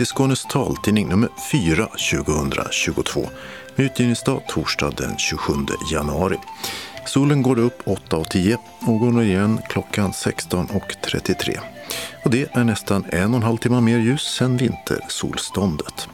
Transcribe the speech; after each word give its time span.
Till 0.00 0.06
Skånes 0.06 0.44
taltidning 0.44 1.08
nummer 1.08 1.28
4 1.52 1.86
2022 1.86 3.20
med 3.76 3.86
utgivningsdag 3.86 4.42
torsdag 4.48 4.90
den 4.96 5.18
27 5.18 5.52
januari. 5.92 6.36
Solen 7.06 7.42
går 7.42 7.58
upp 7.58 7.82
8.10 7.84 8.56
och 8.80 8.98
går 8.98 9.22
igen 9.22 9.60
klockan 9.68 10.10
16.33. 10.10 11.58
Och 12.24 12.30
det 12.30 12.56
är 12.56 12.64
nästan 12.64 13.04
en 13.08 13.30
och 13.30 13.36
en 13.36 13.42
halv 13.42 13.56
timme 13.56 13.80
mer 13.80 13.98
ljus 13.98 14.40
än 14.40 14.56
vintersolståndet. 14.56 16.08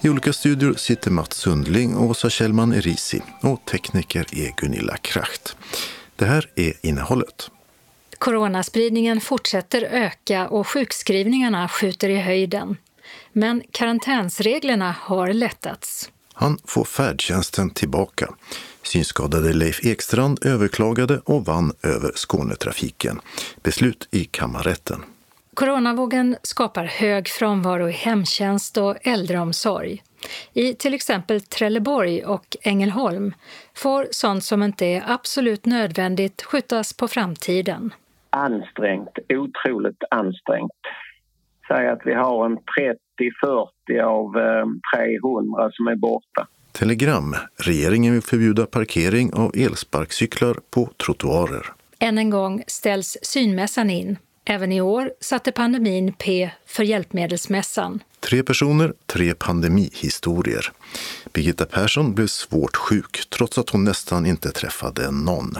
I 0.00 0.08
olika 0.08 0.32
studior 0.32 0.74
sitter 0.74 1.10
Mats 1.10 1.36
Sundling 1.36 1.96
och 1.96 2.10
Åsa 2.10 2.30
Kjellman 2.30 2.72
Erisi 2.72 3.22
och 3.40 3.64
tekniker 3.64 4.26
är 4.32 4.52
Gunilla 4.56 4.96
Kracht. 4.96 5.56
Det 6.16 6.24
här 6.24 6.50
är 6.56 6.72
innehållet. 6.82 7.50
Coronaspridningen 8.18 9.20
fortsätter 9.20 9.82
öka 9.82 10.48
och 10.48 10.68
sjukskrivningarna 10.68 11.68
skjuter 11.68 12.08
i 12.08 12.18
höjden. 12.18 12.76
Men 13.32 13.62
karantänsreglerna 13.70 14.94
har 15.00 15.32
lättats. 15.32 16.10
Han 16.34 16.58
får 16.64 16.84
färdtjänsten 16.84 17.70
tillbaka. 17.70 18.34
Synskadade 18.82 19.52
Leif 19.52 19.84
Ekstrand 19.84 20.44
överklagade 20.44 21.20
och 21.24 21.44
vann 21.44 21.72
över 21.82 22.12
Skånetrafiken. 22.14 23.20
Beslut 23.62 24.08
i 24.10 24.24
kammarrätten. 24.24 25.04
Coronavågen 25.54 26.36
skapar 26.42 26.84
hög 26.84 27.28
frånvaro 27.28 27.88
i 27.88 27.92
hemtjänst 27.92 28.76
och 28.76 28.96
äldreomsorg. 29.06 30.02
I 30.52 30.74
till 30.74 30.94
exempel 30.94 31.40
Trelleborg 31.40 32.24
och 32.24 32.56
Ängelholm 32.62 33.34
får 33.74 34.08
sånt 34.10 34.44
som 34.44 34.62
inte 34.62 34.86
är 34.86 35.04
absolut 35.06 35.66
nödvändigt 35.66 36.42
skjutas 36.42 36.92
på 36.92 37.08
framtiden 37.08 37.92
ansträngt, 38.32 39.18
otroligt 39.28 40.02
ansträngt. 40.10 40.72
Säg 41.72 41.88
att 41.88 42.00
vi 42.04 42.14
har 42.14 42.46
en 42.46 42.58
30-40 43.88 44.02
av 44.02 44.36
eh, 44.36 44.66
300 44.96 45.70
som 45.72 45.86
är 45.86 45.96
borta. 45.96 46.46
Telegram. 46.72 47.36
Regeringen 47.56 48.12
vill 48.12 48.22
förbjuda 48.22 48.66
parkering 48.66 49.32
av 49.34 49.52
elsparkcyklar 49.54 50.56
på 50.70 50.90
trottoarer. 51.06 51.66
Än 51.98 52.18
en 52.18 52.30
gång 52.30 52.62
ställs 52.66 53.18
synmässan 53.22 53.90
in. 53.90 54.16
Även 54.44 54.72
i 54.72 54.80
år 54.80 55.12
satte 55.20 55.52
pandemin 55.52 56.12
P 56.12 56.50
för 56.66 56.82
Hjälpmedelsmässan. 56.82 58.02
Tre 58.20 58.42
personer, 58.42 58.92
tre 59.06 59.34
pandemihistorier. 59.34 60.72
Birgitta 61.32 61.64
Persson 61.64 62.14
blev 62.14 62.26
svårt 62.26 62.76
sjuk 62.76 63.30
trots 63.30 63.58
att 63.58 63.70
hon 63.70 63.84
nästan 63.84 64.26
inte 64.26 64.50
träffade 64.50 65.10
någon. 65.10 65.54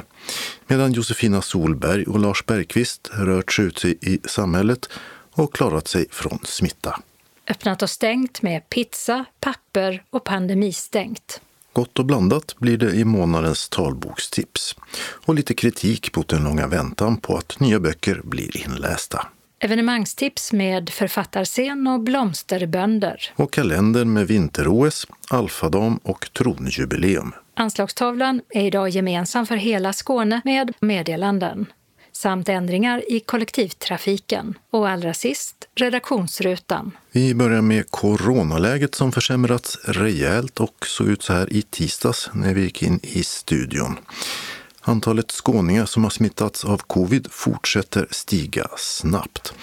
Medan 0.67 0.93
Josefina 0.93 1.43
Solberg 1.43 2.05
och 2.05 2.19
Lars 2.19 2.47
Bergqvist 2.47 3.11
rört 3.13 3.53
sig 3.53 3.65
ut 3.65 3.85
i 3.85 4.21
samhället 4.25 4.89
och 5.33 5.55
klarat 5.55 5.89
sig 5.89 6.07
från 6.11 6.39
smitta. 6.45 7.01
Öppnat 7.51 7.83
och 7.83 7.91
stängt 7.91 8.43
med 8.43 8.69
pizza, 8.69 9.25
papper 9.41 10.05
och 10.11 10.25
pandemistängt. 10.25 11.41
Gott 11.73 11.99
och 11.99 12.05
blandat 12.05 12.55
blir 12.59 12.77
det 12.77 12.91
i 12.91 13.05
månadens 13.05 13.69
talbokstips 13.69 14.77
och 15.25 15.35
lite 15.35 15.55
kritik 15.55 16.17
mot 16.17 16.29
den 16.29 16.45
långa 16.45 16.67
väntan 16.67 17.17
på 17.17 17.37
att 17.37 17.61
nya 17.61 17.81
böcker 17.81 18.21
blir 18.25 18.65
inlästa. 18.65 19.27
Evenemangstips 19.59 20.53
med 20.53 20.91
författarscen 20.91 21.87
och 21.87 22.01
blomsterbönder. 22.01 23.33
Och 23.37 23.53
kalender 23.53 24.05
med 24.05 24.27
vinter-OS, 24.27 25.07
alfadam 25.31 25.97
och 25.97 26.33
tronjubileum. 26.33 27.33
Anslagstavlan 27.55 28.41
är 28.51 28.65
idag 28.65 28.89
gemensam 28.89 29.47
för 29.47 29.57
hela 29.57 29.93
Skåne 29.93 30.41
med 30.45 30.73
meddelanden 30.81 31.67
samt 32.23 32.49
ändringar 32.49 33.13
i 33.13 33.21
kollektivtrafiken. 33.21 34.55
Och 34.71 34.89
allra 34.89 35.15
sist 35.15 35.57
redaktionsrutan. 35.75 36.91
Vi 37.13 37.35
börjar 37.35 37.63
med 37.63 37.91
coronaläget 37.91 38.95
som 38.95 39.13
försämrats 39.13 39.79
rejält 39.85 40.61
och 40.61 40.87
såg 40.87 41.09
ut 41.09 41.23
så 41.23 41.33
här 41.33 41.53
i 41.53 41.63
tisdags 41.63 42.31
när 42.33 42.55
vi 42.55 42.63
gick 42.63 42.83
in 42.83 43.01
i 43.03 43.25
studion. 43.25 43.99
Antalet 44.81 45.31
skåningar 45.31 45.87
som 45.87 46.03
har 46.03 46.11
smittats 46.11 46.65
av 46.65 46.79
covid 46.79 47.29
fortsätter 47.31 48.07
stiga 48.11 48.67
snabbt. 48.77 49.55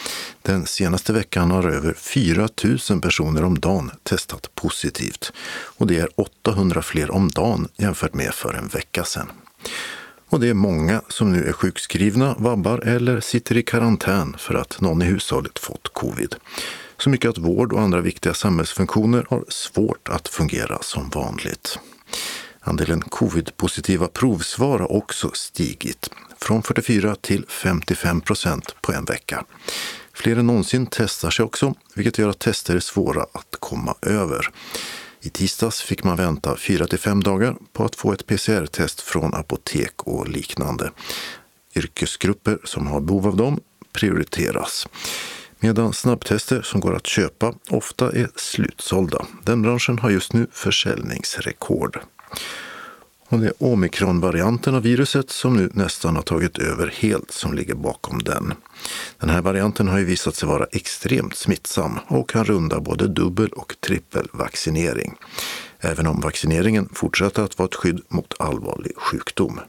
Den 0.42 0.66
senaste 0.66 1.14
veckan 1.14 1.52
har 1.52 1.64
över 1.69 1.94
4 1.94 2.50
000 2.90 3.02
personer 3.02 3.44
om 3.44 3.59
dagen 3.59 3.92
testat 4.03 4.56
positivt 4.56 5.34
och 5.78 5.88
det 5.88 6.00
är 6.00 6.09
800 6.16 6.81
fler 6.81 7.12
om 7.12 7.30
dagen 7.30 7.68
jämfört 7.78 8.14
med 8.14 8.34
för 8.34 8.53
en 8.53 8.68
vecka 8.68 9.03
sedan. 9.03 9.28
Och 10.29 10.40
det 10.40 10.50
är 10.50 10.53
många 10.53 11.01
som 11.07 11.31
nu 11.31 11.47
är 11.47 11.51
sjukskrivna, 11.51 12.35
vabbar 12.38 12.79
eller 12.79 13.19
sitter 13.19 13.57
i 13.57 13.63
karantän 13.63 14.35
för 14.38 14.56
att 14.56 14.81
någon 14.81 15.01
i 15.01 15.06
hushållet 15.06 15.59
fått 15.59 15.94
covid. 15.94 16.35
Så 16.97 17.09
mycket 17.09 17.29
att 17.29 17.38
vård 17.38 17.73
och 17.73 17.81
andra 17.81 18.01
viktiga 18.01 18.34
samhällsfunktioner 18.34 19.25
har 19.29 19.45
svårt 19.47 20.09
att 20.09 20.28
fungera 20.28 20.78
som 20.81 21.09
vanligt. 21.09 21.79
Andelen 22.59 23.01
covid-positiva 23.01 24.07
provsvar 24.07 24.79
har 24.79 24.91
också 24.91 25.31
stigit 25.34 26.09
från 26.41 26.63
44 26.63 27.16
till 27.22 27.45
55 27.47 28.22
procent 28.22 28.75
på 28.81 28.94
en 28.94 29.06
vecka. 29.06 29.45
Fler 30.13 30.35
än 30.35 30.47
någonsin 30.47 30.88
testar 30.91 31.29
sig 31.29 31.45
också, 31.45 31.73
vilket 31.94 32.18
gör 32.18 32.29
att 32.29 32.39
tester 32.39 32.75
är 32.75 32.79
svåra 32.79 33.22
att 33.22 33.56
komma 33.59 33.95
över. 34.01 34.50
I 35.22 35.30
tisdags 35.30 35.81
fick 35.81 36.03
man 36.03 36.18
vänta 36.18 36.57
4 36.57 36.88
till 36.88 37.00
5 37.00 37.24
dagar 37.24 37.56
på 37.74 37.85
att 37.85 37.96
få 37.96 38.13
ett 38.13 38.28
PCR-test 38.28 39.02
från 39.02 39.34
apotek 39.34 40.03
och 40.03 40.28
liknande. 40.28 40.91
Yrkesgrupper 41.75 42.59
som 42.63 42.88
har 42.88 43.00
behov 43.00 43.28
av 43.28 43.35
dem 43.35 43.59
prioriteras. 43.94 44.88
Medan 45.59 45.94
snabbtester 45.94 46.62
som 46.62 46.80
går 46.80 46.96
att 46.96 47.07
köpa 47.07 47.53
ofta 47.69 48.12
är 48.12 48.30
slutsålda. 48.35 49.25
Den 49.44 49.62
branschen 49.62 50.00
har 50.00 50.09
just 50.09 50.34
nu 50.34 50.47
försäljningsrekord. 50.52 52.00
Och 53.29 53.40
det 53.40 53.47
är 53.47 53.63
omikronvarianten 53.63 54.75
av 54.75 54.81
viruset 54.81 55.29
som 55.29 55.57
nu 55.57 55.69
nästan 55.73 56.16
har 56.16 56.23
tagit 56.23 56.57
över 56.57 56.94
helt 57.00 57.31
som 57.31 57.53
ligger 57.53 57.75
bakom 57.75 58.23
den. 58.23 58.53
Den 59.19 59.29
här 59.29 59.41
varianten 59.41 59.88
har 59.88 59.97
ju 59.97 60.06
visat 60.06 60.35
sig 60.35 60.47
vara 60.47 60.66
extremt 60.72 61.35
smittsam 61.35 62.00
och 62.07 62.29
kan 62.29 62.45
runda 62.45 62.79
både 62.79 63.07
dubbel 63.07 63.50
och 63.50 63.75
trippelvaccinering. 63.79 65.16
Även 65.79 66.07
om 66.07 66.19
vaccineringen 66.19 66.89
fortsätter 66.94 67.44
att 67.44 67.57
vara 67.57 67.68
ett 67.68 67.75
skydd 67.75 68.01
mot 68.07 68.34
allvarlig 68.39 68.97
sjukdom. 68.97 69.59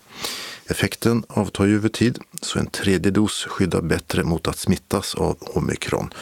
Effekten 0.66 1.25
avtar 1.28 1.65
ju 1.65 1.76
över 1.76 1.88
tid, 1.88 2.19
så 2.43 2.59
en 2.59 2.66
tredje 2.66 3.10
dos 3.10 3.44
skyddar 3.44 3.82
bättre 3.82 4.25
mot 4.25 4.49
att 4.49 4.59
smittas 4.59 5.15
av 5.15 5.37
omikron 5.41 6.12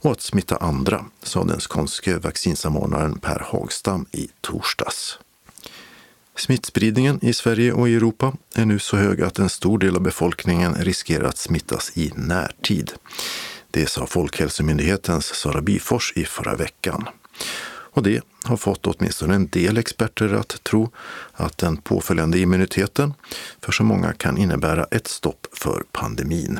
och 0.00 0.12
att 0.12 0.20
smitta 0.20 0.56
andra, 0.56 1.04
sa 1.22 1.44
den 1.44 1.60
skånske 1.60 2.18
vaccinsamordnaren 2.18 3.18
Per 3.18 3.46
Hagstam 3.52 4.06
i 4.12 4.28
torsdags. 4.40 5.18
Smittspridningen 6.38 7.18
i 7.24 7.32
Sverige 7.32 7.72
och 7.72 7.88
Europa 7.88 8.32
är 8.54 8.64
nu 8.64 8.78
så 8.78 8.96
hög 8.96 9.22
att 9.22 9.38
en 9.38 9.48
stor 9.48 9.78
del 9.78 9.96
av 9.96 10.02
befolkningen 10.02 10.74
riskerar 10.74 11.24
att 11.24 11.38
smittas 11.38 11.92
i 11.94 12.12
närtid. 12.16 12.92
Det 13.70 13.86
sa 13.86 14.06
Folkhälsomyndighetens 14.06 15.24
Sara 15.24 15.60
Byfors 15.60 16.12
i 16.16 16.24
förra 16.24 16.54
veckan. 16.54 17.08
Och 17.66 18.02
det 18.02 18.22
har 18.44 18.56
fått 18.56 18.86
åtminstone 18.86 19.34
en 19.34 19.48
del 19.48 19.78
experter 19.78 20.32
att 20.32 20.62
tro 20.62 20.90
att 21.32 21.58
den 21.58 21.76
påföljande 21.76 22.38
immuniteten 22.38 23.14
för 23.60 23.72
så 23.72 23.84
många 23.84 24.12
kan 24.12 24.38
innebära 24.38 24.84
ett 24.84 25.08
stopp 25.08 25.46
för 25.52 25.84
pandemin. 25.92 26.58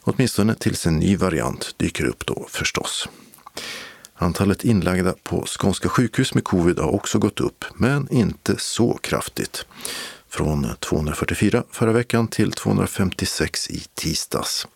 Åtminstone 0.00 0.54
tills 0.54 0.86
en 0.86 0.96
ny 0.96 1.16
variant 1.16 1.74
dyker 1.76 2.04
upp 2.04 2.26
då 2.26 2.46
förstås. 2.50 3.08
Antalet 4.20 4.64
inlagda 4.64 5.14
på 5.22 5.44
skånska 5.46 5.88
sjukhus 5.88 6.34
med 6.34 6.44
covid 6.44 6.78
har 6.78 6.94
också 6.94 7.18
gått 7.18 7.40
upp, 7.40 7.64
men 7.74 8.08
inte 8.10 8.54
så 8.58 8.98
kraftigt. 9.02 9.66
Från 10.28 10.66
244 10.80 11.64
förra 11.70 11.92
veckan 11.92 12.28
till 12.28 12.52
256 12.52 13.70
i 13.70 13.82
tisdags. 13.94 14.66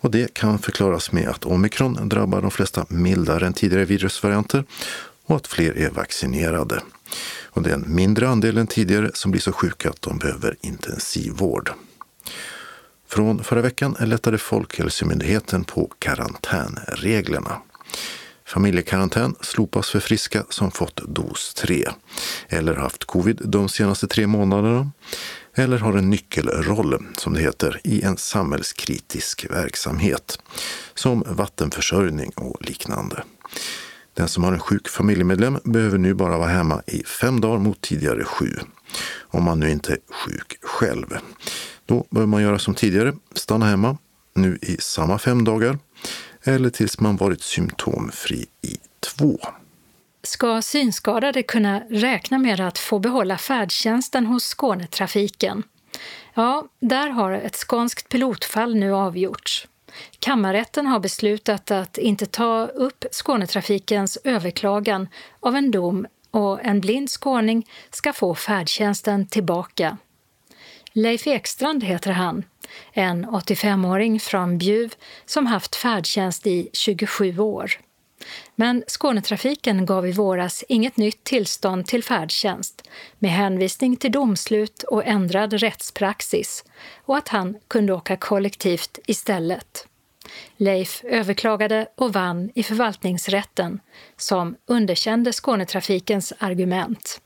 Och 0.00 0.10
det 0.10 0.34
kan 0.34 0.58
förklaras 0.58 1.12
med 1.12 1.28
att 1.28 1.44
omikron 1.44 2.08
drabbar 2.08 2.42
de 2.42 2.50
flesta 2.50 2.86
mildare 2.88 3.46
än 3.46 3.52
tidigare 3.52 3.84
virusvarianter 3.84 4.64
och 5.26 5.36
att 5.36 5.46
fler 5.46 5.78
är 5.78 5.90
vaccinerade. 5.90 6.82
Och 7.44 7.62
det 7.62 7.70
är 7.70 7.74
en 7.74 7.94
mindre 7.94 8.28
andel 8.28 8.58
än 8.58 8.66
tidigare 8.66 9.10
som 9.14 9.30
blir 9.30 9.40
så 9.40 9.52
sjuka 9.52 9.90
att 9.90 10.02
de 10.02 10.18
behöver 10.18 10.56
intensivvård. 10.60 11.70
Från 13.08 13.44
förra 13.44 13.60
veckan 13.60 13.96
lättade 14.00 14.38
Folkhälsomyndigheten 14.38 15.64
på 15.64 15.92
karantänreglerna. 15.98 17.60
Familjekarantän 18.46 19.34
slopas 19.40 19.90
för 19.90 20.00
friska 20.00 20.44
som 20.48 20.70
fått 20.70 20.96
dos 20.96 21.54
3 21.54 21.84
eller 22.48 22.74
haft 22.74 23.04
covid 23.04 23.40
de 23.44 23.68
senaste 23.68 24.06
tre 24.06 24.26
månaderna. 24.26 24.90
Eller 25.54 25.78
har 25.78 25.92
en 25.92 26.10
nyckelroll, 26.10 27.06
som 27.16 27.34
det 27.34 27.40
heter, 27.40 27.80
i 27.84 28.02
en 28.02 28.16
samhällskritisk 28.16 29.46
verksamhet. 29.50 30.38
Som 30.94 31.24
vattenförsörjning 31.26 32.30
och 32.36 32.64
liknande. 32.68 33.24
Den 34.14 34.28
som 34.28 34.44
har 34.44 34.52
en 34.52 34.58
sjuk 34.58 34.88
familjemedlem 34.88 35.58
behöver 35.64 35.98
nu 35.98 36.14
bara 36.14 36.38
vara 36.38 36.48
hemma 36.48 36.82
i 36.86 37.02
fem 37.04 37.40
dagar 37.40 37.58
mot 37.58 37.80
tidigare 37.80 38.24
sju, 38.24 38.50
om 39.20 39.44
man 39.44 39.60
nu 39.60 39.70
inte 39.70 39.92
är 39.92 39.98
sjuk 40.10 40.58
själv. 40.62 41.16
Då 41.86 42.06
bör 42.10 42.26
man 42.26 42.42
göra 42.42 42.58
som 42.58 42.74
tidigare, 42.74 43.14
stanna 43.34 43.66
hemma, 43.66 43.96
nu 44.34 44.58
i 44.62 44.76
samma 44.80 45.18
fem 45.18 45.44
dagar 45.44 45.78
eller 46.46 46.70
tills 46.70 47.00
man 47.00 47.16
varit 47.16 47.42
symptomfri 47.42 48.46
i 48.62 48.76
två. 49.00 49.38
Ska 50.22 50.62
synskadade 50.62 51.42
kunna 51.42 51.82
räkna 51.90 52.38
med 52.38 52.60
att 52.60 52.78
få 52.78 52.98
behålla 52.98 53.38
färdtjänsten 53.38 54.26
hos 54.26 54.44
Skånetrafiken? 54.44 55.62
Ja, 56.34 56.68
där 56.80 57.08
har 57.08 57.32
ett 57.32 57.56
skånskt 57.56 58.08
pilotfall 58.08 58.74
nu 58.74 58.94
avgjorts. 58.94 59.68
Kammarrätten 60.18 60.86
har 60.86 61.00
beslutat 61.00 61.70
att 61.70 61.98
inte 61.98 62.26
ta 62.26 62.66
upp 62.66 63.04
Skånetrafikens 63.10 64.18
överklagan 64.24 65.08
av 65.40 65.56
en 65.56 65.70
dom 65.70 66.06
och 66.30 66.64
en 66.64 66.80
blind 66.80 67.10
skåning 67.10 67.66
ska 67.90 68.12
få 68.12 68.34
färdtjänsten 68.34 69.26
tillbaka. 69.26 69.96
Leif 70.92 71.26
Ekstrand 71.26 71.84
heter 71.84 72.10
han, 72.10 72.44
en 72.92 73.26
85-åring 73.26 74.20
från 74.20 74.58
Bjuv 74.58 74.94
som 75.26 75.46
haft 75.46 75.76
färdtjänst 75.76 76.46
i 76.46 76.70
27 76.72 77.38
år. 77.38 77.70
Men 78.54 78.84
Skånetrafiken 78.86 79.86
gav 79.86 80.06
i 80.06 80.12
våras 80.12 80.64
inget 80.68 80.96
nytt 80.96 81.24
tillstånd 81.24 81.86
till 81.86 82.04
färdtjänst 82.04 82.88
med 83.18 83.30
hänvisning 83.30 83.96
till 83.96 84.12
domslut 84.12 84.82
och 84.82 85.04
ändrad 85.04 85.52
rättspraxis 85.52 86.64
och 87.04 87.16
att 87.16 87.28
han 87.28 87.56
kunde 87.68 87.92
åka 87.92 88.16
kollektivt 88.16 88.98
istället. 89.06 89.86
Leif 90.56 91.04
överklagade 91.04 91.86
och 91.96 92.12
vann 92.12 92.50
i 92.54 92.62
förvaltningsrätten 92.62 93.80
som 94.16 94.56
underkände 94.66 95.32
Skånetrafikens 95.32 96.32
argument. 96.38 97.20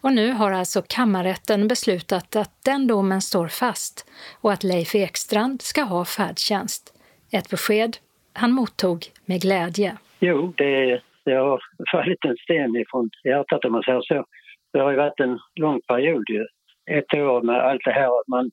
Och 0.00 0.12
nu 0.12 0.32
har 0.32 0.52
alltså 0.52 0.82
kammarrätten 0.88 1.68
beslutat 1.68 2.36
att 2.36 2.64
den 2.64 2.86
domen 2.86 3.20
står 3.20 3.48
fast 3.48 4.10
och 4.40 4.52
att 4.52 4.64
Leif 4.64 4.94
Ekstrand 4.94 5.62
ska 5.62 5.82
ha 5.82 6.04
färdtjänst. 6.04 6.94
Ett 7.32 7.50
besked 7.50 7.96
han 8.32 8.52
mottog 8.52 9.04
med 9.24 9.40
glädje. 9.42 9.96
Jo, 10.20 10.52
det, 10.56 11.00
det 11.24 11.34
har 11.34 11.60
fallit 11.92 12.24
en 12.24 12.36
sten 12.36 12.76
ifrån 12.76 13.10
hjärtat 13.24 13.64
om 13.64 13.72
man 13.72 13.82
säger 13.82 14.00
så. 14.00 14.24
Det 14.72 14.78
har 14.78 14.90
ju 14.90 14.96
varit 14.96 15.20
en 15.20 15.38
lång 15.54 15.80
period 15.80 16.24
ju. 16.28 16.46
Ett 16.90 17.14
år 17.14 17.42
med 17.42 17.60
allt 17.60 17.84
det 17.84 17.92
här. 17.92 18.30
Man, 18.30 18.50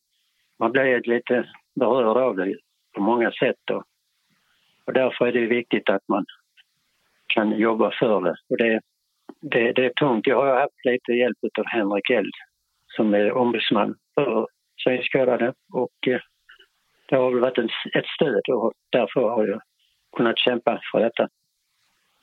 man 0.60 0.72
blir 0.72 1.02
lite 1.04 1.46
berörd 1.80 2.18
av 2.18 2.36
det 2.36 2.56
på 2.96 3.02
många 3.02 3.32
sätt. 3.32 3.56
Då. 3.66 3.84
Och 4.86 4.94
därför 4.94 5.28
är 5.28 5.32
det 5.32 5.46
viktigt 5.46 5.90
att 5.90 6.08
man 6.08 6.26
kan 7.28 7.58
jobba 7.60 7.92
för 8.00 8.22
det. 8.22 8.36
Och 8.50 8.58
det, 8.58 8.82
det, 9.52 9.74
det 9.76 9.86
är 9.86 9.94
tungt. 9.94 10.28
Jag 10.28 10.38
har 10.46 10.60
haft 10.60 10.82
lite 10.92 11.12
hjälp 11.12 11.38
av 11.60 11.66
Henrik 11.76 12.10
Eld 12.10 12.36
som 12.96 13.14
är 13.14 13.32
ombudsman 13.32 13.96
för 14.16 14.48
synskadade. 14.84 15.54
Och 15.74 15.98
eh, 16.08 16.22
det 17.10 17.16
har 17.16 17.32
väl 17.32 17.42
varit 17.42 17.58
en, 17.58 17.70
ett 18.00 18.10
stöd 18.16 18.46
och 18.56 18.72
därför 18.92 19.22
har 19.36 19.48
jag 19.48 19.62
kunnat 20.18 20.40
kämpa 20.40 20.82
för 20.92 21.00
detta. 21.00 21.28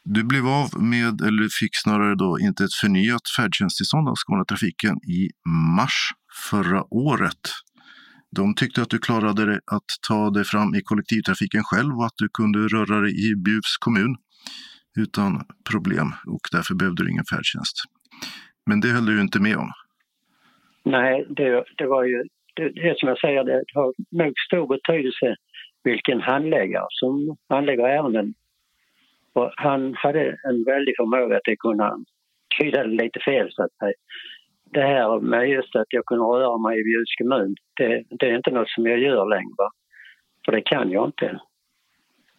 Du 0.04 0.24
blev 0.24 0.46
av 0.46 0.68
med, 0.92 1.14
eller 1.28 1.48
fick 1.60 1.74
snarare 1.84 2.14
då 2.14 2.38
inte 2.40 2.64
ett 2.64 2.74
förnyat 2.82 3.26
färdtjänsttillstånd 3.36 4.08
av 4.08 4.14
Skånetrafiken 4.14 4.96
i 5.18 5.20
mars 5.78 5.96
förra 6.50 6.82
året. 6.90 7.44
De 8.36 8.54
tyckte 8.54 8.82
att 8.82 8.90
du 8.90 8.98
klarade 8.98 9.60
att 9.76 9.90
ta 10.08 10.30
dig 10.30 10.44
fram 10.44 10.74
i 10.74 10.80
kollektivtrafiken 10.82 11.62
själv 11.64 11.92
och 11.98 12.06
att 12.06 12.16
du 12.16 12.28
kunde 12.38 12.58
röra 12.58 13.00
dig 13.00 13.12
i 13.26 13.36
Bjuvs 13.36 13.76
kommun 13.80 14.16
utan 14.98 15.32
problem 15.70 16.08
och 16.26 16.44
därför 16.52 16.74
behövde 16.74 17.04
du 17.04 17.10
ingen 17.10 17.30
färdtjänst. 17.32 17.76
Men 18.66 18.80
det 18.80 18.88
höll 18.88 19.06
du 19.06 19.20
inte 19.20 19.42
med 19.42 19.56
om. 19.56 19.70
Nej, 20.84 21.26
det, 21.28 21.64
det 21.76 21.86
var 21.86 22.04
ju 22.04 22.24
det, 22.56 22.68
det 22.68 22.98
som 22.98 23.08
jag 23.08 23.18
säger, 23.18 23.44
det 23.44 23.64
har 23.74 23.92
nog 24.10 24.32
stor 24.48 24.66
betydelse 24.66 25.36
vilken 25.84 26.20
handläggare 26.20 26.86
som 26.88 27.36
handlägger 27.48 27.84
ärenden. 27.84 28.34
Och 29.32 29.52
han 29.56 29.94
hade 29.94 30.22
en 30.48 30.64
väldig 30.64 30.94
förmåga 30.96 31.36
att 31.36 31.58
kunna 31.58 31.98
tyda 32.60 32.84
det 32.84 33.02
lite 33.02 33.20
fel 33.20 33.48
så 33.50 33.62
att 33.62 33.72
säga 33.72 33.94
det 34.72 34.82
här 34.82 35.20
med 35.20 35.48
just 35.48 35.76
att 35.76 35.86
jag 35.88 36.04
kunde 36.04 36.24
röra 36.24 36.58
mig 36.58 36.80
i 36.80 36.84
Bjuvs 36.84 37.14
kommun, 37.18 37.54
det, 37.76 38.04
det, 38.10 38.26
är 38.26 38.36
inte 38.36 38.50
något 38.50 38.70
som 38.70 38.86
jag 38.86 38.98
gör 38.98 39.28
längre. 39.28 39.64
För 40.44 40.52
det 40.52 40.62
kan 40.62 40.90
jag 40.90 41.08
inte. 41.08 41.40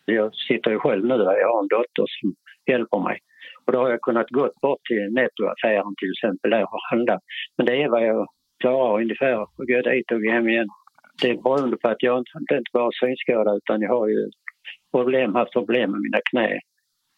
Jag 0.06 0.36
sitter 0.36 0.72
ju 0.72 0.80
själv 0.80 1.06
nu 1.06 1.18
där, 1.18 1.40
jag 1.40 1.54
har 1.54 1.62
en 1.62 1.68
dotter 1.68 2.06
som 2.08 2.36
hjälper 2.66 3.00
mig. 3.00 3.20
Och 3.66 3.74
då 3.74 3.80
har 3.80 3.90
jag 3.90 4.02
kunnat 4.02 4.30
gå 4.30 4.52
bort 4.62 4.80
till 4.90 5.14
nettoaffären 5.14 5.96
till 5.98 6.12
exempel 6.12 6.52
där 6.52 6.64
och 6.64 6.80
handla. 6.90 7.20
Men 7.58 7.66
det 7.66 7.84
är 7.84 7.90
vad 7.90 8.06
jag 8.06 8.28
klarar 8.60 9.02
ungefär 9.02 9.34
att 9.42 9.50
gå 9.58 9.82
dit 9.82 10.12
och 10.12 10.22
gå 10.22 10.32
hem 10.32 10.50
igen. 10.50 10.68
Det 11.22 11.30
är 11.30 11.38
beroende 11.44 11.78
på 11.78 11.88
att 11.88 12.04
jag 12.04 12.18
inte, 12.18 12.56
inte 12.56 12.72
bara 12.74 12.92
synskadad 12.92 13.58
utan 13.58 13.82
jag 13.82 13.90
har 13.90 14.08
ju 14.08 14.30
problem, 14.92 15.36
haft 15.36 15.54
problem 15.54 15.92
med 15.92 16.02
mina 16.02 16.20
knä. 16.30 16.60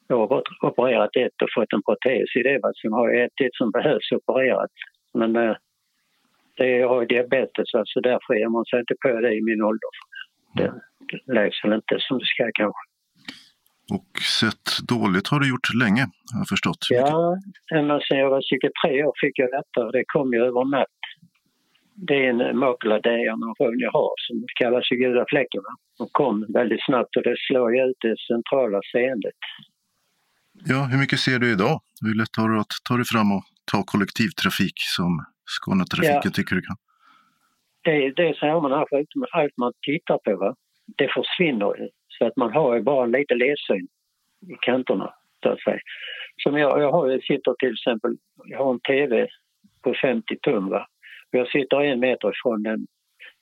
Jag 0.07 0.27
har 0.27 0.43
opererat 0.61 1.15
ett 1.15 1.41
och 1.41 1.49
fått 1.55 1.73
en 1.73 1.83
protes 1.83 2.35
i 2.35 2.43
det. 2.43 2.59
Sen 2.81 2.93
har 2.93 3.09
jag 3.09 3.23
ett, 3.23 3.35
till 3.35 3.49
som 3.53 3.71
behövs 3.71 4.11
opererat 4.11 4.71
men 5.15 5.35
eh, 5.35 5.55
det, 6.57 6.69
jag 6.69 6.89
har 6.89 7.05
diabetes, 7.05 7.71
så 7.71 7.77
alltså 7.77 8.01
därför 8.01 8.33
ger 8.33 8.49
man 8.49 8.65
sig 8.65 8.79
inte 8.79 8.95
på 9.01 9.21
det 9.21 9.33
i 9.33 9.41
min 9.41 9.61
ålder. 9.61 9.89
Det 10.55 10.73
väl 11.63 11.73
inte 11.73 11.95
som 11.99 12.19
det 12.19 12.25
ska 12.25 12.51
kanske. 12.53 12.83
Och 13.91 14.09
sett 14.39 14.87
dåligt 14.87 15.27
har 15.27 15.39
du 15.39 15.49
gjort 15.49 15.73
länge, 15.83 16.03
har 16.33 16.39
jag 16.39 16.47
förstått. 16.47 16.81
Ja, 16.89 17.37
ända 17.75 17.99
sedan 17.99 18.17
jag 18.17 18.29
var 18.29 18.41
23 18.41 19.03
år 19.03 19.13
fick 19.21 19.39
jag 19.39 19.49
detta. 19.51 19.91
Det 19.91 20.03
kom 20.07 20.33
ju 20.33 20.39
över 20.39 20.65
natt. 20.65 20.99
Det 22.07 22.25
är 22.25 22.29
en 22.29 22.57
makuladegeneration 22.57 23.79
jag 23.79 23.91
har 23.91 24.13
som 24.27 24.45
kallas 24.55 24.87
för 24.89 24.95
gula 24.95 25.25
fläcken. 25.29 25.61
De 25.97 26.07
kom 26.11 26.45
väldigt 26.49 26.85
snabbt 26.85 27.15
och 27.17 27.23
det 27.23 27.35
slår 27.47 27.75
ju 27.75 27.81
ut 27.89 27.97
det 27.99 28.15
centrala 28.27 28.79
seendet. 28.91 29.41
Ja, 30.65 30.83
hur 30.91 30.97
mycket 30.97 31.19
ser 31.19 31.39
du 31.39 31.51
idag? 31.51 31.81
Hur 32.01 32.15
lätt 32.15 32.35
har 32.37 32.49
du 32.49 32.59
att 32.59 32.73
ta 32.87 32.93
dig 32.95 33.05
fram 33.05 33.31
och 33.31 33.43
ta 33.71 33.83
kollektivtrafik 33.83 34.77
som 34.97 35.25
Skånetrafiken 35.45 36.21
ja. 36.23 36.31
tycker 36.37 36.55
du 36.55 36.61
kan? 36.61 36.77
Det, 37.83 38.13
det 38.17 38.29
är 38.29 38.33
så 38.33 38.45
har 38.45 38.87
sjukdomen, 38.89 39.29
allt 39.31 39.57
man 39.57 39.73
tittar 39.81 40.17
på, 40.17 40.35
va? 40.37 40.55
Det 40.97 41.09
försvinner 41.13 41.89
så 42.07 42.25
att 42.25 42.37
man 42.37 42.53
har 42.53 42.75
ju 42.75 42.81
bara 42.81 43.05
lite 43.05 43.35
ledsyn 43.35 43.87
i 44.51 44.55
kanterna, 44.61 45.13
så 45.43 45.49
att 45.49 45.61
säga. 45.61 45.79
Som 46.43 46.57
jag, 46.57 46.81
jag, 46.81 46.91
har, 46.91 47.09
jag 47.09 47.23
sitter 47.23 47.53
till 47.53 47.73
exempel, 47.73 48.17
jag 48.45 48.57
har 48.57 48.73
en 48.73 48.79
TV 48.79 49.27
på 49.83 49.93
50 50.01 50.37
tum, 50.41 50.69
va? 50.69 50.87
och 51.31 51.39
jag 51.39 51.47
sitter 51.47 51.81
en 51.81 51.99
meter 51.99 52.31
ifrån 52.31 52.63
den. 52.63 52.87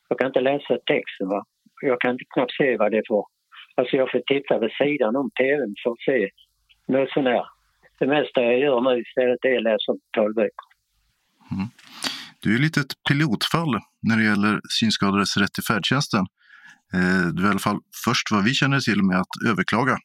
Jag 0.10 0.20
kan 0.20 0.28
inte 0.28 0.42
läsa 0.42 0.78
texten, 0.86 1.28
va? 1.28 1.46
jag 1.82 2.02
kan 2.02 2.18
knappt 2.34 2.58
se 2.58 2.78
vad 2.78 2.92
det 2.92 2.98
är 2.98 3.04
för... 3.08 3.24
Alltså 3.76 3.98
jag 3.98 4.12
får 4.12 4.20
titta 4.20 4.60
vid 4.60 4.72
sidan 4.72 5.16
om 5.16 5.30
TVn 5.40 5.76
för 5.84 5.92
att 5.92 6.02
se 6.06 6.30
något 6.88 7.10
sånär 7.10 7.44
det 8.00 8.08
mesta 8.08 8.42
jag 8.42 8.60
gör 8.60 8.82
nu 8.82 9.02
istället 9.02 9.46
är 9.46 9.58
att 9.58 9.64
läsa 9.64 9.92
talböcker. 10.16 10.68
Mm. 11.52 11.68
Du 12.42 12.56
är 12.56 12.60
lite 12.60 12.80
ett 12.80 12.96
pilotfall 13.10 13.74
när 14.08 14.18
det 14.18 14.24
gäller 14.24 14.62
synskadades 14.80 15.38
rätt 15.38 15.54
till 15.54 15.64
färdtjänsten. 15.64 16.26
Eh, 16.98 17.26
du 17.34 17.40
är 17.44 17.48
i 17.48 17.54
alla 17.54 17.68
fall 17.68 17.80
först 18.06 18.32
vad 18.32 18.44
vi 18.44 18.54
känner 18.62 18.80
till 18.80 19.02
med 19.10 19.18
att 19.24 19.34
överklaga 19.52 19.96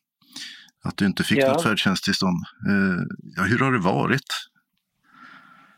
att 0.86 0.96
du 0.98 1.04
inte 1.06 1.22
fick 1.28 1.42
ja. 1.42 1.48
något 1.48 1.62
färdtjänsttillstånd. 1.62 2.40
Eh, 2.70 3.00
ja, 3.36 3.42
hur 3.50 3.58
har 3.64 3.72
det 3.72 3.84
varit? 3.96 4.30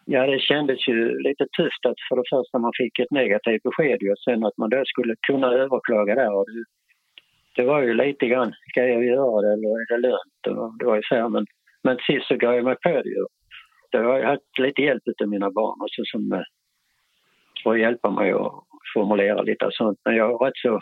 Ja, 0.05 0.27
det 0.27 0.41
kändes 0.51 0.89
ju 0.89 0.99
lite 1.29 1.45
tufft 1.59 1.83
att 1.89 2.01
för 2.09 2.17
det 2.17 2.29
första 2.35 2.59
man 2.59 2.73
fick 2.83 2.99
ett 2.99 3.11
negativt 3.11 3.63
besked 3.63 3.99
och 4.13 4.23
sen 4.25 4.45
att 4.45 4.59
man 4.63 4.71
då 4.71 4.83
skulle 4.87 5.15
kunna 5.29 5.49
överklaga 5.63 6.15
där. 6.15 6.33
Och 6.37 6.47
det, 6.51 6.65
det 7.57 7.65
var 7.71 7.83
ju 7.83 7.95
lite 7.95 8.27
grann, 8.27 8.53
ska 8.69 8.81
jag 8.81 9.05
göra 9.05 9.41
det 9.43 9.53
eller 9.55 9.71
är 9.83 9.87
det 9.93 10.09
lönt? 10.09 10.43
Och 10.49 10.79
det 10.79 10.85
var 10.85 10.97
ju 10.97 11.03
så 11.03 11.15
här, 11.15 11.29
men 11.29 11.47
men 11.83 11.97
sist 12.07 12.27
så 12.29 12.37
gav 12.37 12.55
jag 12.55 12.65
mig 12.65 12.77
på 12.83 12.89
det 12.89 13.09
ju. 13.09 13.25
Då 13.93 13.99
har 13.99 14.19
jag 14.19 14.29
haft 14.29 14.59
lite 14.59 14.83
hjälp 14.83 15.03
av 15.23 15.29
mina 15.29 15.51
barn 15.51 15.79
också 15.81 16.03
som 16.05 16.33
eh, 16.33 16.43
får 17.65 17.79
hjälpa 17.79 18.11
mig 18.11 18.33
att 18.33 18.53
formulera 18.95 19.43
lite 19.43 19.67
och 19.67 19.75
sånt. 19.75 19.99
Men 20.05 20.17
jag 20.17 20.31
är 20.31 20.47
rätt 20.47 20.57
så, 20.57 20.81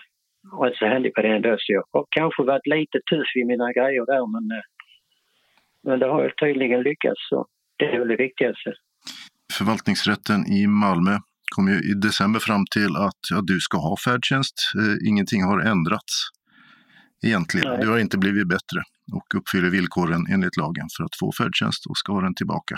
rätt 0.62 0.76
så 0.76 0.86
händig 0.86 1.14
på 1.14 1.22
det 1.22 1.28
ändå 1.36 1.56
så 1.58 1.72
jag 1.72 1.84
har 1.92 2.06
kanske 2.10 2.42
varit 2.42 2.66
lite 2.66 2.98
tuff 3.10 3.30
i 3.40 3.44
mina 3.44 3.72
grejer 3.72 4.06
där 4.12 4.24
men, 4.34 4.44
eh, 4.56 4.64
men 5.86 5.98
det 6.00 6.08
har 6.12 6.22
jag 6.22 6.36
tydligen 6.36 6.82
lyckats 6.82 7.20
så 7.30 7.46
det 7.78 7.86
är 7.94 7.98
väl 7.98 8.08
det 8.08 8.16
viktigaste. 8.16 8.70
Förvaltningsrätten 9.58 10.40
i 10.58 10.66
Malmö 10.66 11.14
kom 11.54 11.64
ju 11.72 11.76
i 11.90 11.92
december 12.06 12.40
fram 12.48 12.64
till 12.76 12.92
att 13.06 13.22
ja, 13.32 13.38
du 13.50 13.56
ska 13.66 13.76
ha 13.88 13.94
färdtjänst. 14.06 14.56
Eh, 14.78 14.96
ingenting 15.10 15.42
har 15.50 15.58
ändrats 15.72 16.14
egentligen. 17.26 17.68
Nej. 17.68 17.80
Du 17.82 17.88
har 17.92 17.98
inte 17.98 18.18
blivit 18.24 18.48
bättre 18.54 18.80
och 19.18 19.28
uppfyller 19.38 19.70
villkoren 19.76 20.22
enligt 20.34 20.56
lagen 20.62 20.86
för 20.94 21.02
att 21.06 21.16
få 21.20 21.28
färdtjänst 21.38 21.82
och 21.88 21.96
ska 22.00 22.08
ha 22.16 22.20
den 22.28 22.38
tillbaka. 22.40 22.74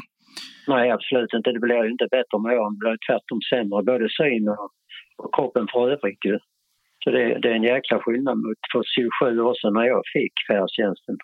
Nej, 0.72 0.86
absolut 0.96 1.32
inte. 1.38 1.52
Det 1.52 1.62
blir 1.66 1.84
ju 1.84 1.90
inte 1.96 2.08
bättre 2.16 2.36
med 2.44 2.52
åren. 2.60 2.72
Det 2.74 2.82
blir 2.84 2.98
tvärtom 3.08 3.38
sämre, 3.50 3.78
både 3.90 4.06
syn 4.20 4.44
och, 4.54 4.68
och 5.22 5.30
kroppen 5.36 5.66
för 5.72 5.82
övrigt. 5.94 6.24
Så 7.04 7.10
det, 7.10 7.38
det, 7.42 7.48
är 7.48 7.54
en 7.54 7.62
jäkla 7.62 7.98
skillnad 7.98 8.36
mot 8.38 8.58
för 8.72 8.82
27 9.22 9.40
år 9.40 9.54
sedan 9.54 9.74
när 9.74 9.86
jag 9.94 10.02
fick 10.12 10.32
färdtjänsten. 10.48 11.16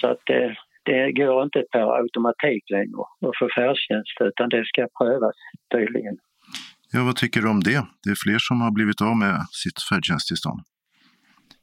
Så 0.00 0.06
att 0.06 0.22
det, 0.26 0.56
det 0.84 1.12
går 1.12 1.42
inte 1.42 1.64
per 1.72 1.96
automatik 2.00 2.64
längre 2.70 3.00
att 3.26 3.38
få 3.38 3.48
färdtjänst 3.56 4.16
utan 4.20 4.48
det 4.48 4.64
ska 4.66 4.88
prövas 4.98 5.36
tydligen. 5.74 6.16
Ja, 6.92 7.04
vad 7.04 7.16
tycker 7.16 7.40
du 7.40 7.48
om 7.48 7.60
det? 7.60 7.80
Det 8.04 8.10
är 8.14 8.18
fler 8.24 8.38
som 8.38 8.60
har 8.60 8.70
blivit 8.78 9.00
av 9.08 9.16
med 9.24 9.36
sitt 9.62 9.78
färdtjänsttillstånd. 9.88 10.60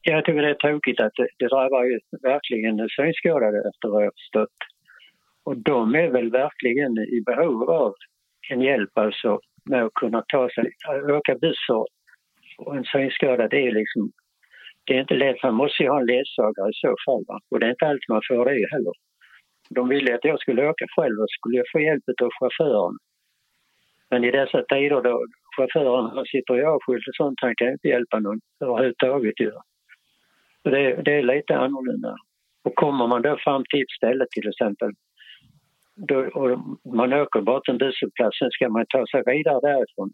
Jag 0.01 0.25
tycker 0.25 0.41
det 0.41 0.50
är 0.50 0.62
tråkigt 0.65 1.00
att 1.00 1.15
det, 1.15 1.27
det 1.39 1.48
drabbar 1.48 1.84
ju 1.84 2.00
verkligen 2.22 2.74
synskadade 2.98 3.58
efter 3.70 3.88
vad 3.93 4.05
jag 4.05 4.13
förstått. 4.20 4.58
Och 5.43 5.58
de 5.58 5.96
är 5.96 6.10
väl 6.17 6.29
verkligen 6.31 6.91
i 7.15 7.22
behov 7.25 7.70
av 7.70 7.93
en 8.50 8.62
hjälp 8.62 8.98
alltså 8.98 9.39
med 9.70 9.84
att 9.84 9.93
kunna 9.93 10.24
ta 10.27 10.50
sig, 10.55 10.65
åka 11.17 11.36
buss 11.36 11.63
och 11.70 11.88
en 12.68 12.84
synskada, 12.84 13.48
det 13.48 13.68
är 13.68 13.72
liksom 13.72 14.12
det 14.86 14.96
är 14.96 15.01
inte 15.01 15.13
lätt, 15.13 15.44
man 15.44 15.53
måste 15.53 15.84
ju 15.84 15.89
ha 15.89 16.00
en 16.00 16.06
ledsagare 16.06 16.70
i 16.70 16.74
så 16.74 16.96
fall. 17.06 17.24
Va? 17.27 17.39
Och 17.50 17.60
det 17.60 17.65
är 17.65 17.70
inte 17.70 17.88
alltid 17.88 18.10
man 18.10 18.22
får 18.27 18.46
det 18.46 18.72
heller. 18.72 18.94
De 19.70 19.89
ville 19.89 20.15
att 20.15 20.25
jag 20.25 20.39
skulle 20.39 20.70
åka 20.70 20.86
själv 20.96 21.20
och 21.20 21.30
skulle 21.30 21.58
jag 21.58 21.65
få 21.72 21.80
hjälp 21.80 22.03
av 22.22 22.30
chauffören. 22.39 22.98
Men 24.10 24.24
i 24.24 24.32
dessa 24.32 24.63
tider 24.63 25.01
då 25.01 25.25
chauffören 25.58 26.25
sitter 26.25 26.58
i 26.60 26.63
avskild 26.63 27.03
och 27.08 27.15
sånt, 27.15 27.39
han 27.41 27.56
kan 27.56 27.72
inte 27.72 27.88
hjälpa 27.88 28.20
någon 28.20 28.39
överhuvudtaget 28.63 29.39
ju. 29.39 29.51
Det, 30.63 31.01
det 31.06 31.13
är 31.13 31.24
lite 31.24 31.58
annorlunda. 31.58 32.15
Och 32.63 32.75
kommer 32.75 33.08
man 33.08 33.22
då 33.22 33.38
fram 33.38 33.63
till 33.70 33.82
ett 33.82 33.98
ställe 33.98 34.25
till 34.32 34.50
exempel 34.50 34.91
då, 35.96 36.18
och 36.20 36.60
man 36.96 37.13
åker 37.13 37.41
bara 37.41 37.62
till 37.62 37.72
en 37.72 37.77
busshållplats, 37.77 38.38
sen 38.39 38.51
ska 38.51 38.70
man 38.70 38.86
ta 38.89 39.06
sig 39.08 39.24
vidare 39.25 39.60
därifrån. 39.62 40.10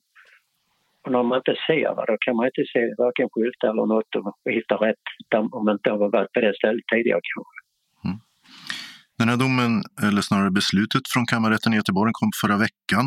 Och 1.08 1.14
när 1.14 1.24
man 1.24 1.38
inte 1.42 1.56
ser, 1.68 1.96
va, 1.96 2.04
då 2.08 2.16
kan 2.26 2.36
man 2.36 2.46
inte 2.52 2.64
se 2.74 2.82
varken 3.04 3.28
skyltar 3.32 3.68
eller 3.72 3.86
något 3.94 4.16
och 4.16 4.52
hitta 4.58 4.76
rätt 4.86 5.06
om 5.58 5.66
man 5.66 5.76
inte 5.78 5.90
har 5.92 5.98
varit 5.98 6.34
på 6.34 6.40
det 6.46 6.54
stället 6.60 6.88
tidigare 6.94 7.22
kanske. 7.32 7.58
Mm. 8.06 8.18
Den 9.20 9.28
här 9.30 9.38
domen, 9.44 9.72
eller 10.08 10.22
snarare 10.30 10.52
beslutet 10.60 11.04
från 11.14 11.26
kammarrätten 11.32 11.74
i 11.74 11.80
Göteborg 11.82 12.12
kom 12.20 12.32
förra 12.42 12.58
veckan. 12.68 13.06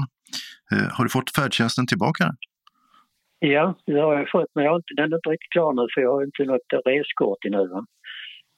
Eh, 0.73 0.89
har 0.95 1.03
du 1.05 1.11
fått 1.17 1.31
färdtjänsten 1.37 1.87
tillbaka? 1.93 2.25
Ja, 3.55 3.65
det 3.87 4.01
har 4.07 4.15
jag 4.19 4.31
fått, 4.37 4.51
men 4.55 4.65
jag 4.65 4.77
inte, 4.81 4.95
den 5.01 5.13
är 5.13 5.17
inte 5.21 5.31
riktigt 5.35 5.55
klar 5.57 5.73
nu 5.79 5.85
för 5.93 6.01
jag 6.05 6.13
har 6.15 6.23
inte 6.29 6.45
något 6.53 6.73
reskort 6.91 7.43
ännu. 7.49 7.67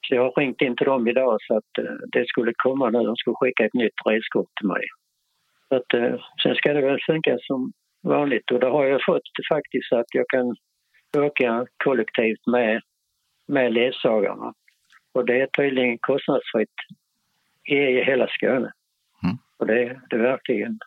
Så 0.03 0.09
jag 0.15 0.23
har 0.25 0.33
ringt 0.41 0.61
in 0.65 0.75
till 0.75 0.91
dem 0.91 1.03
idag 1.13 1.37
så 1.45 1.51
att 1.59 1.73
eh, 1.83 1.97
det 2.13 2.23
skulle 2.31 2.53
komma 2.65 2.85
nu. 2.89 2.99
De 3.09 3.15
skulle 3.15 3.39
skicka 3.41 3.65
ett 3.65 3.79
nytt 3.83 3.99
reskort 4.09 4.51
till 4.57 4.69
mig. 4.73 4.83
Så 5.67 5.73
att, 5.79 5.89
eh, 5.99 6.15
sen 6.41 6.55
ska 6.55 6.67
det 6.73 6.87
väl 6.89 7.07
funka 7.11 7.37
som 7.49 7.59
vanligt 8.03 8.51
och 8.51 8.59
då 8.59 8.69
har 8.69 8.85
jag 8.85 9.01
fått 9.05 9.21
faktiskt 9.53 9.89
så 9.89 9.97
att 9.97 10.13
jag 10.13 10.25
kan 10.27 10.55
åka 11.17 11.65
kollektivt 11.83 12.47
med, 12.47 12.81
med 13.47 13.73
ledsagarna. 13.73 14.53
Och 15.13 15.25
det 15.25 15.41
är 15.41 15.47
tydligen 15.47 15.97
kostnadsfritt 16.01 16.77
i 17.63 18.03
hela 18.03 18.27
Skåne. 18.27 18.71
Mm. 19.23 19.37
Och 19.57 19.67
det, 19.67 20.01
det, 20.09 20.15
är 20.15 20.19
verkligen, 20.19 20.79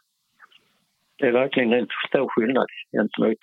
det 1.18 1.26
är 1.26 1.32
verkligen 1.32 1.72
en 1.72 1.88
stor 2.08 2.28
skillnad 2.28 2.66
gentemot 2.92 3.38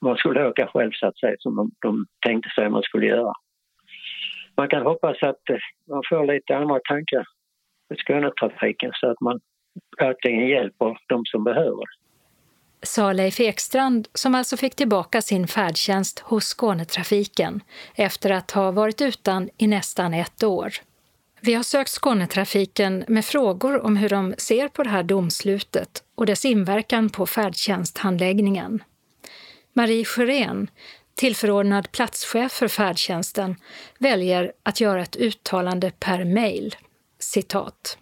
man 0.00 0.16
skulle 0.16 0.48
åka 0.48 0.66
själv 0.66 0.90
så 0.92 1.06
att 1.06 1.18
säga, 1.18 1.36
som 1.38 1.56
de, 1.56 1.70
de 1.80 2.06
tänkte 2.26 2.50
sig 2.50 2.70
man 2.70 2.82
skulle 2.82 3.06
göra. 3.06 3.32
Man 4.56 4.68
kan 4.68 4.82
hoppas 4.82 5.22
att 5.22 5.42
man 5.88 6.02
får 6.08 6.26
lite 6.26 6.56
andra 6.56 6.80
tankar 6.88 7.24
på 7.88 7.94
Skånetrafiken 7.96 8.90
så 8.94 9.10
att 9.10 9.20
man 9.20 9.40
verkligen 9.98 10.48
hjälper 10.48 10.98
de 11.08 11.24
som 11.24 11.44
behöver 11.44 11.84
det 11.84 12.07
sa 12.82 13.12
Leif 13.12 13.40
Ekstrand 13.40 14.08
som 14.14 14.34
alltså 14.34 14.56
fick 14.56 14.74
tillbaka 14.74 15.22
sin 15.22 15.48
färdtjänst 15.48 16.18
hos 16.18 16.44
Skånetrafiken 16.44 17.60
efter 17.94 18.30
att 18.30 18.50
ha 18.50 18.70
varit 18.70 19.00
utan 19.00 19.50
i 19.56 19.66
nästan 19.66 20.14
ett 20.14 20.42
år. 20.42 20.72
Vi 21.40 21.54
har 21.54 21.62
sökt 21.62 21.90
Skånetrafiken 21.90 23.04
med 23.08 23.24
frågor 23.24 23.84
om 23.86 23.96
hur 23.96 24.08
de 24.08 24.34
ser 24.38 24.68
på 24.68 24.82
det 24.82 24.90
här 24.90 25.02
domslutet 25.02 26.02
och 26.14 26.26
dess 26.26 26.44
inverkan 26.44 27.10
på 27.10 27.26
färdtjänsthandläggningen. 27.26 28.82
Marie 29.72 30.04
Sjörén, 30.04 30.70
tillförordnad 31.14 31.92
platschef 31.92 32.52
för 32.52 32.68
färdtjänsten, 32.68 33.56
väljer 33.98 34.52
att 34.62 34.80
göra 34.80 35.02
ett 35.02 35.16
uttalande 35.16 35.92
per 35.98 36.24
mejl. 36.24 36.76
Citat. 37.18 37.98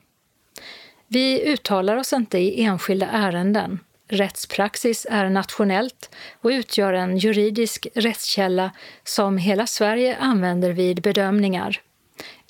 Vi 1.09 1.43
uttalar 1.53 1.97
oss 1.97 2.13
inte 2.13 2.39
i 2.39 2.65
enskilda 2.65 3.07
ärenden 3.07 3.79
Rättspraxis 4.09 5.07
är 5.11 5.31
nationellt 5.31 6.11
och 6.41 6.49
utgör 6.49 6.93
en 6.93 7.19
juridisk 7.19 7.87
rättskälla 7.95 8.71
som 9.05 9.39
hela 9.39 9.67
Sverige 9.67 10.17
använder 10.17 10.73
vid 10.73 11.03
bedömningar. 11.03 11.81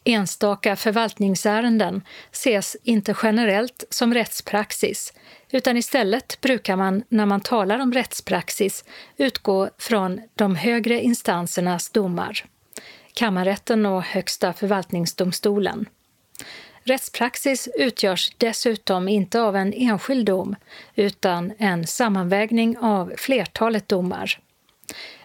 Enstaka 0.04 0.76
förvaltningsärenden 0.76 2.02
ses 2.32 2.76
inte 2.82 3.14
generellt 3.22 3.84
som 3.90 4.14
rättspraxis 4.14 5.12
utan 5.50 5.76
istället 5.76 6.40
brukar 6.40 6.76
man 6.76 7.02
när 7.08 7.26
man 7.26 7.40
talar 7.40 7.78
om 7.78 7.92
rättspraxis 7.92 8.84
utgå 9.16 9.70
från 9.78 10.20
de 10.34 10.56
högre 10.56 11.00
instansernas 11.00 11.90
domar, 11.90 12.44
kammarrätten 13.14 13.86
och 13.86 14.02
Högsta 14.02 14.52
förvaltningsdomstolen. 14.52 15.86
Rättspraxis 16.86 17.68
utgörs 17.74 18.32
dessutom 18.38 19.08
inte 19.08 19.40
av 19.40 19.56
en 19.56 19.72
enskild 19.72 20.26
dom 20.26 20.56
utan 20.94 21.52
en 21.58 21.86
sammanvägning 21.86 22.78
av 22.78 23.12
flertalet 23.16 23.88
domar. 23.88 24.38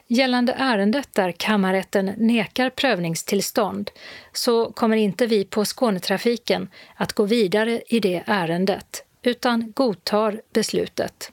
Gällande 0.07 0.53
ärendet 0.53 1.09
där 1.13 1.31
kammarrätten 1.31 2.05
nekar 2.17 2.69
prövningstillstånd 2.69 3.91
så 4.33 4.71
kommer 4.71 4.97
inte 4.97 5.27
vi 5.27 5.45
på 5.45 5.65
Skånetrafiken 5.65 6.69
att 6.95 7.13
gå 7.13 7.23
vidare 7.23 7.81
i 7.87 7.99
det 7.99 8.23
ärendet 8.25 9.03
utan 9.21 9.71
godtar 9.71 10.41
beslutet. 10.53 11.31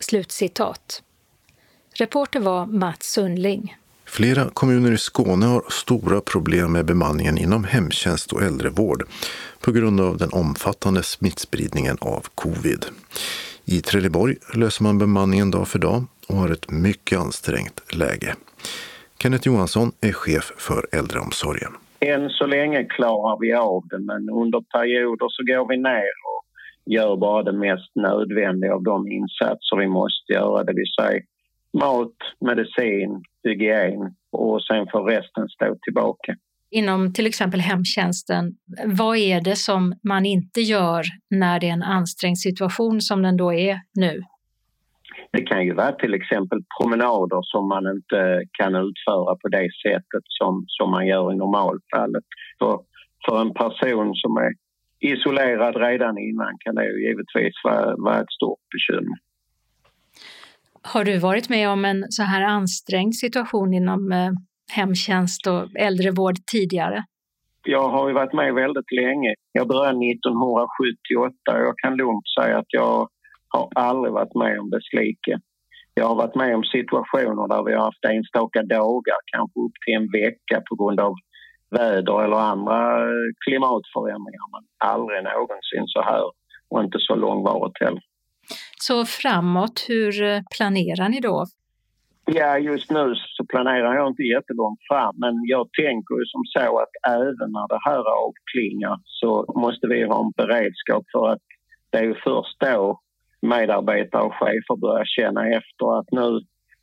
Slutcitat. 0.00 1.02
Reporter 1.94 2.40
var 2.40 2.66
Mats 2.66 3.12
Sundling. 3.12 3.76
Flera 4.16 4.44
kommuner 4.50 4.92
i 4.92 4.96
Skåne 4.96 5.46
har 5.46 5.62
stora 5.68 6.20
problem 6.20 6.72
med 6.72 6.86
bemanningen 6.86 7.38
inom 7.38 7.64
hemtjänst 7.64 8.32
och 8.32 8.42
äldrevård 8.42 9.02
på 9.64 9.72
grund 9.72 10.00
av 10.00 10.16
den 10.18 10.32
omfattande 10.32 11.02
smittspridningen 11.02 11.96
av 12.00 12.26
covid. 12.34 12.84
I 13.64 13.80
Trelleborg 13.80 14.36
löser 14.54 14.82
man 14.82 14.98
bemanningen 14.98 15.50
dag 15.50 15.68
för 15.68 15.78
dag 15.78 16.04
och 16.28 16.36
har 16.36 16.48
ett 16.50 16.70
mycket 16.70 17.18
ansträngt 17.18 17.94
läge. 17.94 18.34
Kenneth 19.22 19.46
Johansson 19.46 19.92
är 20.00 20.12
chef 20.12 20.52
för 20.56 20.86
äldreomsorgen. 20.92 21.72
Än 22.00 22.28
så 22.28 22.46
länge 22.46 22.84
klarar 22.84 23.38
vi 23.40 23.52
av 23.52 23.82
det, 23.90 23.98
men 23.98 24.30
under 24.30 24.60
perioder 24.60 25.26
så 25.28 25.42
går 25.42 25.68
vi 25.68 25.76
ner 25.76 26.12
och 26.30 26.42
gör 26.86 27.16
bara 27.16 27.42
det 27.42 27.52
mest 27.52 27.90
nödvändiga 27.94 28.74
av 28.74 28.82
de 28.82 29.08
insatser 29.08 29.76
vi 29.78 29.88
måste 29.88 30.32
göra, 30.32 30.64
det 30.64 30.72
vill 30.72 30.92
säga 31.00 31.22
mat, 31.80 32.16
medicin, 32.40 33.22
hygien 33.44 34.14
och 34.32 34.64
sen 34.64 34.86
får 34.92 35.04
resten 35.04 35.48
stå 35.48 35.76
tillbaka. 35.82 36.36
Inom 36.70 37.12
till 37.12 37.26
exempel 37.26 37.60
hemtjänsten, 37.60 38.52
vad 38.86 39.16
är 39.16 39.40
det 39.40 39.56
som 39.56 39.94
man 40.02 40.26
inte 40.26 40.60
gör 40.60 41.02
när 41.30 41.60
det 41.60 41.68
är 41.68 41.72
en 41.72 41.82
ansträngd 41.82 42.38
situation 42.38 43.00
som 43.00 43.22
den 43.22 43.36
då 43.36 43.52
är 43.52 43.80
nu? 43.94 44.22
Det 45.32 45.42
kan 45.42 45.64
ju 45.64 45.74
vara 45.74 45.92
till 45.92 46.14
exempel 46.14 46.58
promenader 46.80 47.40
som 47.42 47.68
man 47.68 47.86
inte 47.86 48.42
kan 48.52 48.74
utföra 48.74 49.36
på 49.36 49.48
det 49.48 49.68
sättet 49.86 50.24
som, 50.24 50.64
som 50.68 50.90
man 50.90 51.06
gör 51.06 51.32
i 51.32 51.36
normalfallet. 51.36 52.24
För, 52.58 52.78
för 53.26 53.40
en 53.40 53.54
person 53.54 54.14
som 54.14 54.36
är 54.36 54.52
isolerad 55.00 55.76
redan 55.76 56.18
innan 56.18 56.58
kan 56.58 56.74
det 56.74 56.84
ju 56.84 57.08
givetvis 57.08 57.54
vara, 57.64 57.96
vara 57.96 58.20
ett 58.20 58.32
stort 58.38 58.60
bekymmer. 58.72 59.18
Har 60.82 61.04
du 61.04 61.18
varit 61.18 61.48
med 61.48 61.68
om 61.70 61.84
en 61.84 62.04
så 62.08 62.22
här 62.22 62.42
ansträngd 62.42 63.14
situation 63.14 63.74
inom 63.74 64.12
eh, 64.12 64.30
hemtjänst 64.76 65.46
och 65.46 65.76
äldrevård 65.76 66.36
tidigare? 66.52 67.04
Jag 67.64 67.88
har 67.88 68.08
ju 68.08 68.14
varit 68.14 68.32
med 68.32 68.54
väldigt 68.54 68.92
länge. 68.92 69.34
Jag 69.52 69.68
började 69.68 70.06
1978 70.12 71.34
och 71.56 71.66
jag 71.68 71.78
kan 71.78 71.96
lugnt 71.96 72.28
säga 72.38 72.58
att 72.58 72.72
jag 72.80 73.08
har 73.48 73.68
aldrig 73.74 74.12
varit 74.12 74.34
med 74.34 74.60
om 74.60 74.70
dess 74.70 74.92
like. 74.92 75.38
Jag 75.94 76.06
har 76.08 76.14
varit 76.14 76.34
med 76.34 76.54
om 76.56 76.64
situationer 76.64 77.48
där 77.48 77.62
vi 77.66 77.72
har 77.74 77.84
haft 77.84 78.04
enstaka 78.04 78.62
dagar, 78.62 79.18
kanske 79.32 79.60
upp 79.60 79.76
till 79.84 79.94
en 79.94 80.08
vecka 80.22 80.62
på 80.68 80.74
grund 80.80 81.00
av 81.00 81.14
väder 81.70 82.24
eller 82.24 82.40
andra 82.52 82.78
eh, 83.02 83.28
klimatförändringar 83.44 84.46
men 84.54 84.64
aldrig 84.92 85.20
någonsin 85.24 85.86
så 85.86 86.00
här 86.02 86.24
och 86.70 86.82
inte 86.84 86.98
så 87.00 87.14
långvarigt 87.14 87.78
heller. 87.80 88.02
Så 88.86 89.04
framåt, 89.04 89.84
hur 89.88 90.22
eh, 90.22 90.40
planerar 90.56 91.08
ni 91.08 91.20
då? 91.20 91.46
Ja, 92.24 92.58
just 92.58 92.90
nu 92.90 93.14
så 93.36 93.44
planerar 93.44 93.94
jag 93.94 94.08
inte 94.08 94.22
jättelångt 94.22 94.80
fram 94.88 95.14
men 95.18 95.34
jag 95.44 95.68
tänker 95.82 96.14
ju 96.20 96.24
som 96.26 96.42
så 96.44 96.78
att 96.82 96.94
även 97.20 97.48
när 97.56 97.68
det 97.68 97.80
här 97.88 98.04
avklingar 98.26 98.96
så 99.04 99.52
måste 99.56 99.86
vi 99.86 100.04
ha 100.04 100.24
en 100.24 100.32
beredskap 100.36 101.04
för 101.12 101.28
att 101.28 101.44
det 101.90 101.98
är 101.98 102.02
ju 102.02 102.14
först 102.14 102.60
då 102.60 103.00
medarbetare 103.42 104.22
och 104.22 104.34
chefer 104.34 104.76
börjar 104.76 105.04
känna 105.04 105.48
efter 105.48 105.98
att 105.98 106.12
nu, 106.12 106.40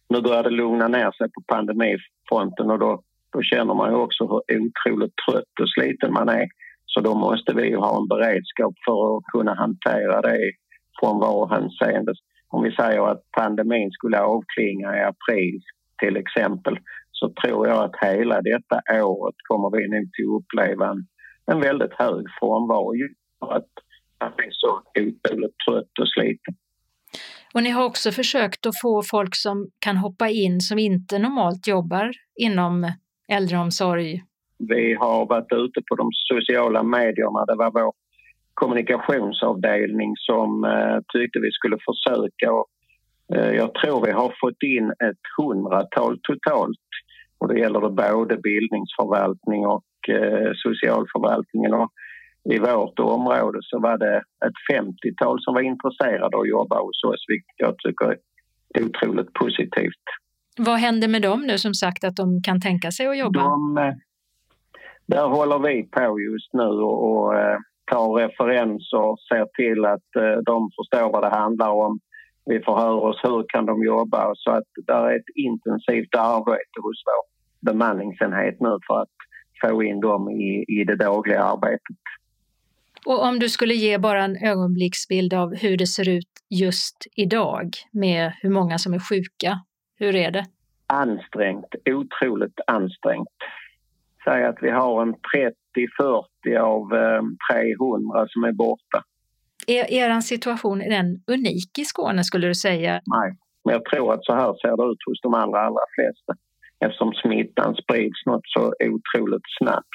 nu 0.10 0.22
börjar 0.22 0.44
det 0.44 0.50
lugna 0.50 0.88
ner 0.88 1.12
sig 1.12 1.27
på 1.32 1.41
pandemifronten 1.48 2.72
och 2.72 2.79
då, 2.79 3.01
då 3.34 3.41
känner 3.41 3.74
man 3.74 3.91
ju 3.91 3.96
också 3.96 4.24
hur 4.27 4.41
otroligt 4.68 5.15
trött 5.25 5.56
och 5.62 5.70
sliten 5.75 6.13
man 6.13 6.29
är. 6.29 6.48
Så 6.86 7.00
då 7.01 7.15
måste 7.15 7.53
vi 7.53 7.74
ha 7.74 7.98
en 7.98 8.08
beredskap 8.08 8.74
för 8.86 9.18
att 9.18 9.24
kunna 9.34 9.53
hantera 9.53 10.22
det 10.22 10.38
från 11.00 11.20
var 11.20 11.50
hänseende. 11.50 12.13
Om 12.48 12.63
vi 12.63 12.72
säger 12.72 13.12
att 13.12 13.24
pandemin 13.32 13.91
skulle 13.91 14.20
avklinga 14.20 14.98
i 14.98 15.01
april 15.03 15.62
till 16.01 16.18
exempel 16.18 16.79
så 17.12 17.34
tror 17.41 17.68
jag 17.68 17.84
att 17.84 17.96
hela 18.01 18.41
detta 18.41 19.06
året 19.06 19.36
kommer 19.48 19.77
vi 19.77 19.88
nog 19.88 20.03
att 20.03 20.41
uppleva 20.41 20.88
en, 20.88 21.08
en 21.51 21.60
väldigt 21.60 21.94
hög 21.94 22.25
frånvaro 22.39 22.94
för 23.39 23.53
att 23.53 23.72
man 24.20 24.32
är 24.32 24.51
så 24.51 24.82
otroligt 25.00 25.56
trött 25.68 26.00
och 26.00 26.10
sliten. 26.15 26.56
Och 27.53 27.63
ni 27.63 27.70
har 27.70 27.86
också 27.86 28.12
försökt 28.12 28.65
att 28.65 28.82
få 28.82 29.03
folk 29.12 29.36
som 29.36 29.70
kan 29.79 29.98
hoppa 29.98 30.29
in 30.29 30.62
som 30.62 30.79
inte 30.79 31.20
normalt 31.20 31.68
jobbar 31.68 32.12
inom 32.36 32.91
äldreomsorg. 33.32 34.24
Vi 34.58 34.94
har 34.94 35.25
varit 35.25 35.51
ute 35.51 35.82
på 35.89 35.96
de 35.96 36.10
sociala 36.13 36.84
medierna. 36.84 37.46
Det 37.46 37.56
var 37.56 37.72
vår 37.72 37.94
kommunikationsavdelning 38.60 40.12
som 40.16 40.63
eh, 40.63 40.98
tyckte 41.13 41.39
vi 41.39 41.51
skulle 41.51 41.78
försöka. 41.89 42.48
Och, 42.58 42.68
eh, 43.36 43.51
jag 43.62 43.74
tror 43.74 44.06
vi 44.06 44.12
har 44.12 44.34
fått 44.42 44.63
in 44.63 44.88
ett 45.10 45.24
hundratal 45.38 46.20
totalt. 46.24 46.88
Och 47.39 47.48
det 47.48 47.60
gäller 47.60 47.82
det 47.82 47.89
både 47.89 48.38
bildningsförvaltning 48.38 49.62
och 49.75 50.10
eh, 50.10 50.51
socialförvaltningen. 50.66 51.74
Och 51.74 51.89
i 52.54 52.60
vårt 52.60 53.00
område 53.00 53.60
så 53.62 53.80
var 53.80 53.98
det 53.98 54.18
ett 54.18 54.60
50-tal 54.74 55.38
som 55.42 55.54
var 55.54 55.62
intresserade 55.62 56.36
av 56.38 56.42
att 56.42 56.50
jobba 56.50 56.80
hos 56.80 57.04
oss, 57.04 57.25
vilket 57.28 57.58
jag 57.58 57.78
tycker 57.78 58.08
är 58.75 58.84
otroligt 58.86 59.34
positivt. 59.34 60.06
Vad 60.58 60.78
händer 60.80 61.08
med 61.08 61.22
dem 61.22 61.42
nu 61.42 61.58
som 61.58 61.74
sagt 61.74 62.04
att 62.04 62.16
de 62.16 62.42
kan 62.42 62.62
tänka 62.62 62.92
sig 62.92 63.08
att 63.08 63.18
jobba? 63.18 63.39
De, 63.39 63.75
där 65.06 65.28
håller 65.28 65.60
vi 65.60 65.84
på 65.84 66.20
just 66.20 66.54
nu 66.54 66.70
och, 66.89 66.98
och 67.12 67.34
tar 67.89 68.13
referenser 68.13 68.98
och 68.98 69.19
ser 69.19 69.46
till 69.46 69.86
att 69.86 70.15
eh, 70.15 70.38
de 70.46 70.69
förstår 70.77 71.12
vad 71.12 71.24
det 71.24 71.29
handlar 71.29 71.69
om. 71.69 72.00
Vi 72.46 72.60
förhör 72.60 72.96
oss 72.96 73.19
hur 73.24 73.46
kan 73.48 73.65
de 73.65 73.84
jobba 73.84 74.31
så 74.36 74.51
att 74.51 74.63
det 74.88 74.93
är 74.93 75.15
ett 75.15 75.29
intensivt 75.36 76.15
arbete 76.15 76.77
hos 76.81 77.03
vår 77.05 77.24
bemanningsenhet 77.72 78.58
nu 78.60 78.77
för 78.88 79.01
att 79.01 79.15
få 79.62 79.84
in 79.84 80.00
dem 80.00 80.29
i, 80.29 80.65
i 80.67 80.84
det 80.84 80.96
dagliga 80.96 81.43
arbetet. 81.43 81.98
Och 83.05 83.24
om 83.24 83.39
du 83.39 83.50
skulle 83.50 83.74
ge 83.74 83.98
bara 83.98 84.24
en 84.24 84.38
ögonblicksbild 84.46 85.34
av 85.34 85.55
hur 85.55 85.77
det 85.77 85.88
ser 85.88 86.10
ut 86.10 86.29
just 86.50 87.08
idag 87.15 87.69
med 87.91 88.34
hur 88.41 88.50
många 88.50 88.77
som 88.77 88.93
är 88.93 89.00
sjuka, 89.00 89.60
hur 89.96 90.15
är 90.15 90.31
det? 90.31 90.46
Ansträngt, 90.88 91.75
otroligt 91.86 92.60
ansträngt. 92.67 93.27
Säg 94.24 94.46
att 94.46 94.58
vi 94.62 94.70
har 94.70 95.02
en 95.02 95.16
30-40 96.46 96.60
av 96.60 96.94
eh, 96.94 97.22
300 97.52 98.28
som 98.30 98.44
är 98.44 98.52
borta. 98.52 99.04
Är 99.68 99.92
er 99.92 100.22
situation 100.22 100.82
är 100.82 100.90
den 100.90 101.24
unik 101.28 101.80
i 101.80 101.86
Skåne 101.86 102.24
skulle 102.24 102.48
du 102.48 102.56
säga? 102.56 102.92
Nej, 102.92 103.38
men 103.66 103.74
jag 103.74 103.86
tror 103.86 104.14
att 104.14 104.26
så 104.26 104.34
här 104.34 104.54
ser 104.62 104.78
det 104.78 104.92
ut 104.92 105.04
hos 105.06 105.22
de 105.22 105.34
allra, 105.34 105.60
allra 105.60 105.86
flesta 105.96 106.34
eftersom 106.86 107.14
smittan 107.14 107.76
sprids 107.76 108.26
något 108.26 108.48
så 108.56 108.74
otroligt 108.80 109.48
snabbt. 109.58 109.86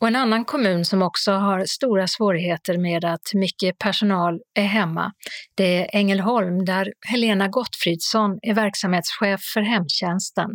Och 0.00 0.08
en 0.08 0.16
annan 0.16 0.44
kommun 0.44 0.84
som 0.84 1.02
också 1.02 1.32
har 1.32 1.64
stora 1.66 2.06
svårigheter 2.06 2.78
med 2.78 3.04
att 3.04 3.34
mycket 3.34 3.78
personal 3.78 4.40
är 4.54 4.64
hemma, 4.64 5.12
det 5.54 5.78
är 5.78 5.98
Ängelholm 5.98 6.64
där 6.64 6.92
Helena 7.12 7.48
Gottfridsson 7.48 8.38
är 8.42 8.54
verksamhetschef 8.54 9.40
för 9.54 9.60
hemtjänsten. 9.60 10.50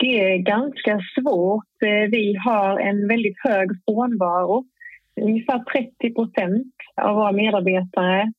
Det 0.00 0.32
är 0.32 0.38
ganska 0.38 1.00
svårt. 1.14 1.82
Eh, 1.84 2.10
vi 2.10 2.36
har 2.44 2.78
en 2.78 3.08
väldigt 3.08 3.38
hög 3.44 3.68
frånvaro. 3.84 4.64
Ungefär 5.20 5.58
30 5.64 6.14
procent 6.14 6.74
av 7.02 7.14
våra 7.14 7.32
medarbetare 7.32 8.32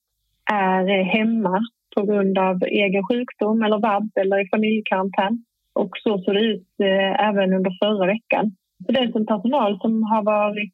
är 0.51 0.99
eh, 0.99 1.05
hemma 1.05 1.59
på 1.95 2.05
grund 2.05 2.37
av 2.37 2.63
egen 2.63 3.03
sjukdom 3.07 3.63
eller 3.63 3.77
vab 3.77 4.09
eller 4.15 4.45
i 4.45 4.49
familjekarantän. 4.49 5.43
Och 5.73 5.91
så 6.03 6.17
såg 6.17 6.35
det 6.35 6.41
ut 6.41 6.67
eh, 6.83 7.27
även 7.27 7.53
under 7.53 7.71
förra 7.81 8.05
veckan. 8.07 8.51
Så 8.85 8.91
den 8.91 9.11
som 9.11 9.25
personal 9.25 9.79
som 9.81 10.03
har 10.03 10.23
varit 10.23 10.73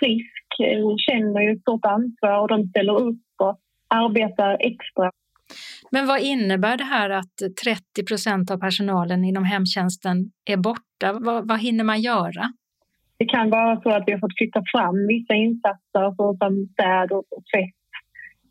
frisk 0.00 0.44
känner 1.06 1.40
ju 1.40 1.52
ett 1.52 1.60
stort 1.60 1.86
ansvar 1.86 2.40
och 2.40 2.48
de 2.48 2.68
ställer 2.68 3.00
upp 3.00 3.26
och 3.38 3.58
arbetar 3.88 4.56
extra. 4.60 5.10
Men 5.90 6.06
vad 6.06 6.20
innebär 6.20 6.76
det 6.76 6.84
här 6.84 7.10
att 7.10 7.36
30 7.64 8.04
procent 8.08 8.50
av 8.50 8.58
personalen 8.58 9.24
inom 9.24 9.44
hemtjänsten 9.44 10.16
är 10.50 10.56
borta? 10.56 11.12
Vad, 11.12 11.48
vad 11.48 11.60
hinner 11.60 11.84
man 11.84 12.00
göra? 12.00 12.52
Det 13.18 13.24
kan 13.24 13.50
vara 13.50 13.80
så 13.80 13.90
att 13.90 14.02
vi 14.06 14.12
har 14.12 14.20
fått 14.20 14.38
flytta 14.38 14.62
fram 14.72 15.06
vissa 15.06 15.34
insatser 15.34 16.14
såsom 16.16 16.68
städ 16.72 17.12
och 17.12 17.24
tvätt 17.54 17.84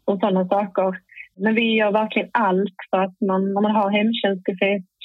och 0.06 0.20
sådana 0.20 0.48
saker. 0.48 1.00
Men 1.36 1.56
vi 1.56 1.76
gör 1.76 1.92
verkligen 1.92 2.30
allt 2.34 2.80
för 2.90 2.98
att 2.98 3.22
man, 3.22 3.54
när 3.54 3.62
man 3.62 3.76
har 3.76 3.90
hemtjänst 3.92 4.42
ska 4.42 4.54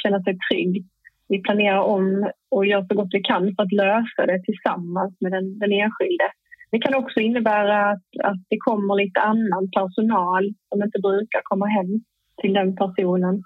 känna 0.02 0.22
sig 0.22 0.38
trygg 0.50 0.87
vi 1.28 1.42
planerar 1.42 1.80
om 1.80 2.30
och 2.50 2.66
gör 2.66 2.87
så 2.88 2.94
gott 2.94 3.08
vi 3.12 3.20
kan 3.20 3.54
för 3.54 3.62
att 3.62 3.72
lösa 3.72 4.26
det 4.26 4.42
tillsammans 4.42 5.14
med 5.20 5.32
den, 5.32 5.58
den 5.58 5.72
enskilde. 5.72 6.24
Det 6.70 6.78
kan 6.78 6.94
också 6.94 7.20
innebära 7.20 7.90
att, 7.90 8.02
att 8.24 8.42
det 8.48 8.57
kommer 8.59 9.04
lite 9.04 9.20
annan 9.20 9.70
personal 9.70 10.54
som 10.68 10.83
inte 10.83 10.98
brukar 10.98 11.40
komma 11.44 11.66
hem 11.66 12.00
till 12.40 12.52
den 12.52 12.76
personen. 12.76 13.42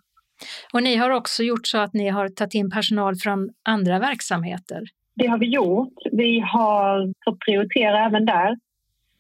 Och 0.73 0.83
ni 0.83 0.97
har 0.97 1.11
också 1.11 1.43
gjort 1.43 1.67
så 1.67 1.79
att 1.79 1.95
ni 1.95 2.09
har 2.09 2.29
tagit 2.29 2.55
in 2.55 2.71
personal 2.71 3.17
från 3.17 3.51
andra 3.63 3.99
verksamheter? 3.99 4.83
Det 5.15 5.27
har 5.27 5.39
vi 5.39 5.47
gjort. 5.47 5.95
Vi 6.13 6.41
har 6.41 7.13
fått 7.25 7.39
prioritera 7.39 8.07
även 8.07 8.25
där. 8.25 8.57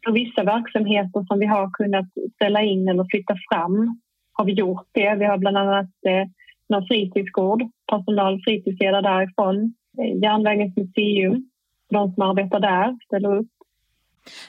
För 0.04 0.12
vissa 0.12 0.44
verksamheter 0.44 1.24
som 1.28 1.38
vi 1.38 1.46
har 1.46 1.70
kunnat 1.70 2.06
ställa 2.34 2.62
in 2.62 2.88
eller 2.88 3.04
flytta 3.10 3.34
fram 3.50 4.00
har 4.32 4.44
vi 4.44 4.52
gjort 4.52 4.88
det. 4.92 5.14
Vi 5.14 5.24
har 5.24 5.38
bland 5.38 5.56
annat 5.56 5.90
eh, 6.06 6.28
någon 6.68 6.86
fritidsgård, 6.86 7.62
personal 7.90 8.40
fritidsledare 8.44 9.02
därifrån, 9.02 9.74
eh, 9.98 10.22
Järnvägens 10.22 10.76
museum, 10.76 11.50
de 11.90 12.12
som 12.12 12.22
arbetar 12.22 12.60
där 12.60 12.98
ställer 13.06 13.36
upp. 13.36 13.48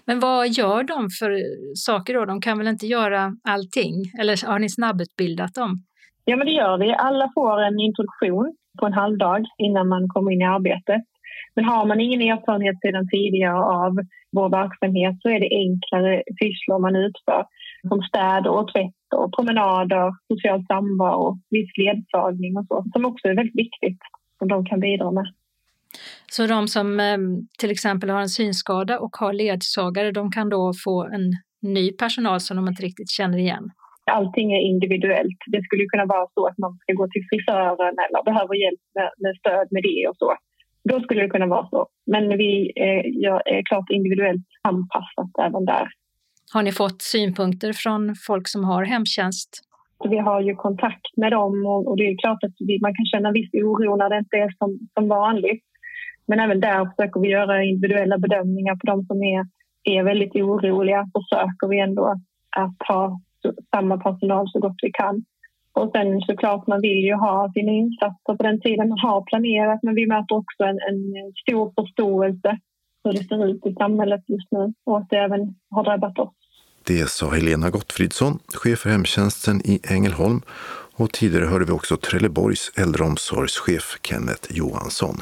Men 0.05 0.19
vad 0.19 0.47
gör 0.47 0.83
de 0.83 1.09
för 1.19 1.31
saker 1.75 2.13
då? 2.13 2.25
De 2.25 2.41
kan 2.41 2.57
väl 2.57 2.67
inte 2.67 2.85
göra 2.85 3.35
allting? 3.43 3.93
Eller 4.19 4.47
har 4.47 4.59
ni 4.59 4.69
snabbutbildat 4.69 5.53
dem? 5.53 5.83
Ja, 6.25 6.35
men 6.35 6.47
det 6.47 6.53
gör 6.53 6.77
vi. 6.77 6.93
Alla 6.93 7.31
får 7.33 7.61
en 7.61 7.79
introduktion 7.79 8.55
på 8.79 8.85
en 8.85 8.93
halvdag 8.93 9.45
innan 9.57 9.87
man 9.87 10.09
kommer 10.09 10.31
in 10.31 10.41
i 10.41 10.45
arbetet. 10.45 11.01
Men 11.55 11.65
har 11.65 11.85
man 11.85 11.99
ingen 11.99 12.21
erfarenhet 12.21 12.75
sedan 12.81 13.09
tidigare 13.09 13.63
av 13.85 13.93
vår 14.31 14.49
verksamhet 14.49 15.15
så 15.21 15.29
är 15.29 15.39
det 15.39 15.55
enklare 15.65 16.23
sysslor 16.39 16.79
man 16.79 16.95
utför 16.95 17.45
som 17.89 18.01
städ 18.01 18.47
och 18.47 18.67
tvätt 18.73 19.07
och 19.15 19.33
promenader, 19.35 20.11
social 20.33 20.65
samvaro, 20.65 21.39
viss 21.49 21.77
ledsagning 21.77 22.57
och 22.57 22.65
så 22.67 22.85
som 22.93 23.05
också 23.05 23.27
är 23.27 23.35
väldigt 23.35 23.61
viktigt 23.65 23.99
som 24.37 24.47
de 24.47 24.65
kan 24.65 24.79
bidra 24.79 25.11
med. 25.11 25.27
Så 26.31 26.47
de 26.47 26.67
som 26.67 26.99
eh, 26.99 27.17
till 27.59 27.71
exempel 27.71 28.09
har 28.09 28.21
en 28.21 28.29
synskada 28.29 28.99
och 28.99 29.15
har 29.19 29.33
ledsagare, 29.33 30.11
de 30.11 30.31
kan 30.31 30.49
då 30.49 30.71
få 30.83 31.03
en 31.03 31.31
ny 31.61 31.91
personal 31.91 32.39
som 32.39 32.57
de 32.57 32.67
inte 32.67 32.83
riktigt 32.83 33.09
känner 33.09 33.37
igen? 33.37 33.69
Allting 34.11 34.53
är 34.53 34.61
individuellt. 34.61 35.39
Det 35.51 35.63
skulle 35.63 35.85
kunna 35.85 36.05
vara 36.05 36.27
så 36.33 36.47
att 36.47 36.57
man 36.57 36.77
ska 36.81 36.93
gå 36.93 37.07
till 37.07 37.23
frisören 37.29 37.95
eller 38.03 38.23
behöver 38.23 38.55
hjälp 38.63 38.83
med, 39.19 39.35
stöd 39.39 39.67
med 39.71 39.83
det 39.83 40.07
och 40.09 40.17
så. 40.17 40.35
Då 40.89 40.99
skulle 40.99 41.21
det 41.21 41.29
kunna 41.29 41.47
vara 41.47 41.67
så. 41.69 41.87
Men 42.05 42.37
vi 42.37 42.71
är, 42.75 42.99
är 43.57 43.63
klart 43.69 43.89
individuellt 43.89 44.47
anpassat 44.61 45.31
även 45.47 45.65
där. 45.65 45.87
Har 46.53 46.63
ni 46.63 46.71
fått 46.71 47.01
synpunkter 47.01 47.73
från 47.73 48.15
folk 48.27 48.47
som 48.47 48.63
har 48.63 48.83
hemtjänst? 48.83 49.49
Vi 50.09 50.17
har 50.17 50.41
ju 50.41 50.55
kontakt 50.55 51.17
med 51.17 51.31
dem 51.31 51.65
och, 51.65 51.97
det 51.97 52.03
är 52.03 52.17
klart 52.17 52.43
att 52.43 52.55
man 52.81 52.95
kan 52.95 53.05
känna 53.05 53.31
viss 53.31 53.53
oro 53.53 53.95
när 53.95 54.09
det 54.09 54.17
inte 54.17 54.37
är 54.37 54.51
som, 54.57 54.79
som 54.93 55.07
vanligt. 55.07 55.63
Men 56.25 56.39
även 56.39 56.59
där 56.59 56.85
försöker 56.85 57.19
vi 57.19 57.29
göra 57.29 57.63
individuella 57.63 58.17
bedömningar 58.17 58.75
på 58.75 58.85
de 58.85 59.05
som 59.05 59.23
är, 59.23 59.45
är 59.83 60.03
väldigt 60.03 60.35
oroliga. 60.35 61.07
Försöker 61.13 61.67
vi 61.67 61.79
ändå 61.79 62.15
att 62.57 62.87
ha 62.87 63.19
samma 63.75 63.97
personal 63.97 64.49
så 64.49 64.59
gott 64.59 64.79
vi 64.81 64.91
kan. 64.91 65.25
Och 65.73 65.91
sen 65.95 66.21
såklart, 66.21 66.67
man 66.67 66.81
vill 66.81 67.03
ju 67.09 67.13
ha 67.13 67.51
sina 67.53 67.71
insatser 67.71 68.35
på 68.37 68.43
den 68.43 68.61
tiden 68.61 68.89
man 68.89 68.99
har 68.99 69.21
planerat 69.21 69.79
men 69.83 69.95
vi 69.95 70.07
möter 70.07 70.35
också 70.35 70.63
en, 70.63 70.79
en 70.89 70.99
stor 71.41 71.73
förståelse 71.77 72.59
hur 73.03 73.13
det 73.13 73.23
ser 73.23 73.47
ut 73.47 73.65
i 73.65 73.73
samhället 73.73 74.21
just 74.27 74.51
nu 74.51 74.73
och 74.85 74.97
att 74.97 75.09
det 75.09 75.17
även 75.17 75.55
har 75.69 75.83
drabbat 75.83 76.19
oss. 76.19 76.33
Det 76.87 77.09
sa 77.09 77.33
Helena 77.33 77.69
Gottfridsson, 77.69 78.39
chef 78.53 78.79
för 78.79 78.89
hemtjänsten 78.89 79.61
i 79.65 79.79
Ängelholm 79.91 80.41
och 80.95 81.11
tidigare 81.11 81.45
hörde 81.45 81.65
vi 81.65 81.71
också 81.71 81.97
Trelleborgs 81.97 82.71
äldreomsorgschef 82.77 83.99
Kenneth 84.03 84.57
Johansson. 84.57 85.15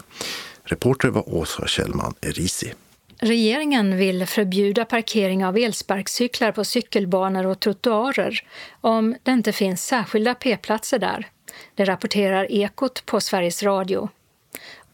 Reporter 0.64 1.10
var 1.10 1.36
Åsa 1.36 1.68
Kjellman 1.68 2.14
Erisi. 2.22 2.74
Regeringen 3.20 3.98
vill 3.98 4.26
förbjuda 4.26 4.86
parkering 4.86 5.46
av 5.46 5.58
elsparkcyklar 5.58 6.52
på 6.52 6.64
cykelbanor 6.64 7.46
och 7.46 7.60
trottoarer 7.60 8.44
om 8.82 9.16
det 9.24 9.32
inte 9.32 9.52
finns 9.52 9.86
särskilda 9.86 10.36
p-platser 10.36 11.00
där. 11.00 11.28
Det 11.76 11.86
rapporterar 11.86 12.52
Ekot 12.52 13.06
på 13.06 13.22
Sveriges 13.22 13.64
Radio 13.64 14.10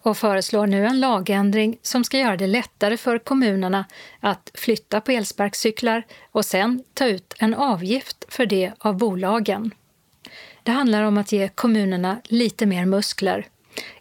och 0.02 0.18
föreslår 0.18 0.68
nu 0.68 0.86
en 0.86 1.00
lagändring 1.00 1.78
som 1.82 2.04
ska 2.04 2.18
göra 2.18 2.38
det 2.38 2.48
lättare 2.48 2.98
för 2.98 3.18
kommunerna 3.18 3.86
att 4.20 4.52
flytta 4.54 5.02
på 5.02 5.12
elsparkcyklar 5.12 6.06
och 6.32 6.46
sen 6.46 6.84
ta 6.94 7.06
ut 7.08 7.34
en 7.40 7.54
avgift 7.54 8.26
för 8.30 8.46
det 8.46 8.72
av 8.80 8.98
bolagen. 8.98 9.72
Det 10.64 10.72
handlar 10.72 11.04
om 11.04 11.18
att 11.18 11.32
ge 11.32 11.48
kommunerna 11.48 12.22
lite 12.24 12.66
mer 12.66 12.86
muskler. 12.86 13.48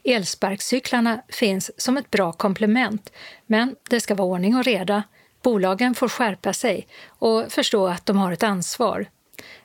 Elsparkcyklarna 0.04 1.22
finns 1.28 1.70
som 1.76 1.96
ett 1.96 2.10
bra 2.10 2.32
komplement, 2.32 3.12
men 3.46 3.76
det 3.90 4.00
ska 4.00 4.14
vara 4.14 4.28
ordning 4.28 4.56
och 4.56 4.64
reda. 4.64 5.02
Bolagen 5.42 5.94
får 5.94 6.08
skärpa 6.08 6.52
sig 6.52 6.86
och 7.06 7.52
förstå 7.52 7.86
att 7.86 8.06
de 8.06 8.16
har 8.16 8.32
ett 8.32 8.42
ansvar. 8.42 9.06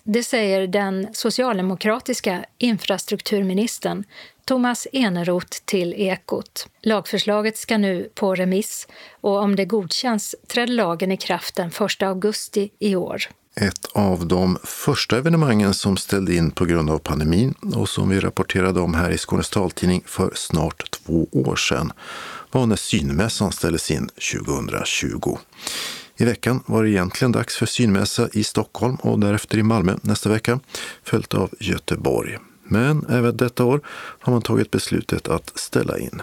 Det 0.04 0.24
säger 0.24 0.68
den 0.68 1.08
socialdemokratiska 1.14 2.46
infrastrukturministern 2.58 4.04
Thomas 4.46 4.88
Eneroth 4.94 5.58
till 5.66 5.94
Ekot. 5.94 6.68
Lagförslaget 6.82 7.58
ska 7.58 7.78
nu 7.78 8.10
på 8.16 8.36
remiss 8.36 8.88
och 9.22 9.38
om 9.38 9.56
det 9.56 9.66
godkänns 9.66 10.36
träder 10.48 10.74
lagen 10.74 11.12
i 11.12 11.18
kraft 11.18 11.56
den 11.56 11.68
1 11.68 12.02
augusti 12.02 12.70
i 12.80 12.96
år. 12.96 13.22
Ett 13.56 13.86
av 13.94 14.28
de 14.28 14.58
första 14.64 15.18
evenemangen 15.18 15.74
som 15.74 15.98
ställde 15.98 16.36
in 16.36 16.52
på 16.52 16.66
grund 16.66 16.90
av 16.90 17.00
pandemin 17.00 17.54
och 17.76 17.90
som 17.90 18.10
vi 18.10 18.20
rapporterade 18.20 18.80
om 18.80 18.94
här 18.94 19.10
i 19.10 19.18
Skånes 19.18 19.50
taltidning 19.50 20.04
för 20.06 20.32
snart 20.36 20.92
två 20.92 21.28
år 21.32 21.56
sedan 21.56 21.92
var 22.52 22.66
när 22.66 22.76
synmässan 22.76 23.52
ställdes 23.52 23.92
in 23.92 24.10
2020. 24.34 25.38
I 26.18 26.26
veckan 26.26 26.64
var 26.66 26.84
det 26.84 26.90
egentligen 26.90 27.32
dags 27.32 27.56
för 27.56 27.66
synmässa 27.66 28.30
i 28.34 28.44
Stockholm 28.44 28.96
och 28.96 29.20
därefter 29.20 29.58
i 29.58 29.64
Malmö 29.64 29.96
nästa 30.02 30.30
vecka, 30.30 30.60
följt 31.04 31.34
av 31.34 31.50
Göteborg. 31.60 32.38
Men 32.64 33.06
även 33.10 33.38
detta 33.38 33.66
år 33.66 33.82
har 34.20 34.34
man 34.34 34.42
tagit 34.42 34.72
beslutet 34.72 35.28
att 35.28 35.52
ställa 35.60 36.00
in. 36.00 36.22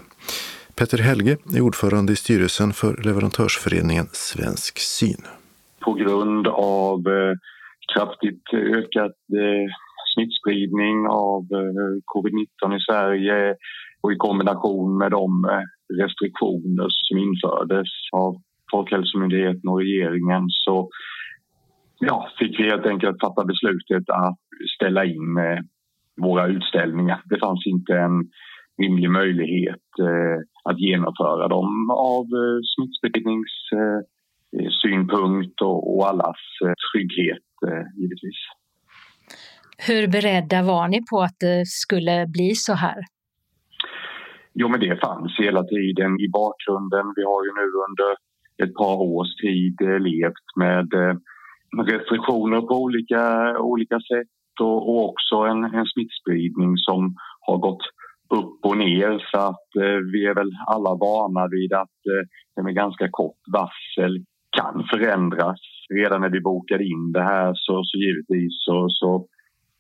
Petter 0.75 0.99
Helge 0.99 1.37
är 1.55 1.61
ordförande 1.61 2.13
i 2.13 2.17
styrelsen 2.17 2.73
för 2.73 2.97
leverantörsföreningen 2.97 4.09
Svensk 4.13 4.79
Syn. 4.79 5.27
På 5.81 5.93
grund 5.93 6.47
av 6.49 6.99
eh, 7.07 7.35
kraftigt 7.95 8.43
ökad 8.53 9.15
eh, 9.43 9.67
smittspridning 10.15 11.07
av 11.09 11.43
eh, 11.53 11.95
covid-19 12.13 12.77
i 12.77 12.81
Sverige 12.91 13.55
och 14.03 14.13
i 14.13 14.17
kombination 14.17 14.99
med 14.99 15.11
de 15.11 15.31
restriktioner 16.01 16.87
som 16.91 17.19
infördes 17.19 17.89
av 18.13 18.35
Folkhälsomyndigheten 18.71 19.69
och 19.69 19.79
regeringen 19.79 20.45
så 20.49 20.89
ja, 21.99 22.29
fick 22.39 22.61
vi 22.61 22.71
helt 22.71 22.87
enkelt 22.87 23.21
fatta 23.21 23.45
beslutet 23.45 24.11
att 24.11 24.39
ställa 24.77 25.05
in 25.05 25.35
våra 26.23 26.47
utställningar. 26.47 27.23
Det 27.25 27.39
fanns 27.39 27.67
inte 27.67 27.93
en 27.99 28.31
rimlig 28.83 29.11
möjlighet 29.11 29.89
att 30.65 30.79
genomföra 30.79 31.49
dem 31.49 31.91
av 31.91 32.25
smittspridnings 32.75 33.55
eh, 34.57 35.67
och, 35.67 35.97
och 35.97 36.09
allas 36.09 36.41
eh, 36.65 36.73
trygghet 36.93 37.49
eh, 37.67 37.87
givetvis. 37.97 38.41
Hur 39.87 40.09
beredda 40.09 40.63
var 40.63 40.89
ni 40.89 41.01
på 41.11 41.21
att 41.21 41.37
det 41.41 41.67
skulle 41.67 42.27
bli 42.27 42.55
så 42.55 42.73
här? 42.73 42.99
Jo, 44.55 44.69
men 44.69 44.81
det 44.81 45.01
fanns 45.01 45.39
hela 45.39 45.63
tiden 45.63 46.21
i 46.21 46.29
bakgrunden. 46.29 47.13
Vi 47.17 47.23
har 47.23 47.45
ju 47.47 47.53
nu 47.61 47.67
under 47.87 48.11
ett 48.63 48.75
par 48.75 48.97
års 48.97 49.37
tid 49.37 49.77
levt 49.81 50.49
med 50.57 50.89
restriktioner 51.87 52.61
på 52.61 52.75
olika, 52.75 53.23
olika 53.59 53.97
sätt 53.97 54.61
och, 54.61 54.89
och 54.89 55.09
också 55.09 55.37
en, 55.37 55.65
en 55.65 55.87
smittspridning 55.87 56.77
som 56.77 57.15
har 57.41 57.59
gått 57.59 57.83
upp 58.31 58.65
och 58.65 58.77
ner 58.77 59.27
så 59.31 59.39
att 59.39 59.69
eh, 59.77 59.99
vi 60.13 60.27
är 60.27 60.35
väl 60.35 60.51
alla 60.67 60.95
vana 60.95 61.49
vid 61.49 61.73
att 61.73 61.99
eh, 62.13 62.29
det 62.57 62.63
med 62.63 62.75
ganska 62.75 63.09
kort 63.11 63.43
varsel 63.53 64.25
kan 64.59 64.85
förändras. 64.91 65.61
Redan 65.95 66.21
när 66.21 66.31
vi 66.31 66.41
bokade 66.41 66.85
in 66.85 67.13
det 67.13 67.23
här 67.23 67.53
så, 67.55 67.83
så 67.85 67.99
givetvis 67.99 68.53
så, 68.67 68.87
så 68.89 69.27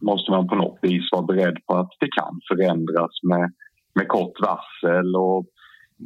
måste 0.03 0.31
man 0.31 0.49
på 0.49 0.55
något 0.55 0.79
vis 0.83 1.09
vara 1.13 1.23
beredd 1.23 1.59
på 1.67 1.75
att 1.75 1.93
det 2.01 2.09
kan 2.21 2.41
förändras 2.49 3.23
med, 3.23 3.53
med 3.95 4.09
kort 4.09 4.37
varsel. 4.41 5.17
Och 5.17 5.47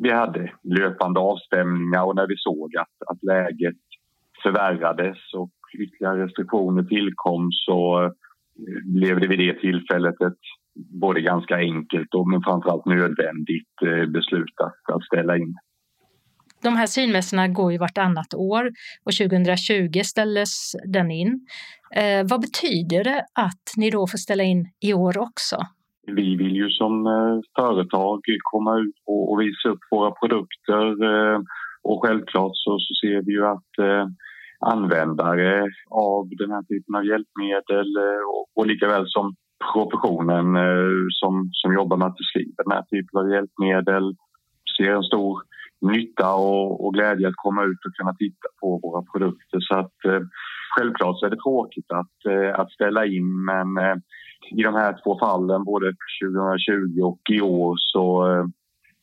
vi 0.02 0.11
hade 0.11 0.52
löpande 0.62 1.20
avstämningar 1.20 2.04
och 2.04 2.16
när 2.16 2.26
vi 2.26 2.37
såg 2.37 2.76
att, 2.76 2.96
att 3.11 3.22
läget 3.22 3.82
förvärrades 4.42 5.18
och 5.35 5.50
ytterligare 5.78 6.24
restriktioner 6.24 6.82
tillkom 6.82 7.48
så 7.52 8.04
eh, 8.04 8.11
blev 8.85 9.20
det 9.20 9.26
vid 9.26 9.38
det 9.38 9.61
tillfället 9.61 10.20
ett 10.20 10.44
både 10.74 11.20
ganska 11.20 11.56
enkelt 11.56 12.14
och 12.14 12.28
men 12.28 12.42
framförallt 12.42 12.87
nödvändigt 12.87 13.76
eh, 13.82 13.88
beslut 13.88 14.12
beslut 14.16 14.54
att 14.92 15.04
ställa 15.04 15.37
in. 15.37 15.54
De 16.62 16.77
här 16.77 16.87
synmässorna 16.87 17.48
går 17.48 17.72
ju 17.72 17.79
vartannat 17.79 18.35
år 18.35 18.70
och 19.05 19.12
2020 19.12 20.01
ställdes 20.05 20.77
den 20.87 21.11
in. 21.11 21.46
Eh, 21.94 22.27
vad 22.31 22.40
betyder 22.40 23.05
det 23.05 23.27
att 23.35 23.64
ni 23.77 23.90
då 23.90 24.07
får 24.07 24.18
ställa 24.18 24.42
in 24.42 24.66
i 24.81 24.94
år 24.94 25.18
också? 25.18 25.57
Vi 26.07 26.37
vill 26.37 26.57
ju 26.57 26.68
som 26.68 27.07
eh, 27.07 27.40
företag 27.59 28.20
komma 28.42 28.79
ut 28.79 28.94
och, 29.07 29.40
visa 29.40 29.68
upp 29.68 29.79
våra 29.90 30.11
produkter 30.11 30.85
eh, 31.11 31.40
och 31.83 32.07
självklart 32.07 32.53
så, 32.55 32.79
så 32.79 32.94
ser 33.03 33.22
vi 33.22 33.33
ju 33.33 33.46
att 33.46 33.79
eh, 33.79 34.07
användare 34.61 35.66
av 35.90 36.29
den 36.38 36.51
här 36.51 36.62
typen 36.62 36.94
av 36.94 37.05
hjälpmedel 37.05 37.88
och, 38.35 38.46
och 38.57 38.66
likaväl 38.66 39.05
som 39.07 39.35
professionen 39.72 40.46
som, 41.11 41.48
som 41.53 41.75
jobbar 41.75 41.96
med 41.96 42.09
att 42.09 42.16
beskriva 42.16 42.62
den 42.64 42.72
här 42.72 42.83
typen 42.83 43.20
av 43.20 43.31
hjälpmedel 43.31 44.14
ser 44.77 44.92
en 44.92 45.03
stor 45.03 45.42
nytta 45.83 46.35
och, 46.35 46.85
och 46.85 46.95
glädje 46.95 47.29
att 47.29 47.37
komma 47.37 47.64
ut 47.64 47.87
och 47.87 47.95
kunna 47.99 48.14
titta 48.14 48.49
på 48.61 48.81
våra 48.83 49.03
produkter. 49.12 49.61
Så 49.61 49.75
att, 49.79 50.05
eh, 50.05 50.21
självklart 50.77 51.18
så 51.18 51.27
är 51.27 51.31
det 51.31 51.42
tråkigt 51.42 51.90
att, 51.90 52.33
eh, 52.33 52.61
att 52.61 52.73
ställa 52.73 53.07
in 53.07 53.45
men 53.45 53.77
eh, 53.79 53.97
i 54.51 54.62
de 54.62 54.75
här 54.75 54.97
två 55.05 55.18
fallen, 55.18 55.64
både 55.64 55.87
2020 56.23 57.03
och 57.03 57.21
i 57.31 57.40
år, 57.40 57.75
så 57.77 58.31
eh, 58.31 58.45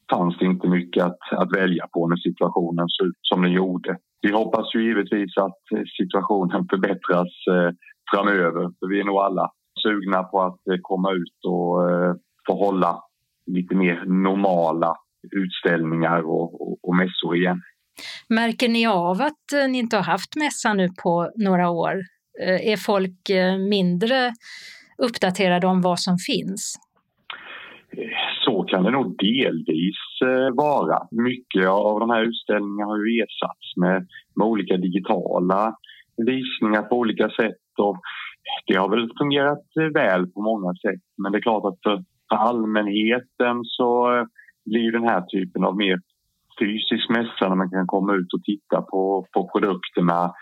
fanns 0.10 0.38
det 0.38 0.46
inte 0.46 0.68
mycket 0.68 1.04
att, 1.04 1.20
att 1.32 1.56
välja 1.56 1.88
på 1.94 2.08
när 2.08 2.18
situationen 2.18 2.86
såg 2.88 3.08
ut 3.08 3.20
som 3.22 3.42
den 3.42 3.52
gjorde. 3.52 3.98
Vi 4.22 4.32
hoppas 4.32 4.76
ju 4.76 4.84
givetvis 4.84 5.38
att 5.38 5.62
eh, 5.76 5.84
situationen 5.98 6.68
förbättras 6.70 7.28
eh, 7.52 7.72
framöver. 8.13 8.62
För 8.80 8.88
vi 8.88 9.00
är 9.00 9.04
nog 9.04 9.18
alla 9.18 9.52
sugna 9.84 10.24
på 10.24 10.42
att 10.42 10.68
eh, 10.68 10.78
komma 10.82 11.12
ut 11.12 11.39
och 11.48 11.92
eh, 11.92 12.13
få 12.48 12.54
hålla 12.65 13.04
lite 13.46 13.76
mer 13.76 14.04
normala 14.06 14.96
utställningar 15.32 16.21
och, 16.21 16.62
och, 16.62 16.77
och 16.82 16.95
mässor 16.95 17.36
igen. 17.36 17.62
Märker 18.29 18.69
ni 18.69 18.88
av 18.88 19.21
att 19.21 19.69
ni 19.69 19.77
inte 19.77 19.95
har 19.95 20.03
haft 20.03 20.36
mässa 20.36 20.73
nu 20.73 20.89
på 21.03 21.32
några 21.36 21.69
år? 21.69 22.01
Är 22.41 22.77
folk 22.77 23.29
mindre 23.69 24.34
uppdaterade 24.97 25.67
om 25.67 25.82
vad 25.82 25.99
som 25.99 26.17
finns? 26.17 26.75
Så 28.45 28.63
kan 28.63 28.84
det 28.84 28.91
nog 28.91 29.15
delvis 29.17 30.01
eh, 30.25 30.55
vara. 30.55 31.08
Mycket 31.12 31.67
av 31.67 31.99
de 31.99 32.10
här 32.10 32.23
utställningarna 32.23 32.91
har 32.91 32.97
ju 32.97 33.23
ersatts 33.23 33.77
med, 33.77 34.08
med 34.36 34.47
olika 34.47 34.77
digitala 34.77 35.75
visningar 36.17 36.82
på 36.82 36.95
olika 36.95 37.29
sätt. 37.29 37.65
Och 37.77 37.97
det 38.67 38.75
har 38.75 38.89
väl 38.89 39.10
fungerat 39.17 39.65
väl 39.93 40.27
på 40.27 40.41
många 40.41 40.73
sätt 40.73 41.03
men 41.17 41.32
det 41.32 41.38
är 41.38 41.41
klart 41.41 41.65
att 41.65 41.79
för, 41.84 42.03
allmänheten 42.32 43.55
så 43.63 44.15
eh, 44.15 44.23
blir 44.69 44.91
den 44.91 45.03
här 45.03 45.21
typen 45.21 45.63
av 45.63 45.77
mer 45.77 45.99
fysisk 46.60 47.10
mässa 47.10 47.49
när 47.49 47.55
man 47.55 47.69
kan 47.69 47.88
komma 47.88 48.13
ut 48.13 48.34
och 48.34 48.43
titta 48.43 48.82
på, 48.82 49.27
på 49.34 49.49
produkterna 49.53 50.34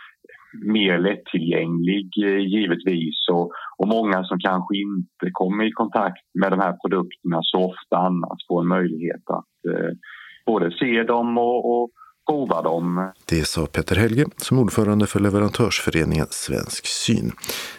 mer 0.65 0.97
lättillgänglig 0.97 2.09
eh, 2.23 2.39
givetvis 2.55 3.27
och, 3.31 3.51
och 3.77 3.87
många 3.87 4.23
som 4.23 4.39
kanske 4.39 4.77
inte 4.77 5.25
kommer 5.31 5.63
i 5.63 5.71
kontakt 5.71 6.23
med 6.33 6.51
de 6.51 6.59
här 6.59 6.75
produkterna 6.81 7.39
så 7.41 7.57
ofta 7.57 7.97
annars 7.97 8.39
får 8.47 8.61
en 8.61 8.67
möjlighet 8.67 9.23
att 9.25 9.71
eh, 9.71 9.91
både 10.45 10.71
se 10.71 11.03
dem 11.03 11.37
och, 11.37 11.81
och 11.81 11.89
prova 12.29 12.61
dem. 12.61 13.11
Det 13.29 13.47
sa 13.47 13.65
Peter 13.65 13.95
Helge 13.95 14.25
som 14.37 14.59
ordförande 14.59 15.07
för 15.07 15.19
leverantörsföreningen 15.19 16.25
Svensk 16.29 16.85
Syn. 16.85 17.31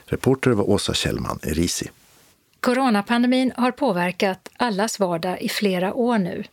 Reporter 0.07 0.51
var 0.51 0.71
Åsa 0.71 0.95
Kjellman 0.95 1.39
Erisi. 1.43 1.91
Coronapandemin 2.61 3.53
har 3.57 3.71
påverkat 3.73 4.49
allas 4.57 4.99
vardag 5.01 5.41
i 5.41 5.49
flera 5.49 5.95
år 5.95 6.19
nu. 6.19 6.45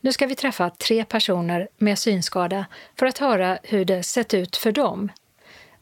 Nu 0.00 0.12
ska 0.12 0.26
vi 0.26 0.34
träffa 0.34 0.70
tre 0.70 1.04
personer 1.04 1.68
med 1.78 1.98
synskada 1.98 2.66
för 2.98 3.06
att 3.06 3.18
höra 3.18 3.58
hur 3.62 3.84
det 3.84 4.02
sett 4.02 4.34
ut 4.34 4.56
för 4.56 4.72
dem 4.72 5.10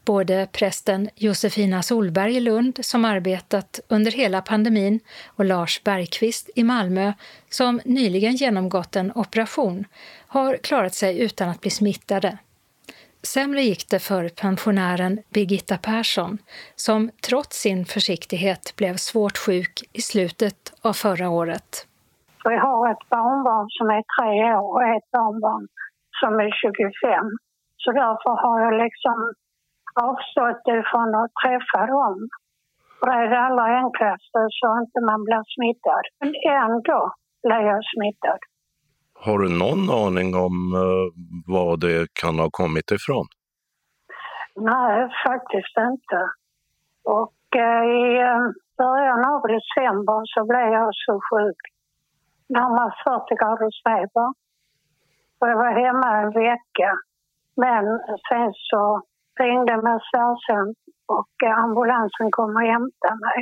både 0.05 0.47
prästen 0.51 1.09
Josefina 1.15 1.83
Solberg 1.83 2.35
i 2.35 2.39
Lund 2.39 2.79
som 2.81 3.05
arbetat 3.05 3.79
under 3.87 4.11
hela 4.11 4.41
pandemin 4.41 4.99
och 5.25 5.45
Lars 5.45 5.83
Bergqvist 5.83 6.49
i 6.55 6.63
Malmö 6.63 7.13
som 7.49 7.81
nyligen 7.85 8.35
genomgått 8.35 8.95
en 8.95 9.11
operation 9.15 9.85
har 10.27 10.57
klarat 10.57 10.93
sig 10.93 11.19
utan 11.19 11.49
att 11.49 11.61
bli 11.61 11.71
smittade. 11.71 12.37
Sämre 13.23 13.61
gick 13.61 13.89
det 13.89 13.99
för 13.99 14.23
pensionären 14.43 15.13
Birgitta 15.33 15.77
Persson 15.77 16.37
som 16.75 17.09
trots 17.27 17.55
sin 17.65 17.85
försiktighet 17.85 18.63
blev 18.77 18.95
svårt 18.95 19.37
sjuk 19.37 19.73
i 19.99 20.01
slutet 20.01 20.59
av 20.87 20.93
förra 20.93 21.29
året. 21.29 21.69
Vi 22.49 22.57
har 22.65 22.91
ett 22.91 23.09
barnbarn 23.09 23.67
som 23.77 23.87
är 23.97 24.03
tre 24.15 24.33
år 24.65 24.73
och 24.77 24.95
ett 24.95 25.11
barnbarn 25.11 25.67
som 26.19 26.31
är 26.45 26.51
25. 26.63 27.25
Så 27.83 27.91
därför 27.91 28.33
har 28.43 28.57
jag 28.65 28.73
liksom 28.83 29.17
avstått 30.09 30.65
från 30.89 31.09
att 31.21 31.31
träffa 31.43 31.81
dem. 31.95 32.15
det 33.01 33.13
är 33.21 33.29
det 33.33 33.41
allra 33.47 33.67
enklaste 33.81 34.39
så 34.59 34.67
inte 34.81 34.99
man 35.11 35.21
blir 35.27 35.43
smittad. 35.55 36.05
Men 36.19 36.31
ändå 36.63 36.99
blev 37.45 37.61
jag 37.71 37.81
smittad. 37.93 38.41
Har 39.25 39.37
du 39.39 39.49
någon 39.63 39.83
aning 40.05 40.29
om 40.47 40.55
uh, 40.85 41.07
vad 41.55 41.79
det 41.79 42.07
kan 42.21 42.35
ha 42.39 42.49
kommit 42.51 42.91
ifrån? 42.97 43.25
Nej, 44.55 44.95
faktiskt 45.27 45.75
inte. 45.91 46.19
Och 47.19 47.41
uh, 47.55 47.83
i 48.01 48.03
eh, 48.29 48.43
början 48.83 49.21
av 49.33 49.41
december 49.55 50.19
så 50.33 50.39
blev 50.51 50.67
jag 50.77 50.89
så 51.05 51.13
sjuk. 51.27 51.61
Närmare 52.49 52.93
40 53.03 53.35
graders 53.39 53.77
feber. 53.87 54.29
Och 55.39 55.47
jag 55.49 55.57
var 55.63 55.73
hemma 55.85 56.09
en 56.21 56.31
vecka. 56.31 56.89
Men 57.63 57.83
sen 58.29 58.51
så 58.69 59.01
ringde 59.39 59.75
massösen 59.87 60.65
och 61.17 61.33
ambulansen 61.63 62.31
kom 62.31 62.55
och 62.55 62.67
hämtade 62.73 63.17
mig. 63.27 63.39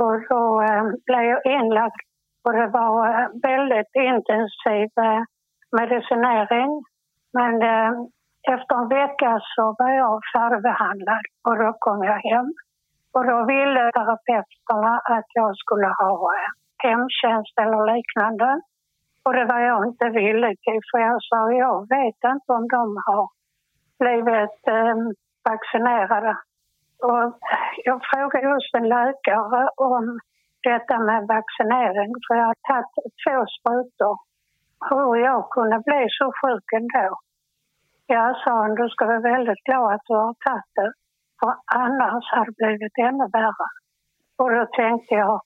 Och 0.00 0.14
då 0.28 0.40
blev 1.06 1.22
jag 1.32 1.40
inlagd 1.56 2.00
och 2.44 2.52
det 2.52 2.66
var 2.66 3.08
eh, 3.08 3.28
väldigt 3.42 3.94
intensiv 3.94 4.88
eh, 5.06 5.22
medicinering. 5.80 6.70
Men 7.32 7.62
eh, 7.62 7.92
efter 8.54 8.74
en 8.82 8.88
vecka 8.88 9.40
så 9.54 9.74
var 9.78 9.90
jag 9.90 10.20
färdigbehandlad 10.34 11.24
och 11.46 11.56
då 11.58 11.72
kom 11.78 12.04
jag 12.04 12.20
hem. 12.30 12.52
Och 13.14 13.24
då 13.26 13.44
ville 13.44 13.92
terapeuterna 13.92 14.94
att 15.14 15.28
jag 15.34 15.56
skulle 15.56 15.86
ha 15.86 16.32
hemtjänst 16.78 17.54
eller 17.62 17.94
liknande. 17.94 18.60
Och 19.24 19.32
det 19.32 19.44
var 19.44 19.60
jag 19.60 19.86
inte 19.86 20.08
villig 20.08 20.60
till 20.60 20.80
för 20.90 20.98
jag 20.98 21.22
sa 21.22 21.52
jag 21.52 21.88
vet 21.88 22.20
inte 22.32 22.52
om 22.52 22.68
de 22.68 23.02
har 23.06 23.28
blivit 23.98 24.60
eh, 24.76 24.96
vaccinerade. 25.48 26.36
Och 27.02 27.38
jag 27.84 28.00
frågade 28.10 28.48
just 28.48 28.74
en 28.74 28.88
läkare 28.88 29.68
om 29.76 30.18
detta 30.62 30.98
med 30.98 31.26
vaccinering 31.26 32.12
för 32.24 32.34
jag 32.34 32.46
har 32.52 32.60
tagit 32.68 32.94
två 33.22 33.36
sprutor. 33.56 34.16
Hur 34.90 35.16
jag 35.16 35.50
kunde 35.50 35.78
bli 35.86 36.06
så 36.18 36.32
sjuk 36.38 36.66
ändå. 36.76 37.18
Ja, 38.06 38.40
sa 38.44 38.50
han, 38.50 38.74
du 38.74 38.88
ska 38.88 39.06
vara 39.06 39.20
väldigt 39.20 39.64
glad 39.64 39.94
att 39.94 40.06
du 40.06 40.14
har 40.14 40.34
tagit 40.46 40.74
det. 40.74 40.92
För 41.40 41.54
annars 41.82 42.24
hade 42.32 42.50
det 42.50 42.56
blivit 42.56 42.98
ännu 43.08 43.26
värre. 43.32 43.68
Och 44.38 44.50
då 44.50 44.66
tänkte 44.72 45.14
jag, 45.14 45.40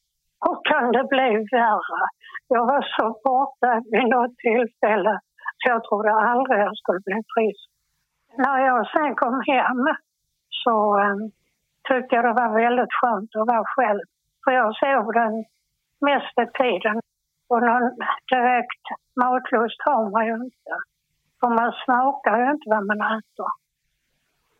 hur 0.44 0.58
kan 0.70 0.92
det 0.92 1.04
bli 1.04 1.30
värre? 1.52 2.02
Jag 2.48 2.66
var 2.66 2.82
så 2.96 3.20
borta 3.24 3.82
vid 3.90 4.08
något 4.08 4.36
tillfälle 4.36 5.20
så 5.58 5.68
jag 5.68 5.84
trodde 5.84 6.12
aldrig 6.12 6.58
jag 6.60 6.76
skulle 6.76 7.00
bli 7.06 7.18
frisk. 7.34 7.68
När 8.36 8.58
jag 8.66 8.90
sen 8.92 9.14
kom 9.14 9.42
hem 9.52 9.82
så 10.64 11.00
um, 11.00 11.30
tyckte 11.88 12.14
jag 12.16 12.24
det 12.24 12.40
var 12.42 12.60
väldigt 12.64 12.94
skönt 13.00 13.30
att 13.36 13.48
vara 13.52 13.64
själv. 13.76 14.06
För 14.44 14.50
jag 14.52 14.76
sov 14.76 15.12
den 15.12 15.44
mesta 16.00 16.46
tiden. 16.46 17.00
Och 17.48 17.62
någon 17.62 17.90
direkt 18.32 18.84
matlust 19.20 19.80
har 19.84 20.10
man 20.10 20.26
ju 20.26 20.34
inte. 20.34 20.74
För 21.40 21.48
man 21.48 21.72
smakar 21.84 22.38
ju 22.42 22.50
inte 22.50 22.70
vad 22.74 22.86
man 22.86 23.00
äter. 23.18 23.50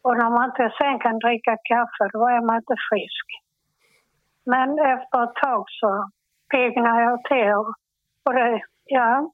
Och 0.02 0.16
när 0.16 0.30
man 0.30 0.44
inte 0.44 0.74
sen 0.78 0.98
kan 0.98 1.18
dricka 1.18 1.56
kaffe, 1.70 2.04
då 2.12 2.28
är 2.28 2.40
man 2.46 2.56
inte 2.56 2.76
frisk. 2.90 3.26
Men 4.44 4.68
efter 4.78 5.24
ett 5.24 5.34
tag 5.34 5.64
så 5.80 6.10
piggnar 6.50 7.00
jag 7.02 7.24
till. 7.24 7.54
Och 8.24 8.34
det, 8.34 8.62
ja, 8.84 9.30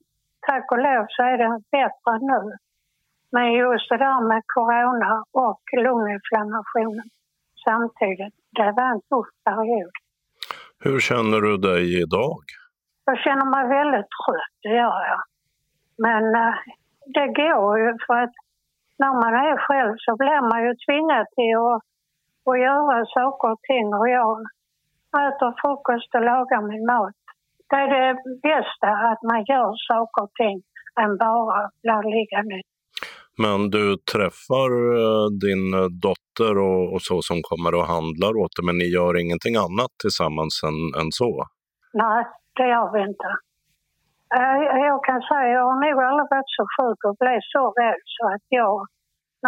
tack 0.46 0.72
och 0.72 0.78
lov 0.78 1.06
så 1.08 1.22
är 1.22 1.38
det 1.38 1.62
bättre 1.70 2.12
nu. 2.30 2.56
Men 3.32 3.52
just 3.52 3.88
det 3.90 3.96
där 3.96 4.20
med 4.28 4.42
corona 4.54 5.24
och 5.32 5.62
lunginflammationen 5.76 7.08
samtidigt, 7.64 8.34
det 8.50 8.72
var 8.76 8.90
en 8.90 9.00
tuff 9.00 9.30
period. 9.44 9.94
Hur 10.84 11.00
känner 11.00 11.40
du 11.40 11.56
dig 11.56 12.02
idag? 12.02 12.42
Jag 13.04 13.18
känner 13.18 13.46
mig 13.54 13.64
väldigt 13.78 14.10
trött, 14.22 14.54
det 14.62 14.68
gör 14.68 15.00
jag. 15.12 15.22
Men 16.06 16.24
eh, 16.34 16.54
det 17.16 17.26
går 17.42 17.78
ju 17.78 17.90
för 18.06 18.16
att 18.24 18.36
när 18.98 19.14
man 19.22 19.34
är 19.46 19.56
själv 19.66 19.94
så 19.98 20.16
blir 20.16 20.40
man 20.50 20.60
ju 20.66 20.72
tvingad 20.84 21.26
till 21.36 21.56
att, 21.70 21.82
att 22.50 22.60
göra 22.68 23.06
saker 23.06 23.48
och 23.52 23.62
ting. 23.70 23.86
Och 23.94 24.08
jag 24.08 24.40
äter 25.26 25.50
frukost 25.60 26.14
och 26.14 26.24
lagar 26.30 26.62
min 26.70 26.86
mat. 26.86 27.20
Det 27.68 27.76
är 27.76 27.88
det 27.96 28.12
bästa, 28.48 28.88
att 29.10 29.22
man 29.30 29.44
gör 29.50 29.72
saker 29.88 30.22
och 30.22 30.34
ting 30.40 30.56
än 31.00 31.16
bara 31.16 31.70
blir 31.82 32.02
liggande. 32.16 32.60
Men 33.44 33.58
du 33.76 33.84
träffar 34.12 34.70
eh, 35.00 35.26
din 35.44 35.64
eh, 35.80 35.88
dotter 36.06 36.54
och, 36.68 36.84
och, 36.92 37.02
så 37.08 37.16
som 37.28 37.38
kommer 37.50 37.72
och 37.78 37.90
handlar 37.96 38.32
åt 38.42 38.54
dig, 38.56 38.64
men 38.68 38.78
ni 38.82 38.88
gör 38.96 39.12
ingenting 39.24 39.54
annat 39.66 39.92
tillsammans 40.02 40.54
än, 40.68 40.78
än 41.00 41.10
så? 41.20 41.30
Nej, 42.02 42.20
det 42.56 42.66
gör 42.74 42.88
vi 42.94 43.00
inte. 43.10 43.30
Eh, 44.36 44.58
jag 44.90 45.00
kan 45.08 45.20
säga, 45.30 45.46
jag 45.56 45.64
har 45.70 45.78
nog 45.84 45.98
aldrig 46.08 46.28
varit 46.34 46.52
så 46.58 46.64
sjuk 46.74 47.00
och 47.08 47.16
blivit 47.20 47.52
så 47.54 47.64
rädd 47.80 48.04
så 48.16 48.24
att 48.34 48.46
jag... 48.60 48.76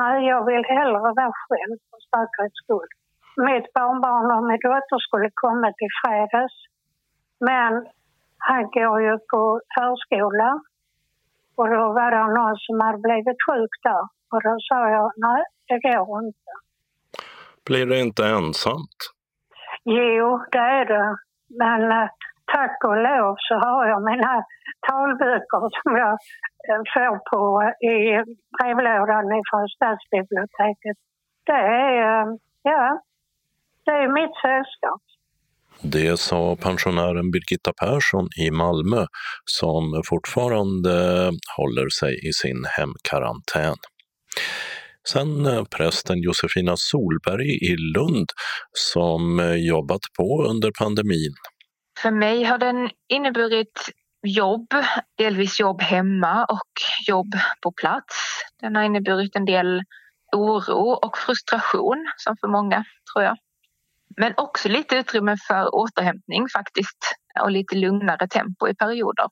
Nej, 0.00 0.16
jag 0.32 0.42
vill 0.50 0.64
hellre 0.78 1.00
vara 1.20 1.32
själv 1.44 1.76
för 1.88 2.00
säkerhets 2.10 2.58
skull. 2.62 2.90
Mitt 3.48 3.66
barnbarn 3.76 4.28
och 4.34 4.44
min 4.48 4.62
dotter 4.64 5.00
skulle 5.06 5.30
komma 5.44 5.68
till 5.78 5.92
fredags. 6.00 6.56
Men 7.48 7.72
han 8.48 8.62
går 8.76 8.96
ju 9.06 9.14
på 9.32 9.42
förskola 9.74 10.50
och 11.60 11.68
då 11.74 11.82
var 11.98 12.10
det 12.10 12.34
någon 12.38 12.56
som 12.64 12.80
hade 12.80 12.98
blivit 13.06 13.40
sjuk 13.46 13.74
där. 13.88 14.04
Och 14.32 14.40
då 14.46 14.54
sa 14.68 14.78
jag, 14.96 15.12
nej, 15.26 15.42
det 15.68 15.78
går 15.88 16.24
inte. 16.24 16.52
Blir 17.66 17.86
det 17.86 17.98
inte 18.06 18.22
ensamt? 18.26 19.00
Jo, 19.84 20.26
det 20.52 20.66
är 20.78 20.84
det. 20.84 21.10
Men 21.62 21.80
eh, 21.92 22.08
tack 22.54 22.76
och 22.84 22.96
lov 23.08 23.34
så 23.48 23.54
har 23.54 23.86
jag 23.86 24.02
mina 24.10 24.44
talböcker 24.88 25.64
som 25.78 25.92
jag 26.02 26.14
eh, 26.68 26.82
får 26.92 27.16
på 27.30 27.42
i 27.92 27.96
brevlådan 28.56 29.42
från 29.50 29.68
stadsbiblioteket. 29.76 30.98
Det 31.46 31.62
är, 31.86 31.94
eh, 32.02 32.26
ja, 32.62 33.02
det 33.84 33.92
är 34.02 34.08
mitt 34.08 34.34
sällskap. 34.42 35.02
Det 35.82 36.20
sa 36.20 36.56
pensionären 36.56 37.30
Birgitta 37.30 37.72
Persson 37.72 38.28
i 38.40 38.50
Malmö 38.50 39.06
som 39.44 40.02
fortfarande 40.06 41.24
håller 41.56 41.88
sig 41.88 42.28
i 42.28 42.32
sin 42.32 42.64
hemkarantän. 42.64 43.76
Sen 45.08 45.46
eh, 45.46 45.64
prästen 45.64 46.18
Josefina 46.18 46.74
Solberg 46.76 47.72
i 47.72 47.76
Lund 47.76 48.26
som 48.72 49.40
eh, 49.40 49.54
jobbat 49.54 50.00
på 50.16 50.44
under 50.50 50.70
pandemin. 50.78 51.34
För 52.02 52.10
mig 52.10 52.44
har 52.44 52.58
den 52.58 52.90
inneburit 53.08 53.90
jobb, 54.26 54.66
delvis 55.18 55.60
jobb 55.60 55.82
hemma 55.82 56.44
och 56.44 56.72
jobb 57.08 57.34
på 57.62 57.72
plats. 57.72 58.42
Den 58.60 58.76
har 58.76 58.82
inneburit 58.82 59.36
en 59.36 59.44
del 59.44 59.82
oro 60.36 60.90
och 60.90 61.18
frustration 61.18 62.12
som 62.16 62.36
för 62.40 62.48
många 62.48 62.84
tror 63.12 63.24
jag. 63.24 63.36
Men 64.16 64.34
också 64.36 64.68
lite 64.68 64.96
utrymme 64.96 65.36
för 65.48 65.74
återhämtning 65.74 66.48
faktiskt 66.48 67.16
och 67.42 67.50
lite 67.50 67.76
lugnare 67.76 68.28
tempo 68.28 68.68
i 68.68 68.74
perioder. 68.74 69.26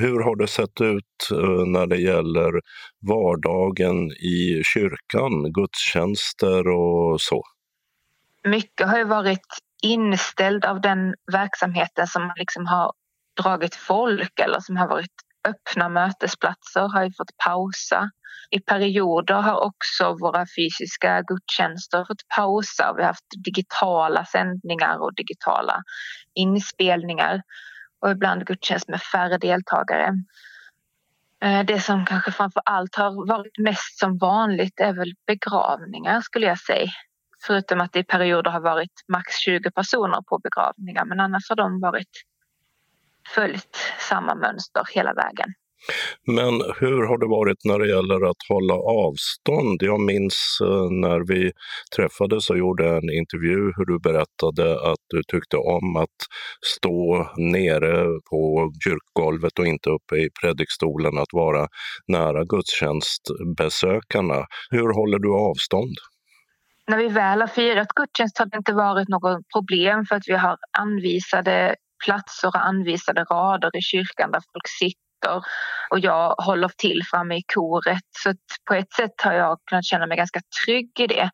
Hur 0.00 0.20
har 0.24 0.36
det 0.36 0.46
sett 0.46 0.80
ut 0.80 1.30
eh, 1.32 1.66
när 1.66 1.86
det 1.86 1.96
gäller 1.96 2.60
vardagen 3.08 4.10
i 4.10 4.62
kyrkan, 4.64 5.52
gudstjänster 5.52 6.68
och 6.68 7.20
så? 7.20 7.42
Mycket 8.44 8.88
har 8.88 8.98
ju 8.98 9.04
varit 9.04 9.46
inställd 9.82 10.64
av 10.64 10.80
den 10.80 11.14
verksamheten 11.32 12.06
som 12.06 12.32
liksom 12.36 12.66
har 12.66 12.92
dragit 13.42 13.74
folk 13.74 14.40
eller 14.40 14.60
som 14.60 14.76
har 14.76 14.88
varit 14.88 15.14
öppna 15.48 15.88
mötesplatser 15.88 16.88
har 16.88 17.04
ju 17.04 17.10
fått 17.12 17.36
pausa. 17.44 18.10
I 18.50 18.60
perioder 18.60 19.34
har 19.34 19.60
också 19.60 20.16
våra 20.20 20.46
fysiska 20.58 21.22
gudstjänster 21.22 22.04
fått 22.04 22.28
pausa. 22.36 22.92
Vi 22.96 23.02
har 23.02 23.08
haft 23.08 23.44
digitala 23.44 24.24
sändningar 24.24 25.02
och 25.02 25.14
digitala 25.14 25.82
inspelningar 26.34 27.42
och 28.00 28.10
ibland 28.10 28.46
gudstjänst 28.46 28.88
med 28.88 29.02
färre 29.02 29.38
deltagare. 29.38 30.14
Eh, 31.44 31.64
det 31.64 31.80
som 31.80 32.06
kanske 32.06 32.32
framför 32.32 32.62
allt 32.64 32.94
har 32.94 33.28
varit 33.28 33.58
mest 33.58 33.98
som 33.98 34.18
vanligt 34.18 34.80
är 34.80 34.92
väl 34.92 35.12
begravningar 35.26 36.20
skulle 36.20 36.46
jag 36.46 36.58
säga. 36.58 36.90
Förutom 37.46 37.80
att 37.80 37.92
det 37.92 37.98
i 37.98 38.04
perioder 38.04 38.50
har 38.50 38.60
varit 38.60 38.92
max 39.08 39.38
20 39.44 39.70
personer 39.70 40.22
på 40.28 40.38
begravningar 40.38 41.04
men 41.04 41.20
annars 41.20 41.48
har 41.48 41.56
de 41.56 41.80
varit 41.80 42.10
följt 43.34 43.76
samma 44.08 44.34
mönster 44.34 44.82
hela 44.94 45.14
vägen. 45.14 45.54
Men 46.26 46.62
hur 46.80 47.06
har 47.06 47.18
det 47.18 47.26
varit 47.26 47.64
när 47.64 47.78
det 47.78 47.88
gäller 47.88 48.30
att 48.30 48.42
hålla 48.48 48.74
avstånd? 48.74 49.82
Jag 49.82 50.00
minns 50.00 50.58
eh, 50.62 50.90
när 50.90 51.20
vi 51.28 51.52
träffades 51.96 52.50
och 52.50 52.58
gjorde 52.58 52.88
en 52.88 53.10
intervju 53.10 53.72
hur 53.76 53.84
du 53.84 53.98
berättade 53.98 54.90
att 54.92 55.04
du 55.08 55.22
tyckte 55.22 55.56
om 55.56 55.96
att 55.96 56.18
stå 56.76 57.28
nere 57.36 58.04
på 58.30 58.72
kyrkgolvet 58.84 59.58
och 59.58 59.66
inte 59.66 59.90
uppe 59.90 60.16
i 60.16 60.30
predikstolen, 60.40 61.18
att 61.18 61.32
vara 61.32 61.68
nära 62.08 62.44
gudstjänstbesökarna. 62.44 64.46
Hur 64.70 64.94
håller 64.94 65.18
du 65.18 65.34
avstånd? 65.34 65.94
När 66.86 66.98
vi 66.98 67.08
väl 67.08 67.40
har 67.40 67.48
firat 67.48 67.88
gudstjänst 67.88 68.38
har 68.38 68.46
det 68.46 68.56
inte 68.56 68.72
varit 68.72 69.08
något 69.08 69.38
problem 69.54 70.04
för 70.08 70.16
att 70.16 70.24
vi 70.26 70.36
har 70.36 70.56
anvisade 70.78 71.76
platser 72.04 72.48
och 72.48 72.66
anvisade 72.66 73.24
rader 73.24 73.76
i 73.76 73.80
kyrkan 73.82 74.30
där 74.30 74.40
folk 74.52 74.68
sitter 74.78 75.42
och 75.90 75.98
jag 75.98 76.34
håller 76.34 76.68
till 76.68 77.02
framme 77.10 77.36
i 77.36 77.42
koret. 77.54 78.04
Så 78.22 78.32
på 78.68 78.74
ett 78.74 78.92
sätt 78.92 79.20
har 79.22 79.32
jag 79.32 79.58
kunnat 79.66 79.84
känna 79.84 80.06
mig 80.06 80.16
ganska 80.16 80.40
trygg 80.64 81.00
i 81.00 81.06
det. 81.06 81.30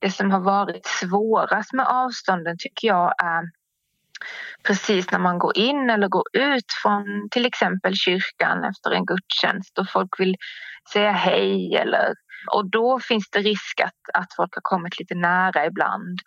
Det 0.00 0.10
som 0.10 0.30
har 0.30 0.40
varit 0.40 0.86
svårast 0.86 1.72
med 1.72 1.86
avstånden 1.86 2.56
tycker 2.58 2.88
jag 2.88 3.14
är 3.22 3.42
precis 4.62 5.10
när 5.10 5.18
man 5.18 5.38
går 5.38 5.58
in 5.58 5.90
eller 5.90 6.08
går 6.08 6.24
ut 6.32 6.72
från 6.82 7.28
till 7.30 7.46
exempel 7.46 7.94
kyrkan 7.96 8.64
efter 8.64 8.90
en 8.90 9.06
gudstjänst 9.06 9.78
och 9.78 9.90
folk 9.90 10.20
vill 10.20 10.36
säga 10.92 11.12
hej 11.12 11.76
eller 11.76 12.14
och 12.52 12.70
då 12.70 13.00
finns 13.00 13.30
det 13.30 13.38
risk 13.38 13.80
att, 13.80 14.22
att 14.22 14.34
folk 14.36 14.54
har 14.54 14.60
kommit 14.62 14.98
lite 14.98 15.14
nära 15.14 15.66
ibland. 15.66 16.18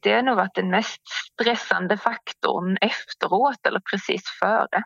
Det 0.00 0.12
har 0.12 0.22
nog 0.22 0.36
varit 0.36 0.54
den 0.54 0.70
mest 0.70 1.02
stressande 1.32 1.96
faktorn 1.96 2.76
efteråt 2.80 3.66
eller 3.66 3.80
precis 3.90 4.22
före. 4.40 4.82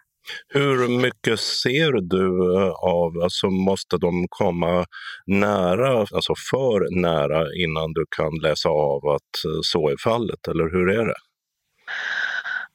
Hur 0.49 0.89
mycket 0.89 1.41
ser 1.41 1.93
du 1.93 2.57
eh, 2.57 2.71
av, 2.71 3.23
alltså 3.23 3.47
måste 3.47 3.97
de 3.99 4.27
komma 4.31 4.85
nära, 5.27 5.99
alltså 5.99 6.35
för 6.51 7.01
nära 7.01 7.47
innan 7.65 7.93
du 7.93 8.05
kan 8.17 8.35
läsa 8.43 8.69
av 8.69 9.09
att 9.09 9.45
eh, 9.45 9.61
så 9.63 9.89
är 9.89 9.97
fallet, 9.97 10.49
eller 10.49 10.65
hur 10.65 10.91
är 10.91 11.07
det? 11.07 11.21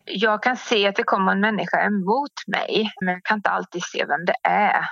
Jag 0.06 0.44
kan 0.44 0.58
se 0.58 0.88
att 0.88 0.96
det 0.96 1.04
kommer 1.04 1.32
en 1.32 1.40
människa 1.40 1.86
emot 1.86 2.32
mig, 2.48 2.92
men 3.02 3.14
jag 3.14 3.24
kan 3.24 3.38
inte 3.38 3.50
alltid 3.50 3.84
se 3.84 4.06
vem 4.06 4.26
det 4.26 4.36
är 4.44 4.86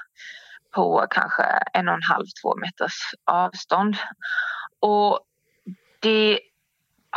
på 0.76 1.06
kanske 1.10 1.44
en 1.74 1.88
och 1.88 1.94
en 1.94 2.04
halv, 2.12 2.26
två 2.42 2.56
meters 2.56 3.00
avstånd. 3.32 3.96
Och 4.80 5.20
det 6.00 6.40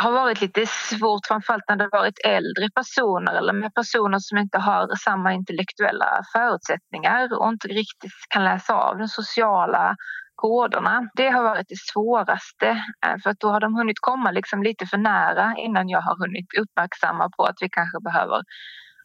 har 0.01 0.13
varit 0.13 0.41
lite 0.41 0.67
svårt, 0.67 1.27
framförallt 1.27 1.69
när 1.69 1.77
det 1.77 1.89
varit 1.93 2.19
äldre 2.25 2.71
personer 2.75 3.35
eller 3.35 3.53
med 3.53 3.75
personer 3.75 4.19
som 4.19 4.39
inte 4.39 4.59
har 4.59 4.97
samma 4.97 5.33
intellektuella 5.33 6.23
förutsättningar 6.33 7.39
och 7.39 7.49
inte 7.49 7.69
riktigt 7.69 8.13
kan 8.29 8.45
läsa 8.45 8.75
av 8.75 8.99
de 8.99 9.09
sociala 9.09 9.97
koderna. 10.35 11.11
Det 11.15 11.29
har 11.29 11.43
varit 11.43 11.69
det 11.69 11.79
svåraste 11.93 12.69
eh, 13.07 13.17
för 13.23 13.31
att 13.31 13.41
då 13.41 13.49
har 13.49 13.61
de 13.61 13.75
hunnit 13.75 14.01
komma 14.01 14.31
liksom 14.31 14.63
lite 14.63 14.87
för 14.87 14.99
nära 14.99 15.55
innan 15.59 15.89
jag 15.89 16.01
har 16.01 16.17
hunnit 16.19 16.47
uppmärksamma 16.61 17.31
på 17.37 17.43
att 17.45 17.57
vi 17.61 17.69
kanske 17.71 17.99
behöver 18.01 18.43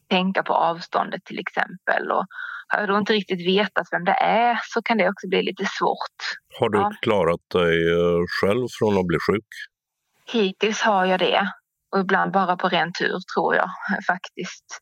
tänka 0.09 0.43
på 0.43 0.53
avståndet 0.53 1.25
till 1.25 1.39
exempel. 1.39 2.11
Och 2.11 2.25
har 2.67 2.79
jag 2.79 2.89
då 2.89 2.97
inte 2.97 3.13
riktigt 3.13 3.47
vetat 3.47 3.87
vem 3.91 4.05
det 4.05 4.17
är 4.21 4.59
så 4.63 4.81
kan 4.81 4.97
det 4.97 5.09
också 5.09 5.27
bli 5.27 5.43
lite 5.43 5.65
svårt. 5.79 6.19
Har 6.59 6.69
du 6.69 6.77
ja. 6.77 6.91
klarat 7.01 7.41
dig 7.53 7.75
eh, 7.93 8.21
själv 8.41 8.67
från 8.79 8.97
att 8.97 9.07
bli 9.07 9.17
sjuk? 9.29 9.72
Hittills 10.25 10.81
har 10.81 11.05
jag 11.05 11.19
det 11.19 11.51
och 11.91 11.99
ibland 11.99 12.31
bara 12.31 12.57
på 12.57 12.69
ren 12.69 12.91
tur 12.99 13.17
tror 13.35 13.55
jag 13.55 13.69
faktiskt. 14.07 14.79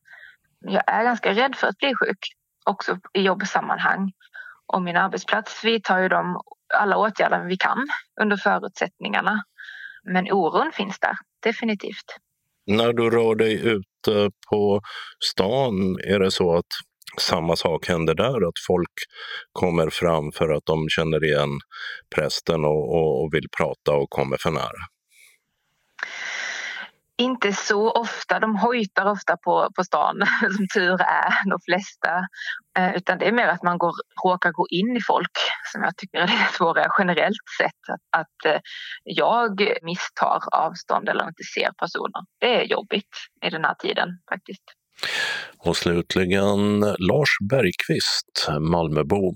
Jag 0.60 0.84
är 0.88 1.04
ganska 1.04 1.34
rädd 1.34 1.56
för 1.56 1.67
att 1.67 1.77
bli 1.77 1.95
sjuk 1.95 2.17
också 2.65 2.97
i 3.13 3.21
jobbsammanhang. 3.21 4.12
Och 4.73 4.82
min 4.82 4.97
arbetsplats 4.97 5.63
vidtar 5.63 5.99
ju 5.99 6.10
de 6.10 6.41
alla 6.73 6.97
åtgärder 6.97 7.45
vi 7.47 7.58
kan 7.58 7.88
under 8.21 8.38
förutsättningarna. 8.38 9.43
Men 10.04 10.32
oron 10.32 10.71
finns 10.71 10.99
där, 10.99 11.17
definitivt. 11.43 12.06
När 12.67 12.93
du 12.93 13.10
rör 13.10 13.36
dig 13.36 13.54
ute 13.67 14.21
eh, 14.21 14.30
på 14.49 14.82
stan, 15.34 15.97
är 16.08 16.19
det 16.19 16.32
så 16.32 16.58
att 16.58 16.65
samma 17.19 17.56
sak 17.56 17.88
händer 17.88 18.15
där, 18.15 18.47
att 18.47 18.60
folk 18.67 18.93
kommer 19.51 19.89
fram 19.89 20.32
för 20.32 20.49
att 20.49 20.65
de 20.65 20.89
känner 20.89 21.25
igen 21.25 21.49
prästen 22.15 22.65
och, 22.65 22.95
och, 22.95 23.23
och 23.23 23.34
vill 23.34 23.47
prata 23.58 23.91
och 23.91 24.10
kommer 24.10 24.38
för 24.38 24.51
nära? 24.51 24.82
Inte 27.21 27.53
så 27.53 27.91
ofta. 27.91 28.39
De 28.39 28.55
hojtar 28.55 29.05
ofta 29.05 29.38
på, 29.38 29.69
på 29.75 29.84
stan, 29.84 30.15
som 30.55 30.67
tur 30.73 31.01
är, 31.01 31.49
de 31.49 31.60
flesta. 31.65 32.27
Eh, 32.77 32.95
utan 32.95 33.17
det 33.17 33.27
är 33.27 33.31
mer 33.31 33.47
att 33.47 33.63
man 33.63 33.77
går, 33.77 33.93
råkar 34.25 34.51
gå 34.51 34.67
in 34.69 34.97
i 34.97 35.01
folk 35.01 35.38
som 35.71 35.84
jag 35.84 35.97
tycker 35.97 36.17
är 36.17 36.27
det 36.27 36.47
svåra 36.57 36.86
generellt 36.99 37.47
sett. 37.57 37.84
Att, 37.93 38.21
att 38.21 38.45
eh, 38.45 38.62
jag 39.03 39.67
misstar 39.81 40.39
avstånd 40.51 41.10
eller 41.10 41.27
inte 41.27 41.43
ser 41.55 41.71
personer. 41.71 42.21
Det 42.39 42.62
är 42.62 42.63
jobbigt 42.63 43.15
i 43.45 43.49
den 43.49 43.65
här 43.65 43.75
tiden 43.75 44.10
faktiskt. 44.29 44.63
Och 45.57 45.77
slutligen 45.77 46.79
Lars 46.79 47.29
Bergqvist, 47.49 48.47
Malmöbo, 48.60 49.34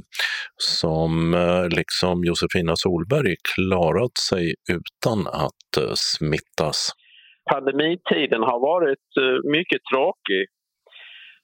som 0.58 1.34
eh, 1.34 1.68
liksom 1.68 2.24
Josefina 2.24 2.76
Solberg 2.76 3.36
klarat 3.56 4.18
sig 4.30 4.54
utan 4.70 5.28
att 5.28 5.78
eh, 5.78 5.94
smittas 5.96 6.92
pandemitiden 7.52 8.44
har 8.44 8.60
varit 8.60 9.18
eh, 9.22 9.50
mycket 9.52 9.82
tråkig. 9.94 10.46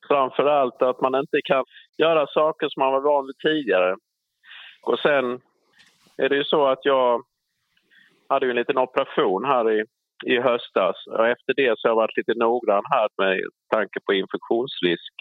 Framför 0.07 0.45
allt 0.45 0.81
att 0.81 1.01
man 1.01 1.15
inte 1.15 1.41
kan 1.43 1.63
göra 1.97 2.27
saker 2.27 2.69
som 2.69 2.79
man 2.83 2.91
var 2.91 3.01
van 3.01 3.25
vid 3.25 3.37
tidigare. 3.37 3.95
Och 4.81 4.99
sen 4.99 5.39
är 6.17 6.29
det 6.29 6.35
ju 6.35 6.43
så 6.43 6.67
att 6.67 6.85
jag 6.85 7.23
hade 8.29 8.49
en 8.49 8.55
liten 8.55 8.77
operation 8.77 9.45
här 9.45 9.71
i, 9.71 9.85
i 10.25 10.39
höstas 10.39 10.95
och 11.07 11.27
efter 11.27 11.53
det 11.53 11.73
så 11.77 11.87
har 11.87 11.91
jag 11.91 11.95
varit 11.95 12.17
lite 12.17 12.33
noggrann 12.33 12.83
här 12.89 13.07
med 13.17 13.39
tanke 13.69 13.99
på 14.05 14.13
infektionsrisk 14.13 15.13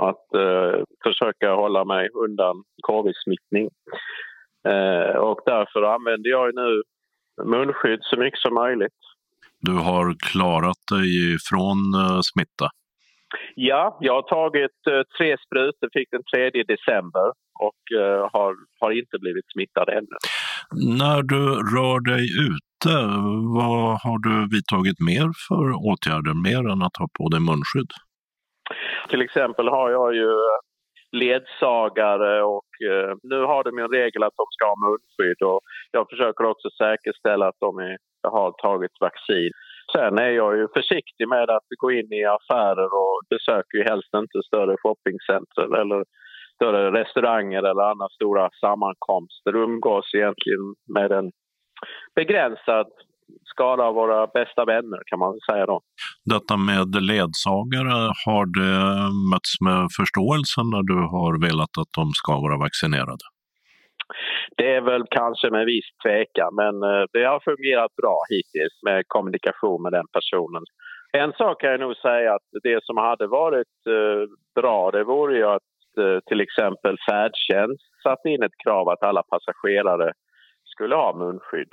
att 0.00 0.34
eh, 0.34 0.82
försöka 1.04 1.54
hålla 1.54 1.84
mig 1.84 2.08
undan 2.24 2.62
covid-smittning. 2.82 3.68
Eh, 4.68 5.16
och 5.16 5.40
därför 5.46 5.82
använder 5.82 6.30
jag 6.30 6.54
nu 6.54 6.82
munskydd 7.44 8.00
så 8.02 8.16
mycket 8.16 8.40
som 8.40 8.54
möjligt. 8.54 9.00
Du 9.68 9.74
har 9.88 10.06
klarat 10.30 10.82
dig 10.94 11.10
från 11.48 11.78
uh, 12.02 12.20
smitta? 12.30 12.66
Ja, 13.54 13.98
jag 14.00 14.14
har 14.14 14.26
tagit 14.38 14.78
uh, 14.90 15.02
tre 15.18 15.36
sprutor, 15.46 15.88
fick 15.92 16.08
den 16.10 16.24
3 16.34 16.62
december 16.74 17.26
och 17.66 17.82
uh, 18.00 18.22
har, 18.34 18.52
har 18.80 18.90
inte 19.00 19.16
blivit 19.24 19.46
smittad 19.54 19.88
ännu. 19.98 20.16
När 21.04 21.20
du 21.32 21.42
rör 21.76 21.98
dig 22.12 22.24
ute, 22.50 22.94
vad 23.58 23.86
har 24.04 24.18
du 24.28 24.34
vidtagit 24.54 25.00
mer 25.10 25.28
för 25.46 25.64
åtgärder, 25.90 26.34
mer 26.48 26.62
än 26.72 26.82
att 26.86 26.96
ha 27.00 27.06
på 27.18 27.24
dig 27.32 27.40
munskydd? 27.50 27.92
Till 29.10 29.22
exempel 29.26 29.66
har 29.68 29.90
jag 29.90 30.14
ju 30.14 30.30
ledsagare 31.14 32.42
och 32.42 32.70
eh, 32.90 33.12
nu 33.22 33.40
har 33.50 33.64
de 33.64 33.78
ju 33.78 33.84
en 33.84 33.96
regel 34.00 34.22
att 34.22 34.36
de 34.36 34.46
ska 34.50 34.64
ha 34.66 34.84
munskydd 34.88 35.42
och 35.42 35.60
jag 35.90 36.08
försöker 36.10 36.44
också 36.44 36.68
säkerställa 36.70 37.48
att 37.48 37.60
de 37.60 37.78
är 37.78 37.96
har 38.28 38.52
tagit 38.52 39.00
vaccin. 39.00 39.50
Sen 39.92 40.18
är 40.18 40.30
jag 40.30 40.56
ju 40.56 40.68
försiktig 40.74 41.28
med 41.28 41.50
att 41.50 41.68
gå 41.78 41.92
in 41.92 42.12
i 42.12 42.24
affärer 42.24 42.90
och 43.02 43.20
besöker 43.30 43.78
ju 43.78 43.84
helst 43.84 44.14
inte 44.16 44.42
större 44.46 44.76
shoppingcenter 44.82 45.80
eller 45.80 46.04
större 46.54 47.00
restauranger 47.00 47.62
eller 47.62 47.82
andra 47.82 48.08
stora 48.08 48.50
sammankomster. 48.60 49.56
Umgås 49.56 50.14
egentligen 50.14 50.74
med 50.94 51.12
en 51.12 51.30
begränsad 52.14 52.86
skala 53.44 53.84
av 53.84 53.94
våra 53.94 54.26
bästa 54.26 54.64
vänner 54.64 55.00
kan 55.06 55.18
man 55.18 55.38
säga 55.50 55.66
då. 55.66 55.80
Detta 56.24 56.56
med 56.56 56.88
ledsagare, 57.10 57.98
har 58.26 58.44
det 58.60 58.74
mötts 59.32 59.52
med 59.66 59.88
förståelse 59.98 60.60
när 60.72 60.82
du 60.92 60.98
har 61.14 61.32
velat 61.46 61.72
att 61.80 61.92
de 61.96 62.10
ska 62.20 62.32
vara 62.46 62.56
vaccinerade? 62.56 63.24
Det 64.56 64.74
är 64.74 64.80
väl 64.80 65.04
kanske 65.10 65.50
med 65.50 65.66
viss 65.66 65.90
tvekan, 66.02 66.54
men 66.54 66.74
eh, 66.82 67.04
det 67.12 67.24
har 67.24 67.40
fungerat 67.40 67.96
bra 68.02 68.18
hittills 68.30 68.76
med 68.82 69.04
kommunikation 69.06 69.82
med 69.82 69.92
den 69.92 70.06
personen. 70.12 70.64
En 71.12 71.32
sak 71.32 71.60
kan 71.60 71.70
jag 71.70 71.80
nog 71.80 71.96
säga 71.96 72.34
att 72.34 72.48
det 72.62 72.84
som 72.84 72.96
hade 72.96 73.26
varit 73.26 73.76
eh, 73.86 74.22
bra 74.54 74.90
det 74.90 75.04
vore 75.04 75.36
ju 75.36 75.44
att 75.44 75.72
eh, 75.98 76.18
till 76.26 76.40
exempel 76.40 76.96
färdtjänst 77.08 78.02
satte 78.02 78.28
in 78.28 78.42
ett 78.42 78.58
krav 78.64 78.88
att 78.88 79.02
alla 79.02 79.22
passagerare 79.22 80.12
skulle 80.64 80.94
ha 80.94 81.18
munskydd. 81.18 81.72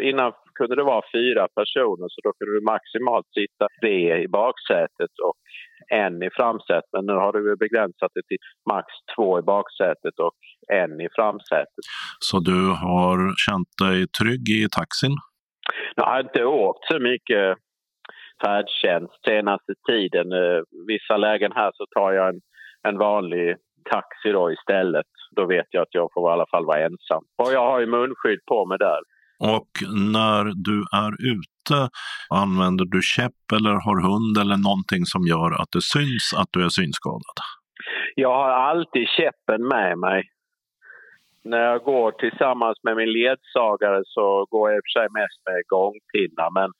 innan 0.00 0.32
kunde 0.58 0.74
det 0.76 0.86
vara 0.94 1.12
fyra 1.18 1.44
personer 1.58 2.06
så 2.12 2.18
då 2.26 2.30
kunde 2.36 2.52
du 2.58 2.62
maximalt 2.74 3.28
sitta 3.40 3.64
tre 3.80 3.98
i 4.24 4.28
baksätet 4.40 5.12
och 5.26 5.36
en 6.04 6.22
i 6.22 6.30
framsätet. 6.38 6.90
Men 6.92 7.06
nu 7.06 7.12
har 7.12 7.32
du 7.32 7.56
begränsat 7.64 8.12
det 8.14 8.24
till 8.28 8.42
max 8.72 8.86
två 9.14 9.38
i 9.38 9.42
baksätet 9.42 10.14
och 10.26 10.34
en 10.82 11.00
i 11.06 11.08
framsätet. 11.18 11.84
Så 12.28 12.36
du 12.50 12.60
har 12.86 13.16
känt 13.46 13.72
dig 13.84 13.98
trygg 14.20 14.44
i 14.48 14.68
taxin? 14.78 15.16
Jag 15.96 16.04
har 16.04 16.20
inte 16.20 16.44
åkt 16.44 16.84
så 16.90 16.98
mycket 16.98 17.56
färdtjänst 18.44 19.24
senaste 19.28 19.72
tiden. 19.90 20.32
Eh, 20.32 20.60
vissa 20.86 21.16
lägen 21.16 21.52
här 21.52 21.70
så 21.74 21.84
tar 21.96 22.12
jag 22.12 22.28
en, 22.28 22.40
en 22.88 22.98
vanlig 22.98 23.56
taxi 23.90 24.28
då 24.32 24.52
istället. 24.52 25.06
Då 25.36 25.46
vet 25.46 25.66
jag 25.70 25.82
att 25.82 25.94
jag 25.94 26.08
får 26.14 26.30
i 26.30 26.32
alla 26.32 26.46
fall 26.50 26.66
vara 26.66 26.84
ensam. 26.84 27.24
Och 27.42 27.52
jag 27.52 27.66
har 27.70 27.80
ju 27.80 27.86
munskydd 27.86 28.40
på 28.46 28.66
mig 28.66 28.78
där. 28.78 29.00
Och 29.38 29.70
när 30.16 30.44
du 30.68 30.78
är 31.04 31.12
ute, 31.34 31.78
använder 32.30 32.84
du 32.84 33.00
käpp 33.02 33.40
eller 33.56 33.70
har 33.70 33.98
hund 34.08 34.34
eller 34.42 34.56
någonting 34.68 35.04
som 35.12 35.22
gör 35.32 35.50
att 35.62 35.72
det 35.72 35.84
syns 35.94 36.26
att 36.40 36.48
du 36.52 36.64
är 36.64 36.68
synskadad? 36.68 37.38
Jag 38.14 38.34
har 38.34 38.50
alltid 38.50 39.06
käppen 39.08 39.68
med 39.68 39.98
mig. 39.98 40.22
När 41.44 41.58
jag 41.58 41.82
går 41.82 42.10
tillsammans 42.12 42.78
med 42.82 42.96
min 42.96 43.12
ledsagare 43.12 44.02
så 44.04 44.46
går 44.50 44.70
jag 44.70 44.76
i 44.76 44.80
och 44.80 44.86
för 44.86 45.00
sig 45.00 45.08
mest 45.20 45.38
med 45.46 45.62
gångpinnar 45.66 46.50
men 46.58 46.70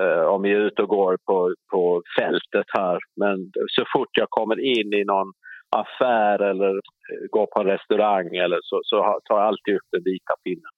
eh, 0.00 0.24
om 0.34 0.42
vi 0.42 0.50
är 0.52 0.60
ute 0.60 0.82
och 0.82 0.88
går 0.88 1.18
på, 1.26 1.54
på 1.70 2.02
fältet 2.18 2.66
här. 2.68 2.98
Men 3.16 3.36
så 3.66 3.84
fort 3.92 4.12
jag 4.12 4.30
kommer 4.30 4.60
in 4.60 4.92
i 4.92 5.04
någon 5.04 5.32
affär 5.70 6.38
eller 6.50 6.74
eh, 6.76 7.24
går 7.30 7.46
på 7.46 7.60
en 7.60 7.66
restaurang 7.66 8.36
eller 8.36 8.58
så, 8.62 8.80
så 8.84 8.96
tar 9.24 9.38
jag 9.38 9.46
alltid 9.46 9.74
upp 9.74 9.88
den 9.92 10.02
vita 10.04 10.34
pinnen. 10.44 10.75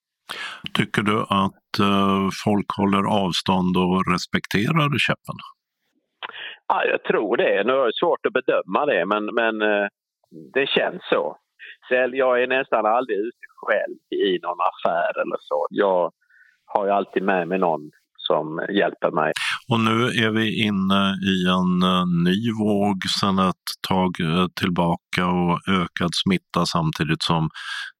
Tycker 0.74 1.02
du 1.02 1.18
att 1.20 1.70
eh, 1.80 2.28
folk 2.44 2.66
håller 2.76 3.04
avstånd 3.24 3.76
och 3.76 4.12
respekterar 4.12 4.98
käppen? 4.98 5.38
Ja, 6.68 6.84
jag 6.84 7.02
tror 7.02 7.36
det. 7.36 7.64
Nu 7.64 7.72
är 7.72 7.86
det 7.86 8.00
svårt 8.00 8.26
att 8.26 8.32
bedöma 8.32 8.86
det, 8.86 9.06
men, 9.06 9.24
men 9.24 9.62
eh, 9.62 9.86
det 10.54 10.66
känns 10.68 11.02
så. 11.12 11.36
Själv, 11.88 12.14
jag 12.14 12.42
är 12.42 12.46
nästan 12.46 12.86
aldrig 12.86 13.18
ute 13.18 13.46
själv 13.56 13.96
i 14.10 14.38
någon 14.42 14.60
affär 14.60 15.20
eller 15.22 15.36
så. 15.40 15.66
Jag 15.70 16.12
har 16.66 16.86
ju 16.86 16.90
alltid 16.90 17.22
med 17.22 17.48
mig 17.48 17.58
någon 17.58 17.90
som 18.16 18.66
hjälper 18.68 19.10
mig. 19.10 19.32
Och 19.70 19.80
nu 19.88 19.98
är 20.24 20.30
vi 20.38 20.46
inne 20.68 21.02
i 21.32 21.36
en 21.58 21.72
eh, 21.90 22.04
ny 22.26 22.38
våg 22.64 22.96
sedan 23.20 23.38
ett 23.50 23.68
tag 23.88 24.10
eh, 24.28 24.46
tillbaka 24.60 25.22
och 25.40 25.56
ökad 25.80 26.12
smitta 26.22 26.60
samtidigt 26.76 27.22
som 27.30 27.42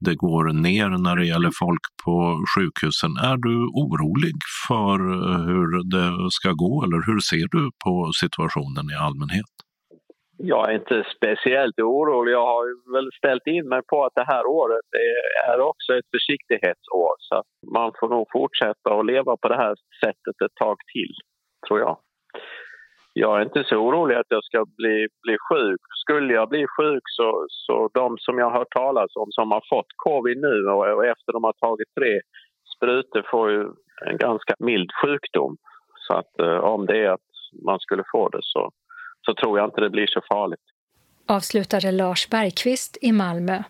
det 0.06 0.14
går 0.26 0.44
ner 0.68 0.88
när 1.06 1.16
det 1.16 1.26
gäller 1.32 1.52
folk 1.64 1.84
på 2.04 2.14
sjukhusen. 2.52 3.12
Är 3.30 3.36
du 3.48 3.56
orolig 3.84 4.36
för 4.68 4.96
eh, 5.18 5.40
hur 5.50 5.68
det 5.94 6.10
ska 6.38 6.50
gå 6.64 6.74
eller 6.84 7.00
hur 7.08 7.20
ser 7.30 7.46
du 7.56 7.62
på 7.84 7.94
situationen 8.22 8.84
i 8.94 8.96
allmänhet? 9.06 9.52
Jag 10.52 10.62
är 10.70 10.74
inte 10.82 10.98
speciellt 11.16 11.78
orolig. 11.80 12.32
Jag 12.32 12.46
har 12.54 12.66
väl 12.94 13.08
ställt 13.20 13.46
in 13.46 13.68
mig 13.68 13.82
på 13.90 14.04
att 14.04 14.14
det 14.20 14.28
här 14.32 14.44
året 14.46 14.86
är 15.52 15.58
också 15.70 15.90
ett 15.98 16.10
försiktighetsår. 16.14 17.12
Så 17.28 17.36
man 17.76 17.90
får 17.98 18.08
nog 18.08 18.26
fortsätta 18.38 18.88
att 18.96 19.06
leva 19.12 19.32
på 19.42 19.48
det 19.48 19.60
här 19.64 19.74
sättet 20.04 20.36
ett 20.44 20.56
tag 20.64 20.76
till, 20.94 21.14
tror 21.68 21.80
jag. 21.80 21.98
Jag 23.12 23.38
är 23.38 23.42
inte 23.42 23.64
så 23.64 23.76
orolig 23.76 24.16
att 24.16 24.26
jag 24.28 24.44
ska 24.44 24.64
bli, 24.76 25.08
bli 25.22 25.36
sjuk. 25.48 25.80
Skulle 26.02 26.34
jag 26.34 26.48
bli 26.48 26.66
sjuk 26.76 27.02
så, 27.04 27.46
så 27.48 27.90
de 27.94 28.18
som 28.18 28.38
jag 28.38 28.50
har 28.50 28.58
hört 28.58 28.72
talas 28.72 29.16
om 29.16 29.26
som 29.30 29.50
har 29.50 29.62
fått 29.68 29.92
covid 29.96 30.38
nu 30.38 30.66
och, 30.70 30.94
och 30.96 31.06
efter 31.06 31.32
de 31.32 31.44
har 31.44 31.52
tagit 31.52 31.94
tre 31.94 32.20
sprutor 32.76 33.26
får 33.30 33.50
ju 33.50 33.62
en 34.06 34.16
ganska 34.16 34.54
mild 34.58 34.90
sjukdom. 35.02 35.56
Så 35.94 36.14
att 36.14 36.40
eh, 36.40 36.58
om 36.58 36.86
det 36.86 37.04
är 37.04 37.10
att 37.10 37.30
man 37.64 37.78
skulle 37.80 38.04
få 38.12 38.28
det 38.28 38.40
så 38.42 38.72
så 39.26 39.34
tror 39.34 39.58
jag 39.58 39.66
inte 39.66 39.80
det 39.80 39.90
blir 39.90 40.06
så 40.06 40.20
farligt. 40.28 40.60
Avslutade 41.26 41.92
Lars 41.92 42.28
Bergqvist 42.28 42.98
i 43.00 43.12
Malmö. 43.12 43.62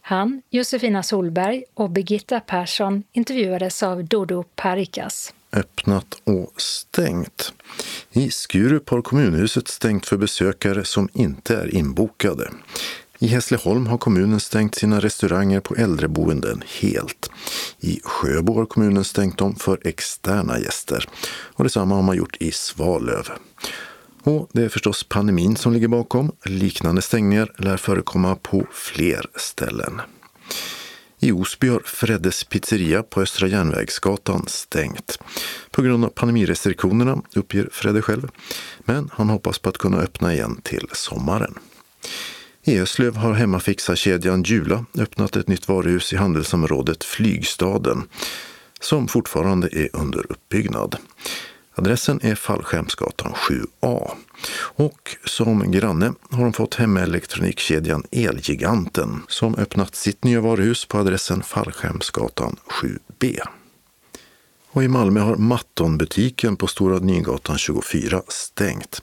Han, 0.00 0.42
Josefina 0.50 1.02
Solberg 1.02 1.64
och 1.74 1.90
Birgitta 1.90 2.40
Persson 2.40 3.02
intervjuades 3.12 3.82
av 3.82 4.04
Dodo 4.04 4.44
Parikas. 4.56 5.34
Öppnat 5.54 6.20
och 6.24 6.52
stängt. 6.56 7.52
I 8.12 8.30
Skurup 8.30 8.90
har 8.90 9.02
kommunhuset 9.02 9.68
stängt 9.68 10.06
för 10.06 10.16
besökare 10.16 10.84
som 10.84 11.08
inte 11.12 11.56
är 11.56 11.74
inbokade. 11.74 12.50
I 13.18 13.26
Hässleholm 13.26 13.86
har 13.86 13.98
kommunen 13.98 14.40
stängt 14.40 14.74
sina 14.74 15.00
restauranger 15.00 15.60
på 15.60 15.74
äldreboenden 15.74 16.62
helt. 16.80 17.30
I 17.80 18.00
Sjöbo 18.04 18.54
har 18.54 18.66
kommunen 18.66 19.04
stängt 19.04 19.38
dem 19.38 19.56
för 19.56 19.78
externa 19.84 20.58
gäster. 20.58 21.08
Och 21.28 21.64
detsamma 21.64 21.94
har 21.94 22.02
man 22.02 22.16
gjort 22.16 22.36
i 22.40 22.52
Svalöv. 22.52 23.28
Och 24.22 24.48
det 24.52 24.62
är 24.64 24.68
förstås 24.68 25.04
pandemin 25.04 25.56
som 25.56 25.72
ligger 25.72 25.88
bakom. 25.88 26.32
Liknande 26.44 27.02
stängningar 27.02 27.52
lär 27.58 27.76
förekomma 27.76 28.36
på 28.36 28.66
fler 28.72 29.26
ställen. 29.36 30.00
I 31.24 31.32
Osby 31.32 31.68
har 31.68 31.80
Freddes 31.84 32.44
pizzeria 32.44 33.02
på 33.02 33.20
Östra 33.20 33.46
Järnvägsgatan 33.46 34.44
stängt. 34.46 35.18
På 35.70 35.82
grund 35.82 36.04
av 36.04 36.08
pandemirestriktionerna, 36.08 37.22
uppger 37.34 37.68
Fredde 37.72 38.02
själv. 38.02 38.28
Men 38.78 39.10
han 39.12 39.28
hoppas 39.28 39.58
på 39.58 39.68
att 39.68 39.78
kunna 39.78 39.98
öppna 39.98 40.34
igen 40.34 40.60
till 40.62 40.88
sommaren. 40.92 41.54
I 42.64 42.78
Öslöv 42.78 43.16
har 43.16 43.32
hemmafixarkedjan 43.32 44.42
Jula 44.42 44.84
öppnat 44.98 45.36
ett 45.36 45.48
nytt 45.48 45.68
varuhus 45.68 46.12
i 46.12 46.16
handelsområdet 46.16 47.04
Flygstaden 47.04 48.08
som 48.80 49.08
fortfarande 49.08 49.68
är 49.72 49.88
under 49.92 50.32
uppbyggnad. 50.32 50.96
Adressen 51.74 52.20
är 52.22 52.34
Fallskärmsgatan 52.34 53.32
7A. 53.32 54.10
Och 54.56 55.16
som 55.24 55.70
granne 55.70 56.12
har 56.30 56.42
de 56.44 56.52
fått 56.52 56.74
hemelektronikkedjan 56.74 58.04
Elgiganten 58.10 59.22
som 59.28 59.54
öppnat 59.54 59.94
sitt 59.94 60.24
nya 60.24 60.40
varuhus 60.40 60.84
på 60.84 60.98
adressen 60.98 61.42
Fallskärmsgatan 61.42 62.56
7B. 62.66 63.38
Och 64.70 64.84
i 64.84 64.88
Malmö 64.88 65.20
har 65.20 65.36
Mattonbutiken 65.36 66.56
på 66.56 66.66
Stora 66.66 66.98
Nygatan 66.98 67.58
24 67.58 68.22
stängt. 68.28 69.00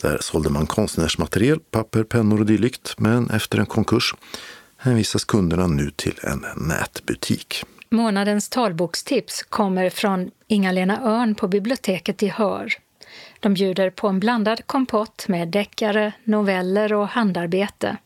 Där 0.00 0.18
sålde 0.20 0.50
man 0.50 0.66
konstnärsmaterial, 0.66 1.60
papper, 1.70 2.04
pennor 2.04 2.40
och 2.40 2.46
dylikt, 2.46 2.94
men 2.98 3.30
efter 3.30 3.58
en 3.58 3.66
konkurs 3.66 4.14
hänvisas 4.76 5.24
kunderna 5.24 5.66
nu 5.66 5.90
till 5.90 6.18
en 6.22 6.44
nätbutik. 6.56 7.64
Månadens 7.90 8.48
talbokstips 8.48 9.42
kommer 9.42 9.90
från 9.90 10.30
Inga-Lena 10.46 11.02
Örn 11.02 11.34
på 11.34 11.48
biblioteket 11.48 12.22
i 12.22 12.28
Hör. 12.28 12.68
De 13.40 13.54
bjuder 13.54 13.90
på 13.90 14.08
en 14.08 14.20
blandad 14.20 14.66
kompott 14.66 15.28
med 15.28 15.48
deckare, 15.48 16.12
noveller 16.24 16.92
och 16.92 17.08
handarbete. 17.08 17.96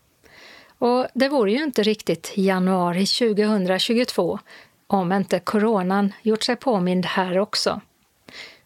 Och 0.78 1.06
det 1.14 1.28
vore 1.28 1.52
ju 1.52 1.62
inte 1.62 1.82
riktigt 1.82 2.32
januari 2.36 3.06
2022 3.06 4.38
om 4.86 5.12
inte 5.12 5.40
coronan 5.40 6.12
gjort 6.22 6.42
sig 6.42 6.56
påmind 6.56 7.06
här 7.06 7.38
också. 7.38 7.80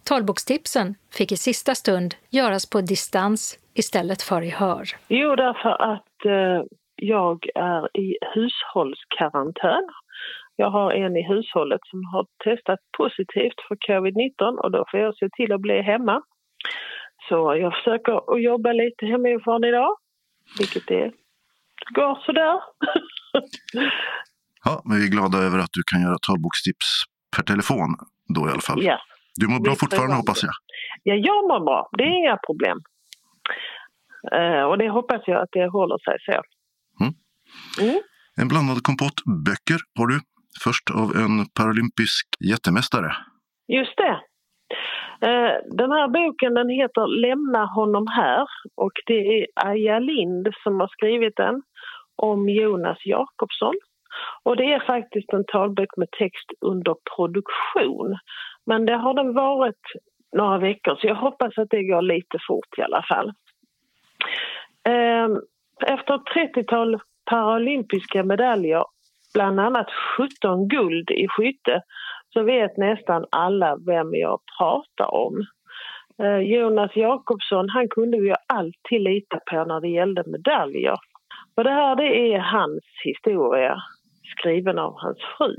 Talbokstipsen 0.04 0.94
fick 1.12 1.32
i 1.32 1.36
sista 1.36 1.74
stund 1.74 2.14
göras 2.30 2.70
på 2.70 2.80
distans 2.80 3.58
istället 3.74 4.22
för 4.22 4.42
i 4.42 4.50
hör. 4.50 4.88
Jo, 5.08 5.36
därför 5.36 5.82
att 5.92 6.24
eh, 6.24 6.66
jag 6.96 7.46
är 7.54 7.96
i 7.98 8.16
hushållskarantän 8.34 9.88
jag 10.56 10.70
har 10.70 10.92
en 10.92 11.16
i 11.16 11.22
hushållet 11.28 11.80
som 11.90 12.04
har 12.12 12.26
testat 12.44 12.78
positivt 12.98 13.58
för 13.68 13.76
covid-19 13.88 14.58
och 14.62 14.70
då 14.70 14.84
får 14.90 15.00
jag 15.00 15.16
se 15.16 15.28
till 15.36 15.52
att 15.52 15.60
bli 15.60 15.82
hemma. 15.82 16.22
Så 17.28 17.56
jag 17.56 17.72
försöker 17.76 18.34
att 18.34 18.42
jobba 18.42 18.72
lite 18.72 19.06
hemifrån 19.06 19.64
idag, 19.64 19.90
vilket 20.58 20.86
det 20.86 21.12
går 21.94 22.18
sådär. 22.26 22.60
ja, 24.64 24.82
men 24.84 24.98
vi 24.98 25.04
är 25.06 25.10
glada 25.10 25.38
över 25.38 25.58
att 25.58 25.72
du 25.72 25.82
kan 25.90 26.02
göra 26.02 26.18
talbokstips 26.26 26.88
per 27.36 27.42
telefon 27.42 27.90
då 28.34 28.40
i 28.48 28.50
alla 28.52 28.66
fall. 28.68 28.82
Ja. 28.82 28.98
Du 29.40 29.48
mår 29.48 29.60
bra 29.60 29.74
fortfarande 29.74 30.16
hoppas 30.16 30.42
jag? 30.42 30.52
Ja, 31.02 31.14
jag 31.14 31.48
mår 31.48 31.60
bra. 31.68 31.88
Det 31.98 32.04
är 32.04 32.14
inga 32.22 32.36
problem. 32.48 32.78
Uh, 34.38 34.64
och 34.70 34.78
det 34.78 34.88
hoppas 34.90 35.22
jag 35.26 35.42
att 35.42 35.52
det 35.52 35.66
håller 35.68 35.98
sig 35.98 36.16
så. 36.26 36.38
Mm. 37.00 37.14
Mm. 37.80 38.00
En 38.40 38.48
blandad 38.48 38.82
kompott 38.82 39.18
böcker 39.46 39.78
har 39.98 40.06
du 40.06 40.20
Först 40.64 40.90
av 40.90 41.08
en 41.22 41.46
paralympisk 41.58 42.26
jättemästare. 42.50 43.10
Just 43.68 43.96
det. 43.96 44.20
Eh, 45.26 45.54
den 45.64 45.92
här 45.92 46.08
boken 46.08 46.54
den 46.54 46.68
heter 46.68 47.06
Lämna 47.06 47.66
honom 47.66 48.06
här 48.06 48.46
och 48.76 48.92
det 49.06 49.40
är 49.40 49.46
Aja 49.54 49.98
Lind 49.98 50.48
som 50.62 50.80
har 50.80 50.88
skrivit 50.88 51.36
den 51.36 51.62
om 52.16 52.48
Jonas 52.48 52.98
Jakobsson. 53.04 53.74
Och 54.42 54.56
det 54.56 54.72
är 54.72 54.86
faktiskt 54.86 55.32
en 55.32 55.44
talbok 55.44 55.96
med 55.96 56.10
text 56.10 56.50
under 56.60 56.94
produktion. 57.16 58.18
Men 58.66 58.86
det 58.86 58.96
har 58.96 59.14
den 59.14 59.34
varit 59.34 59.84
några 60.36 60.58
veckor 60.58 60.96
så 61.00 61.06
jag 61.06 61.14
hoppas 61.14 61.58
att 61.58 61.70
det 61.70 61.82
går 61.82 62.02
lite 62.02 62.38
fort 62.48 62.78
i 62.78 62.82
alla 62.82 63.02
fall. 63.08 63.32
Eh, 64.88 65.28
efter 65.92 66.14
ett 66.14 66.56
30-tal 66.56 67.00
paralympiska 67.30 68.24
medaljer 68.24 68.84
bland 69.36 69.60
annat 69.60 69.90
17 70.16 70.68
guld 70.68 71.10
i 71.10 71.26
skytte 71.28 71.82
så 72.32 72.42
vet 72.42 72.76
nästan 72.76 73.24
alla 73.30 73.76
vem 73.86 74.14
jag 74.14 74.38
pratar 74.58 75.14
om. 75.14 75.34
Eh, 76.22 76.38
Jonas 76.38 76.96
Jakobsson 76.96 77.68
han 77.68 77.88
kunde 77.88 78.20
vi 78.20 78.34
alltid 78.46 79.00
lita 79.00 79.38
på 79.50 79.64
när 79.64 79.80
det 79.80 79.88
gällde 79.88 80.22
medaljer. 80.26 80.96
Och 81.56 81.64
det 81.64 81.70
här 81.70 81.96
det 81.96 82.34
är 82.34 82.38
hans 82.38 82.84
historia 83.04 83.76
skriven 84.38 84.78
av 84.78 84.94
hans 84.96 85.18
fru. 85.38 85.54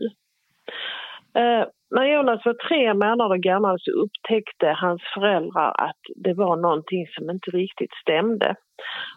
Eh, 1.41 1.65
när 1.95 2.05
Jonas 2.13 2.45
var 2.45 2.67
tre 2.67 2.93
månader 2.93 3.37
gammal 3.37 3.77
så 3.79 3.91
upptäckte 3.91 4.67
hans 4.67 5.01
föräldrar 5.13 5.71
att 5.77 6.01
det 6.15 6.33
var 6.33 6.55
någonting 6.55 7.07
som 7.07 7.29
inte 7.29 7.51
riktigt 7.51 7.93
stämde. 8.01 8.55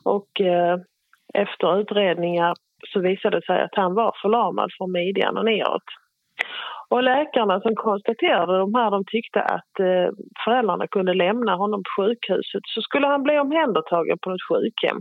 Och 0.05 0.41
eh, 0.41 0.79
efter 1.35 1.81
utredningar 1.81 2.55
så 2.89 3.01
visade 3.01 3.37
det 3.37 3.47
sig 3.47 3.62
att 3.62 3.74
han 3.74 3.95
var 3.95 4.12
förlamad 4.22 4.70
från 4.78 4.93
midjan 4.93 5.37
och 5.37 5.45
neråt. 5.45 5.89
Och 6.89 7.03
läkarna 7.03 7.61
som 7.61 7.74
konstaterade 7.74 8.59
de 8.59 8.74
här, 8.74 8.91
de 8.91 9.05
tyckte 9.05 9.43
att 9.43 9.81
eh, 9.81 10.09
föräldrarna 10.45 10.87
kunde 10.87 11.14
lämna 11.14 11.55
honom 11.55 11.83
på 11.83 12.03
sjukhuset 12.03 12.62
så 12.64 12.83
skulle 12.83 13.07
han 13.07 13.22
bli 13.22 13.39
omhändertagen 13.39 14.18
på 14.18 14.31
ett 14.31 14.49
sjukhem. 14.49 15.01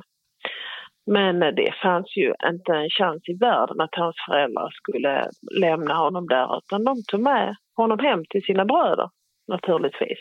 Men 1.05 1.43
eh, 1.43 1.53
det 1.55 1.71
fanns 1.83 2.17
ju 2.17 2.33
inte 2.51 2.73
en 2.73 2.89
chans 2.89 3.29
i 3.29 3.33
världen 3.33 3.81
att 3.81 3.95
hans 3.95 4.15
föräldrar 4.27 4.69
skulle 4.71 5.29
lämna 5.59 5.93
honom 5.93 6.27
där 6.27 6.57
utan 6.57 6.83
de 6.83 7.03
tog 7.07 7.21
med 7.21 7.55
honom 7.75 7.99
hem 7.99 8.23
till 8.29 8.43
sina 8.43 8.65
bröder 8.65 9.09
naturligtvis. 9.47 10.19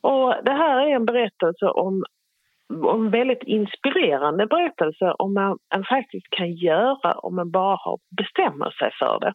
Och 0.00 0.34
det 0.44 0.52
här 0.52 0.86
är 0.86 0.96
en 0.96 1.06
berättelse 1.06 1.66
om 1.66 2.04
en 2.70 3.10
väldigt 3.10 3.42
inspirerande 3.42 4.46
berättelse 4.46 5.14
om 5.18 5.34
man, 5.34 5.58
man 5.74 5.84
faktiskt 5.84 6.30
kan 6.30 6.52
göra 6.52 7.12
om 7.12 7.36
man 7.36 7.50
bara 7.50 7.76
har 7.76 7.98
bestämmer 8.16 8.70
sig 8.70 8.90
för 8.98 9.20
det. 9.20 9.32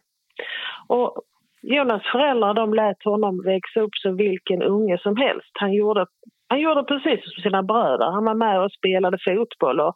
Och 0.88 1.22
Jonas 1.62 2.02
föräldrar 2.12 2.54
de 2.54 2.74
lät 2.74 3.04
honom 3.04 3.42
växa 3.44 3.80
upp 3.80 3.94
som 3.94 4.16
vilken 4.16 4.62
unge 4.62 4.98
som 4.98 5.16
helst. 5.16 5.50
Han 5.60 5.72
gjorde, 5.72 6.06
han 6.48 6.60
gjorde 6.60 6.84
precis 6.84 7.20
som 7.22 7.42
sina 7.42 7.62
bröder. 7.62 8.10
Han 8.10 8.24
var 8.24 8.34
med 8.34 8.60
och 8.60 8.72
spelade 8.72 9.18
fotboll 9.24 9.80
och 9.80 9.94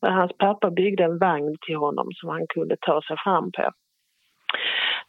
hans 0.00 0.32
pappa 0.38 0.70
byggde 0.70 1.04
en 1.04 1.18
vagn 1.18 1.56
till 1.66 1.76
honom 1.76 2.08
som 2.14 2.28
han 2.28 2.46
kunde 2.54 2.76
ta 2.80 3.02
sig 3.02 3.16
fram 3.24 3.52
på. 3.52 3.70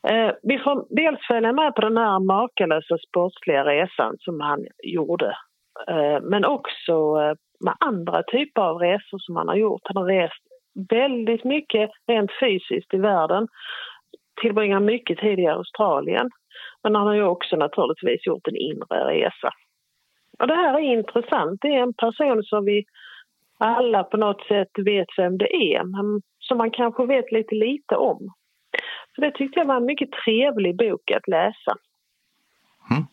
Eh, 0.09 0.32
vi 0.43 0.59
får 0.59 0.86
dels 0.89 1.28
följa 1.28 1.53
med 1.53 1.76
på 1.76 1.82
den 1.82 1.97
här 1.97 2.19
makalösa 2.19 2.97
sportsliga 3.07 3.65
resan 3.65 4.15
som 4.19 4.41
han 4.41 4.65
gjorde. 4.84 5.36
Eh, 5.88 6.21
men 6.21 6.45
också 6.45 6.91
eh, 7.21 7.36
med 7.65 7.76
andra 7.80 8.24
typer 8.24 8.61
av 8.61 8.78
resor 8.78 9.19
som 9.19 9.36
han 9.36 9.47
har 9.47 9.55
gjort. 9.55 9.82
Han 9.84 9.97
har 9.97 10.05
rest 10.05 10.43
väldigt 10.89 11.43
mycket 11.43 11.89
rent 12.07 12.32
fysiskt 12.41 12.93
i 12.93 12.97
världen 12.97 13.47
tillbringar 14.41 14.80
mycket 14.80 15.17
tid 15.17 15.39
i 15.39 15.47
Australien. 15.47 16.30
Men 16.84 16.95
han 16.95 17.07
har 17.07 17.13
ju 17.13 17.24
också 17.24 17.55
naturligtvis 17.55 18.26
gjort 18.26 18.47
en 18.47 18.55
inre 18.55 19.07
resa. 19.07 19.49
Och 20.39 20.47
det 20.47 20.55
här 20.55 20.74
är 20.74 20.97
intressant. 20.97 21.61
Det 21.61 21.67
är 21.67 21.82
en 21.82 21.93
person 21.93 22.43
som 22.43 22.65
vi 22.65 22.84
alla 23.57 24.03
på 24.03 24.17
något 24.17 24.41
sätt 24.47 24.71
vet 24.76 25.07
vem 25.17 25.38
det 25.38 25.55
är, 25.55 25.84
men 25.84 26.21
som 26.39 26.57
man 26.57 26.71
kanske 26.71 27.05
vet 27.05 27.32
lite 27.32 27.55
lite 27.55 27.95
om. 27.95 28.34
Så 29.15 29.21
det 29.21 29.32
tyckte 29.32 29.59
jag 29.59 29.65
var 29.65 29.76
en 29.76 29.86
mycket 29.86 30.09
trevlig 30.26 30.78
bok 30.78 31.11
att 31.11 31.28
läsa. 31.28 31.74
Mm. 32.91 33.03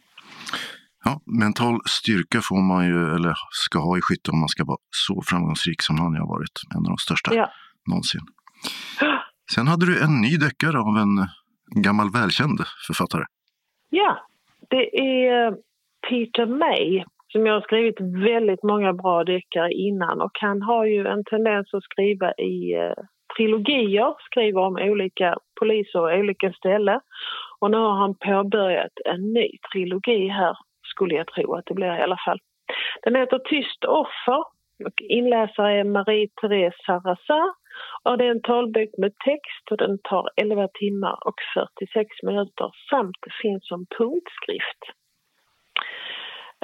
Ja, 1.04 1.20
mental 1.26 1.80
styrka 1.86 2.40
får 2.48 2.62
man 2.62 2.86
ju, 2.86 3.14
eller 3.14 3.34
ska 3.50 3.78
ha 3.78 3.98
i 3.98 4.00
skytte 4.00 4.30
om 4.30 4.40
man 4.40 4.48
ska 4.48 4.64
vara 4.64 4.78
så 5.06 5.22
framgångsrik 5.30 5.82
som 5.82 5.98
han 5.98 6.16
har 6.16 6.28
varit. 6.36 6.56
En 6.74 6.82
av 6.86 6.90
de 6.94 6.98
största 6.98 7.34
ja. 7.34 7.50
någonsin. 7.90 8.20
Sen 9.54 9.66
hade 9.66 9.86
du 9.86 10.02
en 10.04 10.20
ny 10.20 10.36
deckare 10.36 10.78
av 10.78 10.96
en 11.04 11.14
gammal 11.84 12.10
välkänd 12.10 12.58
författare. 12.86 13.24
Ja, 13.90 14.26
det 14.70 14.84
är 15.00 15.46
eh, 15.46 15.54
Peter 16.08 16.46
May 16.46 17.04
som 17.32 17.46
jag 17.46 17.54
har 17.54 17.60
skrivit 17.60 18.00
väldigt 18.00 18.62
många 18.62 18.92
bra 18.92 19.24
deckare 19.24 19.72
innan 19.72 20.20
och 20.20 20.36
han 20.40 20.62
har 20.62 20.84
ju 20.84 21.06
en 21.06 21.24
tendens 21.24 21.74
att 21.74 21.84
skriva 21.84 22.32
i 22.32 22.74
eh, 22.74 23.04
trilogier, 23.36 24.14
skriver 24.30 24.60
om 24.60 24.76
olika 24.76 25.36
poliser 25.60 26.00
och 26.00 26.18
olika 26.18 26.52
ställen. 26.52 27.00
Och 27.60 27.70
nu 27.70 27.76
har 27.76 27.94
han 27.94 28.14
påbörjat 28.14 28.92
en 29.04 29.32
ny 29.32 29.48
trilogi 29.72 30.28
här, 30.28 30.56
skulle 31.00 31.14
jag 31.14 31.26
tro 31.26 31.54
att 31.54 31.66
det 31.66 31.74
blir 31.74 31.98
i 31.98 32.02
alla 32.02 32.20
fall. 32.26 32.38
Den 33.02 33.14
heter 33.14 33.38
Tyst 33.38 33.84
offer 33.84 34.40
och 34.86 34.96
inläsare 35.18 35.80
är 35.80 35.84
Marie-Therese 35.84 36.78
Sarrazin 36.86 37.52
och 38.04 38.18
det 38.18 38.24
är 38.24 38.30
en 38.30 38.42
talbok 38.42 38.90
med 38.98 39.12
text 39.28 39.64
och 39.70 39.76
den 39.76 39.98
tar 40.10 40.28
11 40.36 40.68
timmar 40.74 41.16
och 41.28 41.38
46 41.54 42.08
minuter 42.22 42.70
samt 42.90 43.16
det 43.20 43.32
finns 43.42 43.68
som 43.68 43.86
punktskrift. 43.98 44.82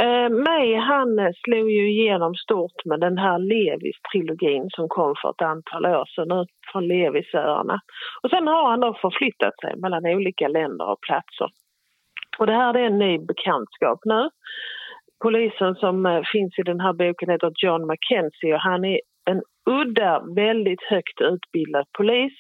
Eh, 0.01 0.29
mig, 0.49 0.75
han 0.75 1.11
slog 1.45 1.71
ju 1.71 1.91
igenom 1.91 2.35
stort 2.35 2.85
med 2.85 3.01
den 3.01 3.19
här 3.19 3.39
Levis-trilogin 3.39 4.67
som 4.77 4.89
kom 4.89 5.15
för 5.23 5.31
ett 5.31 5.43
antal 5.43 5.87
år 5.87 6.07
sedan 6.15 6.39
ut 6.41 6.49
från 6.73 6.89
Levisöarna. 6.89 7.81
Och 8.23 8.31
sen 8.31 8.47
har 8.47 8.71
han 8.71 8.81
då 8.81 8.95
förflyttat 8.95 9.61
sig 9.61 9.77
mellan 9.77 10.07
olika 10.07 10.49
länder 10.49 10.87
och 10.93 11.01
platser. 11.01 11.49
Och 12.39 12.47
det 12.47 12.53
här 12.53 12.75
är 12.77 12.87
en 12.87 12.99
ny 12.99 13.19
bekantskap 13.19 14.01
nu. 14.05 14.31
Polisen 15.23 15.75
som 15.75 16.07
eh, 16.07 16.23
finns 16.33 16.59
i 16.59 16.63
den 16.63 16.81
här 16.81 16.93
boken 16.93 17.31
heter 17.31 17.53
John 17.57 17.87
McKenzie. 17.87 18.55
och 18.55 18.61
han 18.61 18.85
är 18.85 19.01
en 19.31 19.43
udda, 19.71 20.23
väldigt 20.37 20.83
högt 20.83 21.21
utbildad 21.21 21.87
polis 21.99 22.33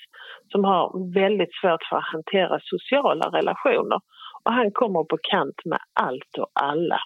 som 0.52 0.64
har 0.64 1.14
väldigt 1.14 1.54
svårt 1.60 1.84
för 1.90 1.96
att 1.96 2.12
hantera 2.12 2.60
sociala 2.62 3.26
relationer. 3.38 4.00
Och 4.44 4.52
han 4.52 4.70
kommer 4.70 5.04
på 5.04 5.18
kant 5.30 5.64
med 5.64 5.78
allt 6.00 6.38
och 6.38 6.50
alla. 6.54 7.00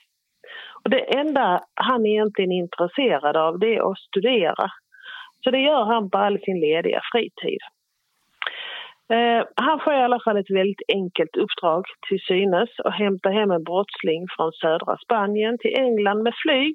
Och 0.85 0.91
det 0.91 1.17
enda 1.19 1.61
han 1.75 2.07
egentligen 2.07 2.53
är 2.53 2.59
intresserad 2.59 3.37
av 3.37 3.59
det 3.59 3.77
är 3.77 3.91
att 3.91 3.99
studera. 3.99 4.71
Så 5.45 5.51
det 5.51 5.61
gör 5.61 5.85
han 5.85 6.11
på 6.11 6.19
all 6.19 6.39
sin 6.41 6.61
lediga 6.61 7.01
fritid. 7.13 7.61
Eh, 9.13 9.45
han 9.55 9.81
får 9.81 9.93
i 9.93 9.97
alla 9.97 10.21
fall 10.25 10.37
ett 10.37 10.51
väldigt 10.51 10.83
enkelt 10.89 11.37
uppdrag 11.37 11.85
till 12.09 12.21
synes 12.21 12.71
att 12.85 12.95
hämta 12.95 13.29
hem 13.29 13.51
en 13.51 13.65
brottsling 13.65 14.27
från 14.37 14.53
södra 14.53 14.97
Spanien 15.05 15.59
till 15.59 15.75
England 15.75 16.23
med 16.23 16.35
flyg. 16.43 16.75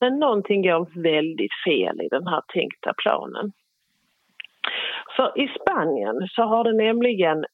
Men 0.00 0.18
någonting 0.18 0.62
går 0.62 1.02
väldigt 1.02 1.54
fel 1.66 2.00
i 2.00 2.08
den 2.08 2.26
här 2.26 2.42
tänkta 2.54 2.92
planen. 3.02 3.52
För 5.16 5.42
i 5.42 5.48
Spanien 5.48 6.28
så 6.28 6.42
har 6.42 6.64
det 6.64 6.72
nämligen 6.72 7.44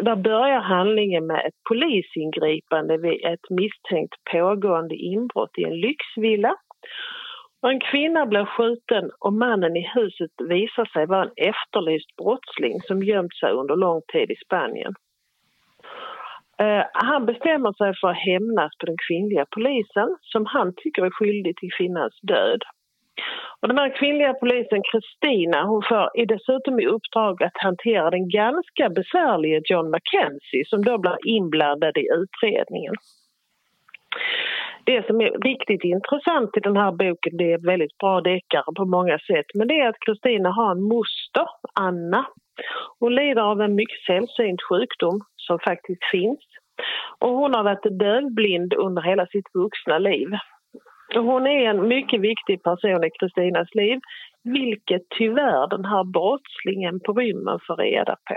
där 0.00 0.16
börjar 0.16 0.60
handlingen 0.60 1.26
med 1.26 1.46
ett 1.46 1.58
polisingripande 1.68 2.96
vid 2.96 3.24
ett 3.24 3.50
misstänkt 3.50 4.14
pågående 4.32 4.94
inbrott 4.94 5.58
i 5.58 5.64
en 5.64 5.80
lyxvilla. 5.80 6.56
En 7.70 7.80
kvinna 7.80 8.26
blir 8.26 8.44
skjuten 8.44 9.10
och 9.20 9.32
mannen 9.32 9.76
i 9.76 9.90
huset 9.94 10.30
visar 10.38 10.84
sig 10.84 11.06
vara 11.06 11.22
en 11.22 11.32
efterlyst 11.36 12.16
brottsling 12.16 12.80
som 12.80 13.02
gömt 13.02 13.36
sig 13.36 13.52
under 13.52 13.76
lång 13.76 14.00
tid 14.12 14.30
i 14.30 14.36
Spanien. 14.44 14.94
Uh, 16.62 16.84
han 16.92 17.26
bestämmer 17.26 17.72
sig 17.72 17.92
för 18.00 18.08
att 18.08 18.26
hämnas 18.30 18.72
på 18.78 18.86
den 18.86 18.96
kvinnliga 19.08 19.46
polisen 19.50 20.16
som 20.20 20.46
han 20.46 20.74
tycker 20.76 21.02
är 21.06 21.10
skyldig 21.10 21.56
till 21.56 21.72
kvinnans 21.78 22.20
död. 22.22 22.62
Och 23.60 23.68
den 23.68 23.78
här 23.78 23.96
kvinnliga 23.98 24.34
polisen, 24.34 24.82
Kristina, 24.90 25.62
hon 25.62 25.82
får 25.88 26.26
dessutom 26.26 26.80
i 26.80 26.86
uppdrag 26.86 27.42
att 27.42 27.58
hantera 27.66 28.10
den 28.10 28.28
ganska 28.28 28.88
besvärliga 28.88 29.60
John 29.64 29.90
Mackenzie 29.90 30.64
som 30.66 30.84
då 30.84 30.98
blir 30.98 31.16
inblandad 31.26 31.96
i 31.98 32.06
utredningen. 32.20 32.94
Det 34.86 35.06
som 35.06 35.20
är 35.20 35.30
riktigt 35.50 35.84
intressant 35.84 36.56
i 36.56 36.60
den 36.60 36.76
här 36.76 36.92
boken, 36.92 37.36
det 37.36 37.52
är 37.52 37.58
ett 37.58 37.68
väldigt 37.72 37.98
bra 37.98 38.20
deckare 38.20 38.74
på 38.76 38.84
många 38.84 39.18
sätt, 39.18 39.46
men 39.54 39.68
det 39.68 39.80
är 39.80 39.88
att 39.88 40.04
Kristina 40.06 40.50
har 40.50 40.70
en 40.70 40.82
moster, 40.82 41.46
Anna. 41.80 42.26
Hon 43.00 43.14
lider 43.14 43.42
av 43.42 43.60
en 43.60 43.74
mycket 43.74 44.04
sällsynt 44.06 44.62
sjukdom 44.62 45.20
som 45.36 45.58
faktiskt 45.58 46.04
finns. 46.10 46.40
Och 47.18 47.30
hon 47.30 47.54
har 47.54 47.64
varit 47.64 47.98
dövblind 47.98 48.74
under 48.74 49.02
hela 49.02 49.26
sitt 49.26 49.48
vuxna 49.54 49.98
liv. 49.98 50.28
Hon 51.14 51.46
är 51.46 51.70
en 51.70 51.88
mycket 51.88 52.20
viktig 52.20 52.62
person 52.62 53.04
i 53.04 53.10
Kristinas 53.10 53.74
liv, 53.74 54.00
vilket 54.44 55.02
tyvärr 55.18 55.68
den 55.68 55.84
här 55.84 56.04
brottslingen 56.04 57.00
på 57.00 57.12
rymmen 57.12 57.58
får 57.66 57.76
reda 57.76 58.16
på. 58.28 58.34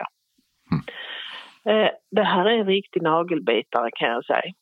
Mm. 0.72 1.90
Det 2.12 2.24
här 2.24 2.46
är 2.46 2.58
en 2.58 2.68
riktig 2.68 3.02
nagelbitare 3.02 3.90
kan 4.00 4.10
jag 4.10 4.26
säga. 4.26 4.54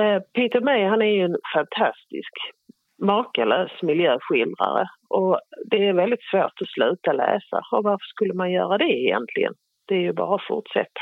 Eh, 0.00 0.20
Peter 0.34 0.60
May 0.60 0.84
han 0.84 1.02
är 1.02 1.14
ju 1.18 1.24
en 1.24 1.36
fantastisk, 1.54 2.32
makalös 3.02 3.72
miljöskildrare 3.82 4.88
och 5.08 5.40
det 5.70 5.88
är 5.88 5.92
väldigt 5.92 6.24
svårt 6.30 6.60
att 6.62 6.72
sluta 6.76 7.12
läsa. 7.12 7.58
Och 7.72 7.84
varför 7.84 8.08
skulle 8.14 8.34
man 8.34 8.52
göra 8.52 8.78
det 8.78 8.92
egentligen? 9.06 9.54
Det 9.86 9.94
är 9.94 10.00
ju 10.00 10.12
bara 10.12 10.34
att 10.34 10.46
fortsätta. 10.48 11.00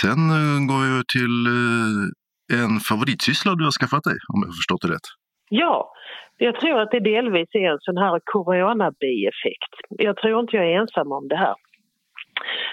Sen 0.00 0.20
eh, 0.38 0.58
går 0.70 0.82
jag 0.92 1.02
till 1.16 1.36
eh, 1.56 2.60
en 2.60 2.74
favoritsyssla 2.88 3.54
du 3.54 3.64
har 3.64 3.76
skaffat 3.80 4.04
dig, 4.10 4.18
om 4.32 4.38
jag 4.42 4.48
har 4.52 4.58
förstått 4.60 4.82
det 4.82 4.92
rätt. 4.94 5.08
Ja, 5.48 5.92
jag 6.38 6.60
tror 6.60 6.80
att 6.80 6.90
det 6.90 7.00
delvis 7.00 7.48
är 7.52 7.70
en 7.72 7.84
sån 7.88 7.96
här 7.96 8.20
coronabieffekt. 8.24 9.74
Jag 9.88 10.16
tror 10.16 10.40
inte 10.40 10.56
jag 10.56 10.66
är 10.66 10.80
ensam 10.80 11.12
om 11.12 11.28
det 11.28 11.36
här. 11.36 11.54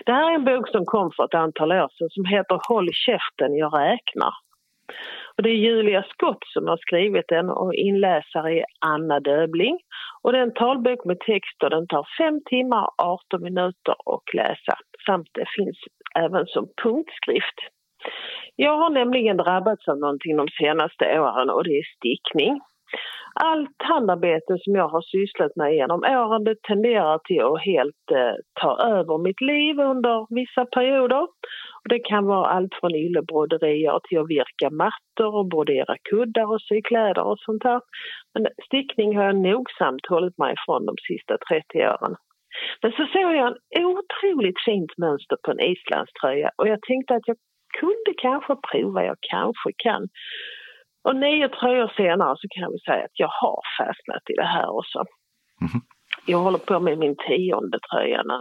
Det 0.06 0.12
här 0.12 0.32
är 0.32 0.36
en 0.36 0.46
bok 0.46 0.70
som 0.70 0.86
kom 0.86 1.12
för 1.16 1.24
ett 1.26 1.34
antal 1.34 1.72
år 1.72 1.90
sedan 1.98 2.10
som 2.10 2.26
heter 2.26 2.60
Håll 2.68 2.90
käften, 2.94 3.56
jag 3.56 3.78
räknar. 3.78 4.34
Och 5.38 5.44
det 5.44 5.50
är 5.50 5.56
Julia 5.56 6.04
Skott 6.04 6.44
som 6.54 6.68
har 6.68 6.78
skrivit 6.78 7.26
den 7.28 7.50
och 7.50 7.74
inläsare 7.74 8.60
är 8.60 8.66
Anna 8.80 9.20
Döbling. 9.20 9.80
Och 10.22 10.32
det 10.32 10.38
är 10.38 10.44
en 10.44 10.54
talbok 10.54 11.06
med 11.06 11.20
text 11.20 11.64
och 11.64 11.70
den 11.70 11.88
tar 11.88 12.08
5 12.18 12.42
timmar 12.46 12.90
18 12.98 13.44
minuter 13.44 13.96
att 14.06 14.34
läsa. 14.34 14.74
Samt 15.06 15.28
det 15.34 15.46
finns 15.58 15.78
även 16.20 16.46
som 16.48 16.68
punktskrift. 16.84 17.60
Jag 18.56 18.78
har 18.78 18.90
nämligen 18.90 19.38
drabbats 19.38 19.88
av 19.88 19.98
någonting 19.98 20.38
de 20.38 20.48
senaste 20.48 21.20
åren 21.20 21.50
och 21.50 21.64
det 21.64 21.78
är 21.78 21.96
stickning. 21.98 22.62
Allt 23.36 23.76
handarbete 23.78 24.58
som 24.64 24.76
jag 24.76 24.88
har 24.88 25.02
sysslat 25.02 25.56
med 25.56 25.76
genom 25.76 26.04
åren 26.04 26.44
det 26.44 26.62
tenderar 26.62 27.18
till 27.18 27.42
att 27.42 27.66
helt 27.66 28.12
eh, 28.12 28.36
ta 28.62 28.72
över 28.98 29.18
mitt 29.18 29.42
liv 29.42 29.80
under 29.80 30.36
vissa 30.36 30.66
perioder. 30.66 31.22
Och 31.82 31.90
det 31.90 32.00
kan 32.00 32.26
vara 32.26 32.48
allt 32.48 32.76
från 32.80 32.96
yllebroderier 32.96 34.00
till 34.04 34.20
att 34.20 34.30
virka 34.30 34.70
mattor 34.70 35.36
och 35.36 35.48
brodera 35.48 35.96
kuddar 36.10 36.52
och 36.54 36.62
sy 36.62 36.82
kläder 36.82 37.24
och 37.24 37.40
sånt 37.40 37.64
där. 37.64 37.82
Men 38.34 38.48
stickning 38.66 39.18
har 39.18 39.24
jag 39.24 39.36
nogsamt 39.36 40.06
hållit 40.10 40.38
mig 40.38 40.54
ifrån 40.54 40.86
de 40.86 40.96
sista 41.08 41.38
30 41.38 41.78
åren. 41.78 42.16
Men 42.82 42.92
så 42.92 43.06
såg 43.14 43.36
jag 43.36 43.58
en 43.70 43.86
otroligt 43.86 44.60
fint 44.66 44.98
mönster 44.98 45.38
på 45.44 45.52
en 45.52 45.60
islandströja 45.60 46.50
och 46.58 46.68
jag 46.68 46.82
tänkte 46.82 47.16
att 47.16 47.28
jag 47.28 47.38
kunde 47.80 48.14
kanske 48.18 48.56
prova, 48.72 49.06
jag 49.06 49.18
kanske 49.32 49.70
kan. 49.78 50.08
Och 51.04 51.16
nio 51.16 51.50
tröjor 51.50 51.92
senare 51.98 52.36
så 52.38 52.48
kan 52.50 52.72
vi 52.72 52.80
säga 52.80 53.04
att 53.06 53.20
jag 53.20 53.32
har 53.42 53.62
fastnat 53.78 54.30
i 54.30 54.34
det 54.34 54.46
här 54.56 54.78
också. 54.78 55.00
Mm. 55.62 55.82
Jag 56.26 56.38
håller 56.38 56.58
på 56.58 56.80
med 56.80 56.98
min 56.98 57.16
tionde 57.16 57.80
tröja 57.80 58.24
nu. 58.24 58.40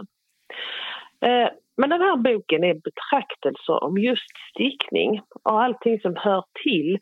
Eh, 1.27 1.49
men 1.77 1.89
den 1.89 2.01
här 2.01 2.15
boken 2.15 2.63
är 2.63 2.73
betraktelser 2.73 3.83
om 3.83 3.97
just 3.97 4.31
stickning 4.49 5.21
och 5.43 5.61
allting 5.61 5.99
som 5.99 6.15
hör 6.15 6.43
till. 6.63 6.99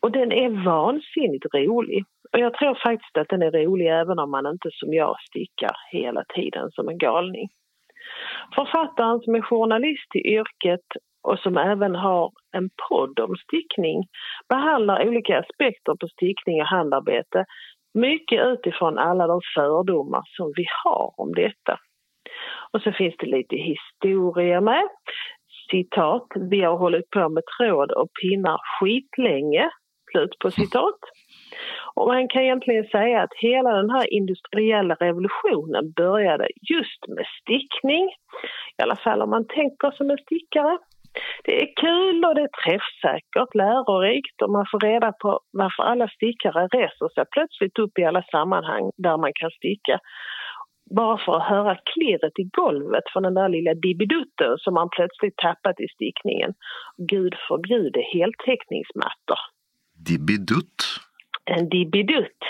Och 0.00 0.10
den 0.10 0.32
är 0.32 0.64
vansinnigt 0.64 1.44
rolig. 1.54 2.04
Och 2.32 2.38
jag 2.38 2.54
tror 2.54 2.78
faktiskt 2.84 3.16
att 3.16 3.28
den 3.28 3.42
är 3.42 3.50
rolig 3.50 3.86
även 3.86 4.18
om 4.18 4.30
man 4.30 4.46
inte 4.46 4.68
som 4.72 4.94
jag 4.94 5.16
stickar 5.28 5.76
hela 5.92 6.24
tiden 6.34 6.70
som 6.70 6.88
en 6.88 6.98
galning. 6.98 7.48
Författaren 8.54 9.20
som 9.20 9.34
är 9.34 9.40
journalist 9.40 10.16
i 10.16 10.18
yrket 10.18 10.86
och 11.24 11.38
som 11.38 11.56
även 11.56 11.94
har 11.94 12.32
en 12.56 12.70
podd 12.88 13.20
om 13.20 13.36
stickning 13.36 14.04
behandlar 14.48 15.08
olika 15.08 15.38
aspekter 15.38 15.94
på 16.00 16.08
stickning 16.08 16.60
och 16.60 16.66
handarbete 16.66 17.44
mycket 17.94 18.46
utifrån 18.46 18.98
alla 18.98 19.26
de 19.26 19.40
fördomar 19.54 20.22
som 20.36 20.52
vi 20.56 20.64
har 20.84 21.14
om 21.16 21.34
detta. 21.34 21.78
Och 22.72 22.80
så 22.80 22.92
finns 22.92 23.14
det 23.18 23.26
lite 23.26 23.56
historia 23.56 24.60
med. 24.60 24.88
Citat, 25.70 26.26
vi 26.50 26.60
har 26.60 26.76
hållit 26.76 27.10
på 27.10 27.28
med 27.28 27.42
tråd 27.58 27.92
och 27.92 28.08
pinnar 28.22 28.58
skitlänge. 28.62 29.70
Slut 30.10 30.38
på 30.38 30.50
citat. 30.50 31.00
Och 31.94 32.06
man 32.06 32.28
kan 32.28 32.42
egentligen 32.42 32.84
säga 32.84 33.22
att 33.22 33.34
hela 33.36 33.70
den 33.70 33.90
här 33.90 34.14
industriella 34.14 34.94
revolutionen 34.94 35.92
började 35.92 36.48
just 36.70 37.08
med 37.08 37.26
stickning. 37.40 38.04
I 38.78 38.82
alla 38.82 38.96
fall 38.96 39.22
om 39.22 39.30
man 39.30 39.46
tänker 39.46 39.90
som 39.90 40.10
en 40.10 40.18
stickare. 40.18 40.78
Det 41.44 41.62
är 41.62 41.68
kul 41.76 42.24
och 42.24 42.34
det 42.34 42.40
är 42.40 42.54
träffsäkert, 42.64 43.54
lärorikt 43.54 44.42
och 44.42 44.50
man 44.50 44.66
får 44.70 44.80
reda 44.80 45.12
på 45.12 45.40
varför 45.50 45.82
alla 45.82 46.08
stickare 46.08 46.66
reser 46.66 47.08
sig 47.14 47.24
plötsligt 47.30 47.78
upp 47.78 47.98
i 47.98 48.04
alla 48.04 48.22
sammanhang 48.22 48.90
där 48.96 49.16
man 49.16 49.32
kan 49.34 49.50
sticka. 49.50 49.98
Bara 50.96 51.18
för 51.18 51.36
att 51.36 51.48
höra 51.48 51.76
klirret 51.92 52.38
i 52.38 52.44
golvet 52.60 53.04
från 53.12 53.22
den 53.22 53.34
där 53.34 53.48
lilla 53.48 53.74
dibbidutten 53.74 54.52
som 54.58 54.74
man 54.74 54.88
plötsligt 54.96 55.36
tappat 55.36 55.80
i 55.80 55.88
stickningen. 55.94 56.54
Gud 56.96 57.34
förbjude 57.48 58.00
heltäckningsmattor. 58.14 59.40
Dibbidutt? 60.08 60.78
En 61.44 61.68
dibbidutt. 61.68 62.40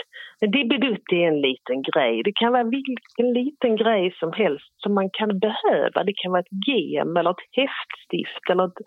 En 0.41 0.51
dibbidutt 0.51 1.13
är 1.13 1.27
en 1.33 1.41
liten 1.41 1.83
grej. 1.83 2.23
Det 2.25 2.33
kan 2.35 2.53
vara 2.53 2.65
vilken 2.65 3.29
liten 3.39 3.77
grej 3.77 4.15
som 4.21 4.33
helst 4.33 4.73
som 4.83 4.95
man 4.95 5.11
kan 5.19 5.39
behöva. 5.39 6.05
Det 6.05 6.17
kan 6.23 6.33
vara 6.33 6.41
ett 6.41 6.57
gem 6.69 7.17
eller 7.17 7.31
ett 7.31 7.47
häftstift 7.61 8.45
eller 8.51 8.65
ett 8.67 8.81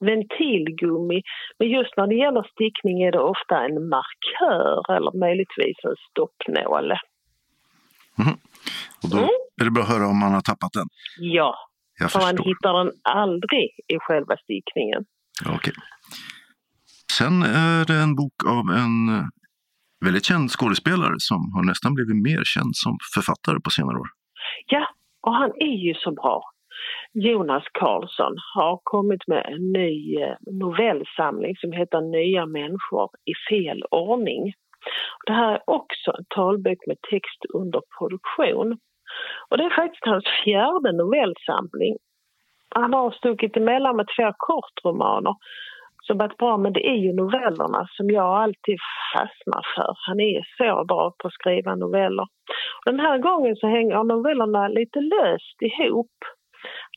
ventilgummi. 0.00 1.22
Men 1.58 1.68
just 1.68 1.96
när 1.96 2.06
det 2.06 2.14
gäller 2.14 2.44
stickning 2.54 3.02
är 3.02 3.12
det 3.12 3.20
ofta 3.34 3.54
en 3.66 3.88
markör 3.94 4.96
eller 4.96 5.12
möjligtvis 5.18 5.78
en 5.88 5.96
stoppnål. 6.10 6.88
Mm. 8.22 8.34
Och 9.02 9.08
då 9.10 9.18
mm. 9.18 9.30
är 9.60 9.64
det 9.64 9.70
bra 9.70 9.82
att 9.82 9.88
höra 9.88 10.06
om 10.06 10.18
man 10.18 10.32
har 10.34 10.40
tappat 10.40 10.72
den? 10.72 10.88
Ja, 11.18 11.54
Jag 12.00 12.10
för 12.10 12.18
förstår. 12.18 12.32
man 12.32 12.46
hittar 12.48 12.72
den 12.78 12.90
aldrig 13.02 13.66
i 13.94 13.96
själva 13.98 14.36
stickningen. 14.44 15.04
Okej. 15.56 15.74
Sen 17.18 17.42
är 17.42 17.84
det 17.86 17.98
en 18.04 18.14
bok 18.14 18.38
av 18.46 18.64
en 18.82 18.94
väldigt 20.04 20.26
känd 20.30 20.50
skådespelare 20.50 21.14
som 21.18 21.40
har 21.54 21.64
nästan 21.70 21.94
blivit 21.94 22.20
mer 22.28 22.42
känd 22.54 22.72
som 22.82 22.92
författare 23.14 23.58
på 23.64 23.70
senare 23.70 23.98
år. 24.04 24.08
Ja, 24.66 24.84
och 25.26 25.34
han 25.40 25.50
är 25.68 25.76
ju 25.86 25.94
så 25.94 26.10
bra. 26.10 26.42
Jonas 27.12 27.64
Karlsson 27.72 28.34
har 28.54 28.80
kommit 28.82 29.26
med 29.26 29.46
en 29.52 29.72
ny 29.72 30.16
eh, 30.22 30.36
novellsamling 30.46 31.56
som 31.56 31.72
heter 31.72 32.00
Nya 32.00 32.46
människor 32.46 33.08
i 33.24 33.34
fel 33.50 33.82
ordning. 33.90 34.52
Det 35.26 35.32
här 35.32 35.52
är 35.52 35.62
också 35.66 36.10
en 36.18 36.24
talbok 36.34 36.80
med 36.86 36.98
text 37.10 37.40
under 37.54 37.80
produktion. 37.98 38.78
Och 39.48 39.56
det 39.58 39.64
är 39.64 39.76
faktiskt 39.76 40.04
hans 40.04 40.24
fjärde 40.44 40.92
novellsamling. 40.92 41.96
Han 42.68 42.92
har 42.92 43.10
stuckit 43.10 43.56
emellan 43.56 43.96
med 43.96 44.06
två 44.16 44.32
kortromaner 44.38 45.34
som 46.06 46.18
varit 46.18 46.36
bra, 46.36 46.56
men 46.56 46.72
det 46.72 46.88
är 46.88 46.96
ju 46.96 47.12
novellerna 47.12 47.86
som 47.96 48.10
jag 48.10 48.42
alltid 48.42 48.78
fastnar 49.14 49.62
för. 49.74 49.94
Han 50.06 50.20
är 50.20 50.42
så 50.56 50.84
bra 50.84 51.14
på 51.18 51.28
att 51.28 51.34
skriva 51.34 51.74
noveller. 51.74 52.26
Den 52.84 53.00
här 53.00 53.18
gången 53.18 53.56
så 53.56 53.66
hänger 53.66 54.04
novellerna 54.04 54.68
lite 54.68 55.00
löst 55.00 55.62
ihop. 55.62 56.16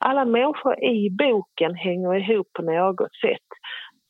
Alla 0.05 0.25
människor 0.25 0.83
i 0.83 1.09
boken 1.09 1.75
hänger 1.75 2.13
ihop 2.15 2.47
på 2.53 2.61
något 2.61 3.15
sätt. 3.25 3.49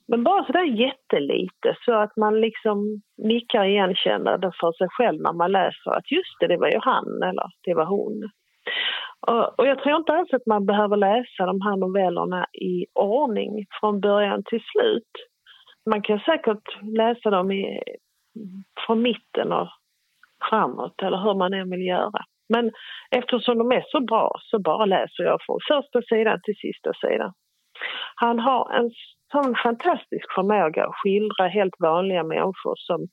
Men 0.08 0.24
bara 0.24 0.46
sådär 0.46 0.64
jättelite 0.64 1.76
så 1.86 1.94
att 1.94 2.18
man 2.18 2.42
liksom 2.42 3.02
nickar 3.18 3.64
igenkännande 3.66 4.52
för 4.60 4.72
sig 4.72 4.88
själv 4.90 5.22
när 5.22 5.34
man 5.34 5.52
läser 5.52 5.92
att 5.92 6.12
just 6.12 6.36
det, 6.40 6.48
det 6.48 6.58
var 6.58 6.68
ju 6.68 6.80
han 6.82 7.24
eller 7.24 7.48
det 7.64 7.74
var 7.74 7.86
hon. 7.86 8.30
Och, 9.28 9.60
och 9.60 9.68
jag 9.68 9.84
tror 9.84 9.98
inte 9.98 10.14
alls 10.14 10.34
att 10.34 10.46
man 10.46 10.66
behöver 10.66 10.98
läsa 10.98 11.46
de 11.46 11.62
här 11.62 11.76
novellerna 11.76 12.46
i 12.54 12.86
ordning 12.94 13.66
från 13.80 14.00
början 14.00 14.44
till 14.44 14.62
slut. 14.72 15.12
Man 15.90 16.02
kan 16.02 16.20
säkert 16.20 16.84
läsa 16.98 17.30
dem 17.30 17.52
i, 17.52 17.80
från 18.86 19.02
mitten 19.02 19.52
och 19.52 19.68
framåt 20.50 21.02
eller 21.02 21.18
hur 21.18 21.34
man 21.34 21.54
än 21.54 21.70
vill 21.70 21.88
göra. 21.88 22.22
Men 22.50 22.72
eftersom 23.12 23.58
de 23.58 23.72
är 23.72 23.84
så 23.88 24.00
bra 24.00 24.32
så 24.40 24.60
bara 24.60 24.86
läser 24.86 25.24
jag 25.24 25.40
från 25.42 25.60
första 25.68 26.02
sidan 26.02 26.40
till 26.44 26.56
sista 26.56 26.94
sidan. 26.94 27.34
Han 28.16 28.40
har 28.40 28.74
en 28.74 28.92
sån 29.32 29.56
fantastisk 29.56 30.34
förmåga 30.36 30.86
att 30.86 30.96
skildra 30.96 31.48
helt 31.48 31.74
vanliga 31.80 32.24
människor 32.24 32.76
som, 32.76 33.08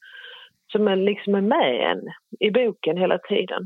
som 0.72 0.88
är 0.88 0.96
liksom 0.96 1.34
är 1.34 1.40
med 1.40 1.90
en 1.90 2.00
i 2.40 2.50
boken 2.50 2.96
hela 2.96 3.18
tiden. 3.18 3.62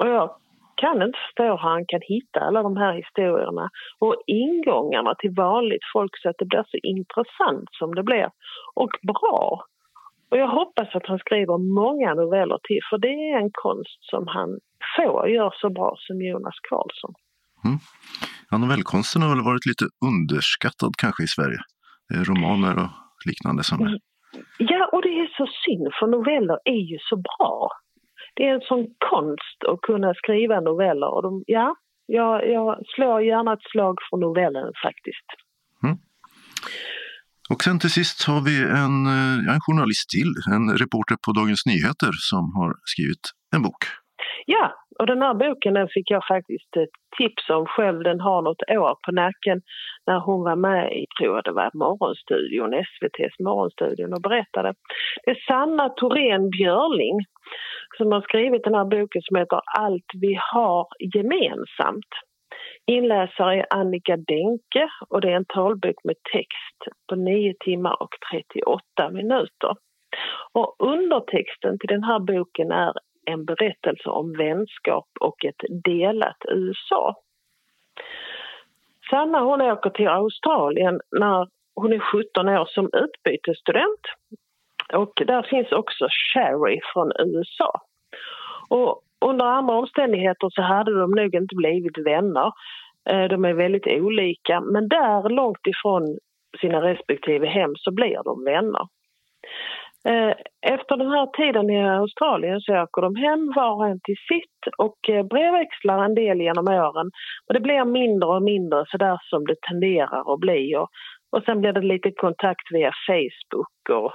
Och 0.00 0.08
jag 0.08 0.36
kan 0.76 1.02
inte 1.02 1.18
förstå 1.26 1.42
hur 1.42 1.56
han 1.56 1.86
kan 1.86 2.00
hitta 2.02 2.40
alla 2.40 2.62
de 2.62 2.76
här 2.76 2.92
historierna 2.92 3.70
och 3.98 4.16
ingångarna 4.26 5.14
till 5.14 5.30
vanligt 5.30 5.86
folk 5.92 6.12
så 6.22 6.28
att 6.28 6.38
det 6.38 6.44
blir 6.44 6.64
så 6.68 6.78
intressant 6.82 7.68
som 7.78 7.94
det 7.94 8.02
blir 8.02 8.28
och 8.74 8.92
bra. 9.02 9.64
Och 10.30 10.38
jag 10.38 10.48
hoppas 10.48 10.88
att 10.94 11.06
han 11.06 11.18
skriver 11.18 11.58
många 11.82 12.14
noveller 12.14 12.58
till 12.68 12.80
för 12.90 12.98
det 12.98 13.14
är 13.30 13.38
en 13.38 13.50
konst 13.52 13.98
som 14.00 14.26
han 14.26 14.48
få 14.96 15.28
gör 15.28 15.50
så 15.60 15.70
bra 15.70 15.94
som 15.98 16.22
Jonas 16.22 16.58
Karlsson. 16.68 17.14
Mm. 17.64 17.78
Ja, 18.50 18.58
novellkonsten 18.58 19.22
har 19.22 19.28
väl 19.34 19.44
varit 19.44 19.66
lite 19.66 19.84
underskattad 20.10 20.92
kanske 20.98 21.22
i 21.22 21.26
Sverige. 21.26 21.60
Det 22.08 22.14
är 22.14 22.24
romaner 22.24 22.74
och 22.82 22.90
liknande 23.26 23.62
som 23.64 23.86
är... 23.86 23.98
Ja, 24.58 24.88
och 24.92 25.02
det 25.02 25.08
är 25.08 25.28
så 25.36 25.46
synd 25.64 25.88
för 25.98 26.06
noveller 26.06 26.58
är 26.64 26.82
ju 26.92 26.98
så 27.10 27.16
bra 27.16 27.70
det 28.34 28.42
är 28.48 28.54
en 28.54 28.60
sån 28.60 28.86
konst 29.10 29.58
att 29.68 29.80
kunna 29.80 30.14
skriva 30.14 30.60
noveller. 30.60 31.14
Och 31.14 31.22
de, 31.22 31.44
ja, 31.46 31.76
jag, 32.06 32.48
jag 32.50 32.78
slår 32.94 33.22
gärna 33.22 33.52
ett 33.52 33.70
slag 33.72 33.98
för 34.10 34.16
novellen 34.16 34.72
faktiskt. 34.82 35.28
Mm. 35.84 35.96
Och 37.50 37.62
sen 37.62 37.78
till 37.78 37.90
sist 37.90 38.24
har 38.24 38.40
vi 38.40 38.56
en, 38.62 39.06
eh, 39.06 39.44
ja, 39.46 39.52
en 39.54 39.60
journalist 39.60 40.10
till, 40.10 40.32
en 40.54 40.78
reporter 40.78 41.16
på 41.24 41.32
Dagens 41.32 41.66
Nyheter 41.66 42.12
som 42.30 42.44
har 42.54 42.74
skrivit 42.84 43.24
en 43.54 43.62
bok. 43.62 43.82
Ja, 44.46 44.74
och 44.98 45.06
den 45.06 45.22
här 45.22 45.34
boken 45.34 45.74
den 45.74 45.88
fick 45.88 46.10
jag 46.10 46.26
faktiskt 46.26 46.76
ett 46.76 46.96
tips 47.18 47.50
om 47.50 47.66
själv. 47.66 48.02
Den 48.02 48.20
har 48.20 48.42
något 48.42 48.62
år 48.70 48.96
på 49.06 49.12
nacken 49.12 49.62
när 50.06 50.20
hon 50.20 50.44
var 50.44 50.56
med 50.56 50.92
i, 50.92 51.06
tror 51.18 51.34
jag 51.34 51.44
det 51.44 51.52
var, 51.52 51.70
Morgonstudion, 51.74 52.74
SVTs 52.74 53.38
Morgonstudion 53.38 54.12
och 54.12 54.22
berättade. 54.22 54.74
Det 55.24 55.30
är 55.30 55.44
Sanna 55.46 55.88
Thorén 55.88 56.50
Björling 56.50 57.18
som 57.96 58.12
har 58.12 58.20
skrivit 58.20 58.64
den 58.64 58.74
här 58.74 58.84
boken 58.84 59.22
som 59.22 59.36
heter 59.36 59.60
Allt 59.78 60.10
vi 60.20 60.38
har 60.52 60.86
gemensamt. 61.14 62.12
Inläsare 62.86 63.54
är 63.60 63.66
Annika 63.70 64.16
Denke 64.16 64.88
och 65.08 65.20
det 65.20 65.28
är 65.28 65.36
en 65.36 65.44
talbok 65.44 66.04
med 66.04 66.16
text 66.32 66.96
på 67.08 67.14
9 67.14 67.54
timmar 67.60 68.02
och 68.02 68.14
38 68.32 69.10
minuter. 69.10 69.74
Och 70.52 70.76
undertexten 70.78 71.78
till 71.78 71.88
den 71.88 72.04
här 72.04 72.18
boken 72.18 72.70
är 72.72 72.92
en 73.26 73.44
berättelse 73.44 74.08
om 74.08 74.32
vänskap 74.32 75.08
och 75.20 75.44
ett 75.44 75.62
delat 75.84 76.36
USA. 76.48 77.14
Sanna 79.10 79.40
hon 79.40 79.60
åker 79.60 79.90
till 79.90 80.08
Australien 80.08 81.00
när 81.10 81.48
hon 81.74 81.92
är 81.92 81.98
17 81.98 82.48
år 82.48 82.66
som 82.66 82.90
utbytesstudent. 82.92 84.00
Och 84.92 85.12
där 85.26 85.42
finns 85.42 85.72
också 85.72 86.08
Sherry 86.10 86.80
från 86.92 87.12
USA. 87.18 87.80
Och 88.68 89.02
under 89.20 89.44
andra 89.44 89.74
omständigheter 89.74 90.50
så 90.50 90.62
hade 90.62 91.00
de 91.00 91.10
nog 91.10 91.34
inte 91.34 91.54
blivit 91.54 91.98
vänner. 91.98 92.52
Eh, 93.10 93.24
de 93.24 93.44
är 93.44 93.52
väldigt 93.52 93.86
olika, 93.86 94.60
men 94.60 94.88
där 94.88 95.28
långt 95.28 95.66
ifrån 95.66 96.18
sina 96.60 96.82
respektive 96.82 97.46
hem 97.46 97.72
så 97.76 97.90
blir 97.90 98.20
de 98.24 98.44
vänner. 98.44 98.86
Eh, 100.08 100.34
efter 100.74 100.96
den 100.96 101.10
här 101.10 101.26
tiden 101.26 101.70
i 101.70 101.88
Australien 101.88 102.60
så 102.60 102.82
åker 102.82 103.02
de 103.02 103.16
hem 103.16 103.52
var 103.56 103.74
och 103.74 103.86
en 103.86 104.00
till 104.00 104.20
sitt 104.28 104.60
och 104.78 104.98
eh, 105.08 105.26
brevväxlar 105.26 106.04
en 106.04 106.14
del 106.14 106.40
genom 106.40 106.68
åren. 106.68 107.10
Och 107.46 107.54
det 107.54 107.60
blir 107.60 107.84
mindre 107.84 108.28
och 108.28 108.42
mindre 108.42 108.84
så 108.88 108.96
där 108.96 109.18
som 109.30 109.44
det 109.46 109.56
tenderar 109.68 110.34
att 110.34 110.40
bli. 110.40 110.76
Och, 110.76 110.88
och 111.36 111.42
sen 111.44 111.60
blir 111.60 111.72
det 111.72 111.80
lite 111.80 112.10
kontakt 112.10 112.66
via 112.70 112.92
Facebook 113.06 113.78
och, 113.90 114.12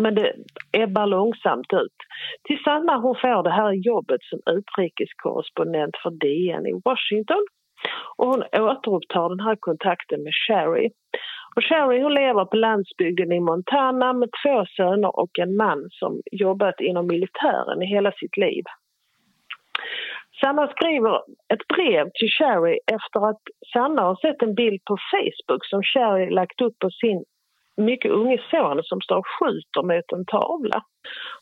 men 0.00 0.14
det 0.14 0.32
ebbar 0.72 1.06
långsamt 1.06 1.72
ut. 1.72 1.98
Till 2.46 2.62
Sanna 2.64 2.96
hon 2.96 3.14
får 3.14 3.42
det 3.42 3.50
här 3.60 3.72
jobbet 3.72 4.22
som 4.22 4.40
utrikeskorrespondent 4.56 5.96
för 6.02 6.10
DN 6.10 6.66
i 6.66 6.80
Washington 6.84 7.44
och 8.16 8.26
hon 8.26 8.42
återupptar 8.42 9.28
den 9.28 9.40
här 9.40 9.56
kontakten 9.60 10.22
med 10.22 10.32
Sherry. 10.46 10.90
Och 11.58 11.64
Sherry 11.64 12.02
hon 12.02 12.14
lever 12.14 12.44
på 12.44 12.56
landsbygden 12.56 13.32
i 13.32 13.40
Montana 13.40 14.12
med 14.12 14.28
två 14.42 14.66
söner 14.76 15.20
och 15.20 15.38
en 15.38 15.56
man 15.56 15.88
som 15.90 16.20
jobbat 16.32 16.80
inom 16.80 17.06
militären 17.06 17.82
i 17.82 17.86
hela 17.86 18.12
sitt 18.12 18.36
liv. 18.36 18.64
Sanna 20.40 20.68
skriver 20.68 21.14
ett 21.54 21.68
brev 21.74 22.10
till 22.14 22.28
Sherry 22.28 22.78
efter 22.92 23.28
att 23.30 23.42
Sanna 23.72 24.02
har 24.02 24.16
sett 24.16 24.42
en 24.42 24.54
bild 24.54 24.80
på 24.84 24.96
Facebook 25.12 25.64
som 25.64 25.82
Sherry 25.82 26.30
lagt 26.30 26.60
upp 26.60 26.78
på 26.78 26.90
sin 26.90 27.24
mycket 27.76 28.10
unge 28.10 28.38
son 28.50 28.80
som 28.84 29.00
står 29.00 29.16
och 29.16 29.32
skjuter 29.38 29.82
mot 29.82 30.12
en 30.12 30.26
tavla. 30.26 30.82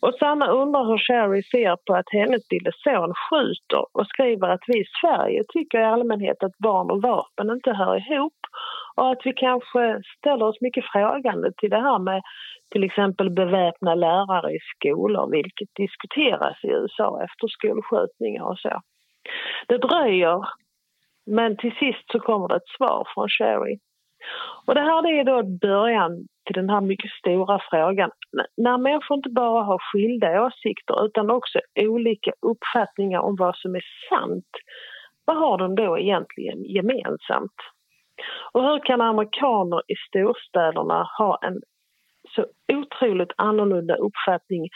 Och 0.00 0.14
Sanna 0.14 0.46
undrar 0.46 0.84
hur 0.84 0.98
Sherry 0.98 1.42
ser 1.42 1.76
på 1.86 1.94
att 1.94 2.10
hennes 2.18 2.52
lille 2.52 2.72
son 2.84 3.12
skjuter 3.24 3.84
och 3.92 4.06
skriver 4.06 4.48
att 4.48 4.64
vi 4.66 4.80
i 4.80 4.84
Sverige 5.00 5.42
tycker 5.48 5.78
i 5.80 5.84
allmänhet 5.84 6.42
att 6.42 6.58
barn 6.58 6.90
och 6.90 7.02
vapen 7.02 7.50
inte 7.50 7.72
hör 7.72 7.96
ihop 7.96 8.40
och 8.96 9.10
att 9.12 9.20
vi 9.24 9.32
kanske 9.32 10.02
ställer 10.18 10.46
oss 10.46 10.60
mycket 10.60 10.84
frågande 10.92 11.52
till 11.56 11.70
det 11.70 11.80
här 11.80 11.98
med 11.98 12.22
till 12.70 12.84
exempel 12.84 13.30
beväpna 13.30 13.94
lärare 13.94 14.52
i 14.52 14.58
skolor 14.76 15.30
vilket 15.30 15.68
diskuteras 15.76 16.64
i 16.64 16.68
USA 16.68 17.22
efter 17.24 17.48
skolskjutningar 17.48 18.44
och 18.44 18.58
så. 18.58 18.80
Det 19.68 19.78
dröjer 19.78 20.44
men 21.26 21.56
till 21.56 21.72
sist 21.72 22.12
så 22.12 22.20
kommer 22.20 22.48
det 22.48 22.56
ett 22.56 22.76
svar 22.76 23.08
från 23.14 23.28
Sherry. 23.28 23.78
Och 24.66 24.74
det 24.74 24.80
här 24.80 25.06
är 25.06 25.24
då 25.24 25.42
början 25.42 26.26
till 26.44 26.54
den 26.54 26.70
här 26.70 26.80
mycket 26.80 27.10
stora 27.10 27.60
frågan. 27.70 28.10
När 28.56 28.78
människor 28.78 29.16
inte 29.16 29.30
bara 29.30 29.62
har 29.62 29.78
skilda 29.78 30.46
åsikter 30.46 31.06
utan 31.06 31.30
också 31.30 31.58
olika 31.78 32.32
uppfattningar 32.42 33.20
om 33.20 33.36
vad 33.36 33.56
som 33.56 33.74
är 33.74 33.84
sant, 34.08 34.50
vad 35.24 35.36
har 35.36 35.58
de 35.58 35.74
då 35.74 35.98
egentligen 35.98 36.64
gemensamt? 36.64 37.56
Och 38.52 38.62
hur 38.62 38.78
kan 38.84 39.00
amerikaner 39.00 39.82
i 39.88 39.94
storstäderna 40.08 41.08
ha 41.18 41.38
en 41.42 41.60
så 42.34 42.46
otroligt 42.72 43.32
annorlunda 43.36 43.94
uppfattning 43.96 44.68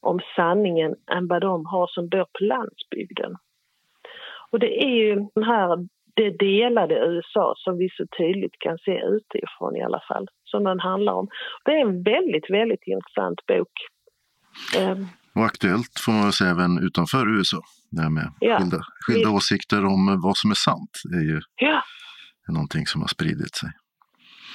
om 0.00 0.20
sanningen 0.36 0.94
än 1.10 1.28
vad 1.28 1.40
de 1.40 1.66
har 1.66 1.86
som 1.86 2.08
bor 2.08 2.24
på 2.38 2.44
landsbygden? 2.44 3.36
Och 4.50 4.58
det 4.58 4.84
är 4.84 4.96
ju 5.04 5.14
den 5.34 5.44
här 5.44 5.88
det 6.14 6.30
delade 6.30 6.94
USA 6.94 7.54
som 7.56 7.78
vi 7.78 7.88
så 7.88 8.06
tydligt 8.18 8.58
kan 8.58 8.78
se 8.78 9.00
utifrån 9.16 9.76
i 9.76 9.82
alla 9.82 10.00
fall, 10.08 10.26
som 10.44 10.64
den 10.64 10.80
handlar 10.80 11.12
om. 11.12 11.28
Det 11.64 11.70
är 11.70 11.80
en 11.80 12.02
väldigt, 12.02 12.50
väldigt 12.50 12.82
intressant 12.86 13.46
bok. 13.46 13.72
Um, 14.78 15.06
och 15.34 15.44
aktuellt 15.44 16.00
får 16.04 16.12
man 16.12 16.32
säga 16.32 16.50
även 16.50 16.78
utanför 16.86 17.38
USA, 17.38 17.60
det 17.90 18.02
här 18.02 18.10
med 18.10 18.28
ja, 18.40 18.58
skilda, 18.58 18.78
skilda 19.06 19.30
åsikter 19.30 19.84
om 19.84 20.20
vad 20.22 20.36
som 20.36 20.50
är 20.50 20.54
sant. 20.54 20.94
Är 21.14 21.24
ju 21.32 21.40
ja. 21.56 21.82
Någonting 22.48 22.86
som 22.86 23.00
har 23.00 23.08
spridit 23.08 23.54
sig. 23.54 23.70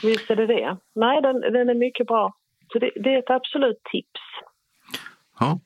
Visst 0.03 0.29
är 0.29 0.35
det 0.35 0.47
det. 0.47 0.77
Nej, 0.95 1.21
den, 1.21 1.41
den 1.41 1.69
är 1.69 1.75
mycket 1.75 2.07
bra. 2.07 2.33
Så 2.73 2.79
det, 2.79 2.91
det 2.95 3.13
är 3.13 3.19
ett 3.19 3.29
absolut 3.29 3.81
tips. 3.91 4.21
Ja. 5.39 5.59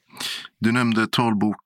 Du 0.59 0.71
nämnde 0.71 1.07
talbok 1.07 1.63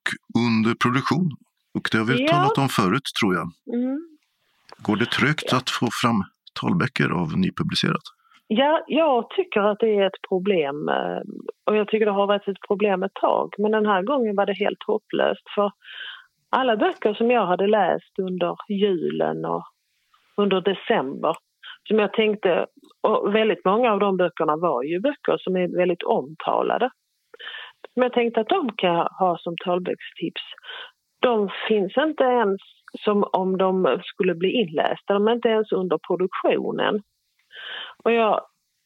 under 0.48 0.74
produktion 0.84 1.32
och 1.74 1.90
det 1.92 1.98
har 1.98 2.06
vi 2.06 2.22
ja. 2.22 2.28
talat 2.28 2.58
om 2.58 2.70
förut 2.70 3.08
tror 3.20 3.36
jag. 3.36 3.48
Mm. 3.76 3.98
Går 4.78 4.96
det 4.96 5.06
trögt 5.06 5.54
att 5.54 5.70
få 5.70 5.88
fram 6.02 6.24
talböcker 6.62 7.10
av 7.22 7.38
nypublicerat? 7.38 8.06
Ja, 8.48 8.84
jag 8.88 9.30
tycker 9.30 9.62
att 9.62 9.80
det 9.80 9.98
är 10.00 10.08
ett 10.08 10.22
problem 10.30 10.90
eh, 10.90 11.22
och 11.66 11.76
jag 11.76 11.88
tycker 11.88 12.06
det 12.06 12.12
har 12.12 12.28
varit 12.28 12.48
ett 12.48 12.68
problem 12.68 13.04
ett 13.04 13.14
tag. 13.14 13.54
Men 13.58 13.72
den 13.72 13.86
här 13.86 14.04
gången 14.04 14.36
var 14.36 14.46
det 14.46 14.54
helt 14.54 14.84
hopplöst 14.88 15.46
för 15.56 15.72
alla 16.50 16.78
böcker 16.78 17.14
som 17.14 17.32
jag 17.32 17.46
hade 17.48 17.68
läst 17.68 18.20
under 18.20 18.56
julen 18.70 19.46
och 19.46 19.64
under 20.38 20.62
december 20.62 21.36
som 21.88 22.00
jag 22.00 22.14
tänkte, 22.14 22.66
och 23.02 23.36
väldigt 23.36 23.66
många 23.66 23.92
av 23.92 24.00
de 24.00 24.18
böckerna 24.18 24.56
var 24.58 24.84
ju 24.84 25.00
böcker 25.00 25.38
som 25.38 25.56
är 25.56 25.78
väldigt 25.78 26.04
omtalade. 26.04 26.90
Men 27.96 28.04
jag 28.04 28.14
tänkte 28.14 28.42
att 28.42 28.50
de 28.50 28.76
kan 28.76 28.94
jag 28.94 29.10
ha 29.20 29.38
som 29.38 29.56
talbokstips. 29.66 30.42
De 31.22 31.50
finns 31.68 31.98
inte 31.98 32.24
ens 32.24 32.62
som 33.00 33.24
om 33.34 33.58
de 33.58 34.00
skulle 34.04 34.36
bli 34.36 34.52
inlästa. 34.52 35.14
De 35.14 35.28
är 35.28 35.32
inte 35.32 35.50
ens 35.50 35.72
under 35.72 35.98
produktionen. 36.08 37.02
Och 38.04 38.12
jag 38.12 38.42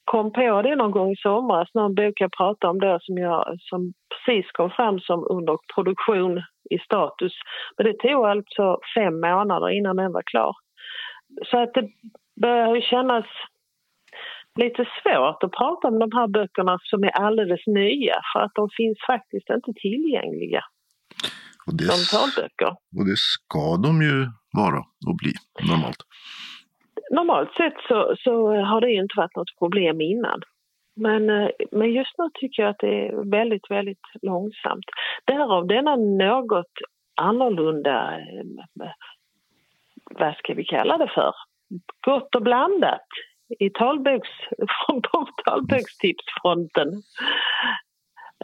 kom 0.06 0.32
på 0.32 0.62
det 0.62 0.76
någon 0.76 0.92
gång 0.92 1.12
i 1.12 1.16
somras, 1.16 1.74
någon 1.74 1.96
bok 1.96 2.22
jag 2.22 2.32
pratade 2.32 2.72
om 2.72 2.80
då 2.80 3.00
som, 3.02 3.18
jag, 3.18 3.56
som 3.60 3.94
precis 4.10 4.52
kom 4.52 4.70
fram 4.70 5.00
som 5.00 5.28
under 5.30 5.58
produktion 5.76 6.44
i 6.70 6.80
status. 6.80 7.34
Men 7.78 7.86
det 7.86 7.94
tog 7.94 8.26
alltså 8.26 8.80
fem 8.96 9.20
månader 9.20 9.70
innan 9.70 9.96
den 9.96 10.12
var 10.12 10.24
klar. 10.26 10.54
Så 11.46 11.64
att 11.64 11.74
det 11.74 11.90
börjar 12.42 12.82
kännas 12.82 13.26
lite 14.56 14.86
svårt 15.04 15.44
att 15.44 15.52
prata 15.52 15.88
om 15.88 16.00
de 16.00 16.10
här 16.14 16.28
böckerna 16.28 16.78
som 16.84 17.04
är 17.04 17.10
alldeles 17.10 17.68
nya 17.68 18.16
för 18.34 18.40
att 18.40 18.52
de 18.56 18.70
finns 18.78 18.98
faktiskt 19.08 19.50
inte 19.50 19.72
tillgängliga. 19.82 20.64
Och 21.68 21.78
det, 21.78 21.86
talböcker. 22.12 22.72
Och 22.98 23.06
det 23.10 23.18
ska 23.18 23.78
de 23.88 24.02
ju 24.02 24.18
vara 24.62 24.80
och 25.08 25.18
bli 25.22 25.34
normalt. 25.70 26.02
Normalt 27.12 27.52
sett 27.54 27.78
så, 27.88 28.16
så 28.24 28.34
har 28.70 28.82
det 28.82 28.92
inte 28.92 29.14
varit 29.18 29.36
något 29.36 29.58
problem 29.60 30.02
innan. 30.02 30.42
Men, 30.96 31.30
eh, 31.30 31.50
men 31.72 31.94
just 31.94 32.16
nu 32.18 32.30
tycker 32.34 32.64
jag 32.64 32.70
att 32.70 32.80
det 32.80 33.08
är 33.08 33.32
väldigt, 33.32 33.72
väldigt 33.72 34.06
långsamt. 34.22 34.86
Därav 35.26 35.68
denna 35.68 35.96
något 35.96 36.76
annorlunda, 37.22 38.20
eh, 38.20 38.92
vad 40.10 40.36
ska 40.36 40.54
vi 40.54 40.64
kalla 40.66 40.98
det 40.98 41.08
för, 41.08 41.34
gott 42.06 42.36
och 42.36 42.42
blandat 42.44 43.08
i 43.60 43.70
talboks, 43.70 44.30
på 45.12 45.28
talbokstipsfronten. 45.46 46.88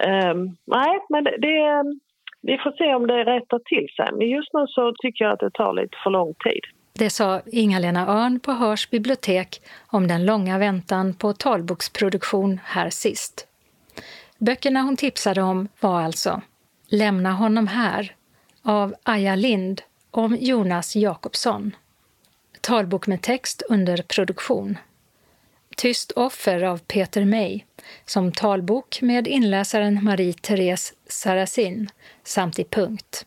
Um, 0.05 0.57
nej, 0.65 0.99
men 1.09 1.23
det, 1.23 1.37
det, 1.37 1.83
vi 2.41 2.57
får 2.57 2.71
se 2.77 2.95
om 2.95 3.07
det 3.07 3.23
rättar 3.23 3.59
till 3.59 3.87
sig. 3.95 4.17
Men 4.17 4.29
just 4.29 4.53
nu 4.53 4.65
så 4.67 4.93
tycker 4.97 5.25
jag 5.25 5.33
att 5.33 5.39
det 5.39 5.51
tar 5.51 5.73
lite 5.73 5.97
för 6.03 6.09
lång 6.09 6.33
tid. 6.33 6.61
Det 6.99 7.09
sa 7.09 7.41
Inga-Lena 7.45 8.07
Örn 8.07 8.39
på 8.39 8.51
Hörs 8.51 8.89
bibliotek 8.89 9.61
om 9.91 10.07
den 10.07 10.25
långa 10.25 10.57
väntan 10.57 11.13
på 11.13 11.33
talboksproduktion 11.33 12.59
här 12.63 12.89
sist. 12.89 13.47
Böckerna 14.39 14.81
hon 14.81 14.97
tipsade 14.97 15.41
om 15.41 15.67
var 15.79 16.01
alltså 16.01 16.41
Lämna 16.91 17.31
honom 17.31 17.67
här 17.67 18.11
av 18.63 18.93
Aja 19.03 19.35
Lind 19.35 19.81
om 20.17 20.37
Jonas 20.39 20.95
Jakobsson. 20.95 21.75
Talbok 22.61 23.07
med 23.07 23.21
text 23.21 23.63
under 23.69 23.97
produktion. 23.97 24.77
Tyst 25.77 26.11
offer 26.11 26.63
av 26.63 26.77
Peter 26.77 27.25
May 27.25 27.63
som 28.05 28.31
talbok 28.31 29.01
med 29.01 29.27
inläsaren 29.27 29.99
Marie-Therese 30.03 30.93
Sarasin 31.07 31.89
samt 32.23 32.59
i 32.59 32.63
punkt. 32.63 33.25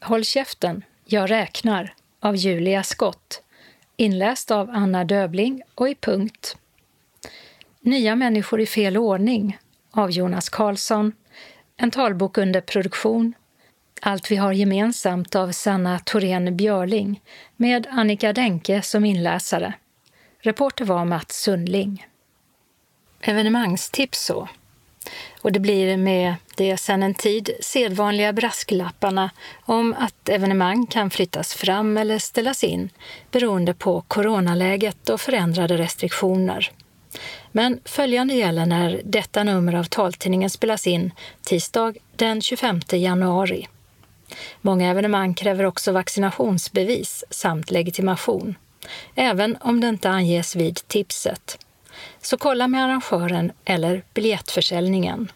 Håll 0.00 0.24
käften, 0.24 0.84
jag 1.04 1.30
räknar 1.30 1.94
av 2.20 2.36
Julia 2.36 2.82
Skott 2.82 3.42
inläst 3.96 4.50
av 4.50 4.70
Anna 4.70 5.04
Döbling 5.04 5.62
och 5.74 5.88
i 5.88 5.94
punkt. 5.94 6.56
Nya 7.80 8.16
människor 8.16 8.60
i 8.60 8.66
fel 8.66 8.96
ordning 8.96 9.58
av 9.90 10.10
Jonas 10.10 10.48
Karlsson, 10.48 11.12
en 11.76 11.90
talbok 11.90 12.38
under 12.38 12.60
produktion. 12.60 13.34
Allt 14.00 14.30
vi 14.30 14.36
har 14.36 14.52
gemensamt 14.52 15.36
av 15.36 15.52
Sanna 15.52 15.98
Thorén 15.98 16.56
Björling 16.56 17.20
med 17.56 17.86
Annika 17.90 18.32
Denke 18.32 18.82
som 18.82 19.04
inläsare. 19.04 19.72
Reporter 20.40 20.84
var 20.84 21.04
Mats 21.04 21.42
Sundling. 21.42 22.06
Evenemangstips 23.20 24.24
så. 24.24 24.48
Och 25.42 25.52
det 25.52 25.60
blir 25.60 25.96
med 25.96 26.34
det 26.56 26.76
sedan 26.76 27.02
en 27.02 27.14
tid 27.14 27.50
sedvanliga 27.60 28.32
brasklapparna 28.32 29.30
om 29.64 29.94
att 29.98 30.28
evenemang 30.28 30.86
kan 30.86 31.10
flyttas 31.10 31.54
fram 31.54 31.96
eller 31.96 32.18
ställas 32.18 32.64
in 32.64 32.90
beroende 33.30 33.74
på 33.74 34.00
coronaläget 34.00 35.08
och 35.08 35.20
förändrade 35.20 35.78
restriktioner. 35.78 36.70
Men 37.52 37.80
följande 37.84 38.34
gäller 38.34 38.66
när 38.66 39.00
detta 39.04 39.42
nummer 39.42 39.74
av 39.74 39.84
taltidningen 39.84 40.50
spelas 40.50 40.86
in 40.86 41.10
tisdag 41.42 41.94
den 42.16 42.42
25 42.42 42.80
januari. 42.92 43.66
Många 44.60 44.90
evenemang 44.90 45.34
kräver 45.34 45.64
också 45.64 45.92
vaccinationsbevis 45.92 47.24
samt 47.30 47.70
legitimation, 47.70 48.54
även 49.14 49.56
om 49.60 49.80
det 49.80 49.88
inte 49.88 50.10
anges 50.10 50.56
vid 50.56 50.76
tipset. 50.88 51.58
Så 52.22 52.36
kolla 52.36 52.68
med 52.68 52.84
arrangören 52.84 53.52
eller 53.64 54.02
biljettförsäljningen. 54.14 55.32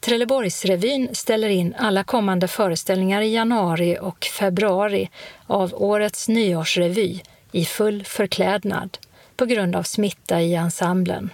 Trelleborgsrevyn 0.00 1.08
ställer 1.12 1.48
in 1.48 1.74
alla 1.78 2.04
kommande 2.04 2.48
föreställningar 2.48 3.22
i 3.22 3.34
januari 3.34 3.98
och 4.00 4.24
februari 4.24 5.10
av 5.46 5.74
årets 5.74 6.28
nyårsrevy 6.28 7.20
i 7.52 7.64
full 7.64 8.04
förklädnad 8.04 8.98
på 9.36 9.44
grund 9.44 9.76
av 9.76 9.82
smitta 9.82 10.40
i 10.40 10.54
ensemblen. 10.54 11.30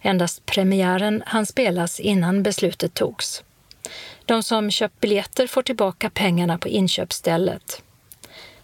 Endast 0.00 0.46
premiären 0.46 1.22
hann 1.26 1.46
spelas 1.46 2.00
innan 2.00 2.42
beslutet 2.42 2.94
togs. 2.94 3.44
De 4.24 4.42
som 4.42 4.70
köpt 4.70 5.00
biljetter 5.00 5.46
får 5.46 5.62
tillbaka 5.62 6.10
pengarna 6.10 6.58
på 6.58 6.68
inköpsstället. 6.68 7.82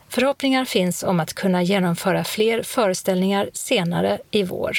Förhoppningar 0.09 0.65
finns 0.65 1.03
om 1.03 1.21
att 1.21 1.35
kunna 1.35 1.63
genomföra 1.63 2.25
fler 2.25 2.63
föreställningar 2.63 3.51
senare 3.53 4.19
i 4.31 4.43
vår. 4.43 4.79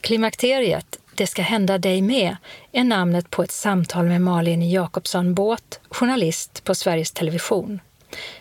Klimakteriet, 0.00 0.98
Det 1.14 1.26
ska 1.26 1.42
hända 1.42 1.78
dig 1.78 2.02
med, 2.02 2.36
är 2.72 2.84
namnet 2.84 3.30
på 3.30 3.42
ett 3.42 3.50
samtal 3.50 4.04
med 4.04 4.20
Malin 4.20 4.70
Jakobsson 4.70 5.34
Båt, 5.34 5.80
journalist 5.90 6.64
på 6.64 6.74
Sveriges 6.74 7.12
Television. 7.12 7.80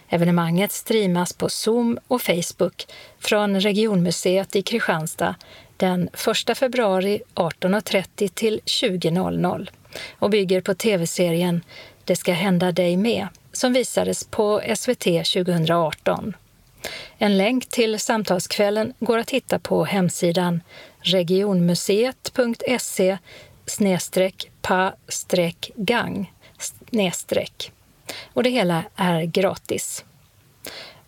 Evenemanget 0.09 0.72
streamas 0.72 1.34
på 1.34 1.49
Zoom 1.49 1.99
och 2.07 2.22
Facebook 2.22 2.86
från 3.20 3.61
Regionmuseet 3.61 4.55
i 4.55 4.61
Kristianstad 4.61 5.36
den 5.78 6.09
1 6.49 6.57
februari 6.57 7.22
18.30 7.36 8.28
till 8.28 8.59
20.00 8.65 9.70
och 10.11 10.29
bygger 10.29 10.61
på 10.61 10.73
tv-serien 10.73 11.61
Det 12.03 12.15
ska 12.15 12.33
hända 12.33 12.71
dig 12.71 12.97
med 12.97 13.27
som 13.51 13.73
visades 13.73 14.23
på 14.23 14.61
SVT 14.75 15.03
2018. 15.03 16.35
En 17.17 17.38
länk 17.38 17.69
till 17.69 17.99
samtalskvällen 17.99 18.93
går 18.99 19.17
att 19.17 19.29
hitta 19.29 19.59
på 19.59 19.85
hemsidan 19.85 20.61
regionmuseet.se 21.01 23.17
pa 24.61 24.93
gang 25.75 26.33
och 28.33 28.43
det 28.43 28.49
hela 28.49 28.83
är 28.95 29.23
gratis. 29.23 30.05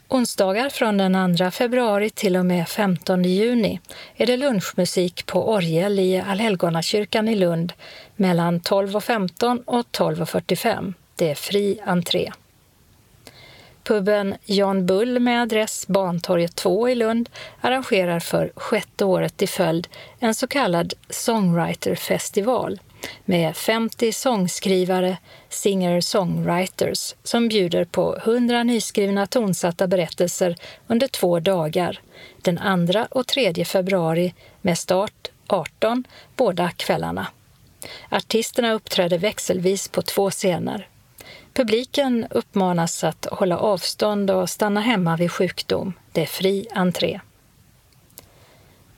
Onsdagar 0.07 0.69
från 0.69 0.97
den 0.97 1.37
2 1.37 1.51
februari 1.51 2.09
till 2.09 2.35
och 2.35 2.45
med 2.45 2.69
15 2.69 3.23
juni 3.23 3.79
är 4.15 4.25
det 4.25 4.37
lunchmusik 4.37 5.25
på 5.25 5.53
orgel 5.53 5.99
i 5.99 6.19
Allhelgonakyrkan 6.19 7.27
i 7.27 7.35
Lund 7.35 7.73
mellan 8.19 8.59
12.15 8.59 9.63
och 9.65 9.85
12.45. 9.91 10.93
Det 11.15 11.29
är 11.31 11.35
fri 11.35 11.79
entré. 11.85 12.31
Puben 13.83 14.35
Jan 14.45 14.85
Bull 14.85 15.19
med 15.19 15.41
adress 15.41 15.87
Bantorget 15.87 16.55
2 16.55 16.89
i 16.89 16.95
Lund 16.95 17.29
arrangerar 17.61 18.19
för 18.19 18.51
sjätte 18.55 19.05
året 19.05 19.41
i 19.41 19.47
följd 19.47 19.87
en 20.19 20.35
så 20.35 20.47
kallad 20.47 20.93
songwriterfestival 21.09 22.79
med 23.25 23.55
50 23.55 24.11
sångskrivare, 24.11 25.17
singer-songwriters, 25.49 27.15
som 27.23 27.47
bjuder 27.47 27.85
på 27.85 28.17
100 28.17 28.63
nyskrivna 28.63 29.27
tonsatta 29.27 29.87
berättelser 29.87 30.55
under 30.87 31.07
två 31.07 31.39
dagar, 31.39 31.99
den 32.41 32.87
2 32.87 33.07
och 33.11 33.27
3 33.27 33.65
februari 33.65 34.33
med 34.61 34.77
start 34.77 35.31
18 35.47 36.03
båda 36.35 36.71
kvällarna. 36.71 37.27
Artisterna 38.09 38.73
uppträder 38.73 39.17
växelvis 39.17 39.87
på 39.87 40.01
två 40.01 40.29
scener. 40.29 40.87
Publiken 41.53 42.27
uppmanas 42.29 43.03
att 43.03 43.27
hålla 43.31 43.57
avstånd 43.57 44.31
och 44.31 44.49
stanna 44.49 44.81
hemma 44.81 45.17
vid 45.17 45.31
sjukdom. 45.31 45.93
Det 46.11 46.21
är 46.21 46.25
fri 46.25 46.67
entré. 46.71 47.19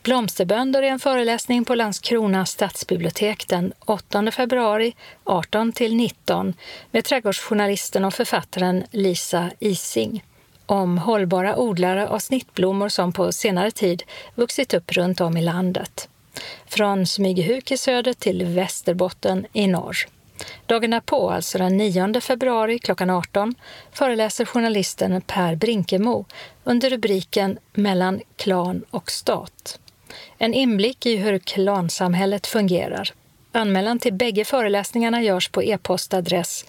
Blomsterbönder 0.04 0.84
är 0.84 0.88
en 0.88 1.00
föreläsning 1.00 1.66
på 1.66 1.76
Landskrona 1.76 2.46
stadsbibliotek 2.46 3.48
den 3.48 3.74
8 3.80 4.32
februari 4.32 4.96
18 5.24 5.74
19 5.80 6.54
med 6.92 7.06
trädgårdsjournalisten 7.06 8.06
och 8.06 8.14
författaren 8.14 8.84
Lisa 8.92 9.52
Ising 9.60 10.24
om 10.66 10.98
hållbara 10.98 11.58
odlare 11.58 12.08
av 12.08 12.20
snittblommor 12.20 12.90
som 12.90 13.14
på 13.14 13.32
senare 13.32 13.72
tid 13.72 14.04
vuxit 14.36 14.74
upp 14.74 14.92
runt 14.92 15.22
om 15.22 15.38
i 15.38 15.42
landet. 15.42 16.10
Från 16.66 17.06
Smygehuk 17.06 17.72
i 17.72 17.78
söder 17.78 18.14
till 18.14 18.46
Västerbotten 18.46 19.46
i 19.54 19.68
norr. 19.68 19.98
Dagen 20.66 20.92
därpå, 20.92 21.30
alltså 21.30 21.58
den 21.58 21.78
9 21.78 22.22
februari 22.22 22.80
klockan 22.80 23.10
18, 23.10 23.56
föreläser 23.92 24.46
journalisten 24.46 25.22
Per 25.22 25.56
Brinkemo 25.56 26.26
under 26.64 26.90
rubriken 26.90 27.58
Mellan 27.74 28.22
klan 28.36 28.84
och 28.90 29.12
stat. 29.12 29.80
En 30.38 30.54
inblick 30.54 31.06
i 31.06 31.16
hur 31.16 31.40
klansamhället 31.40 32.48
fungerar. 32.48 33.14
Anmälan 33.52 34.00
till 34.00 34.14
bägge 34.14 34.46
föreläsningarna 34.46 35.22
görs 35.22 35.50
på 35.50 35.64
e-postadress 35.64 36.66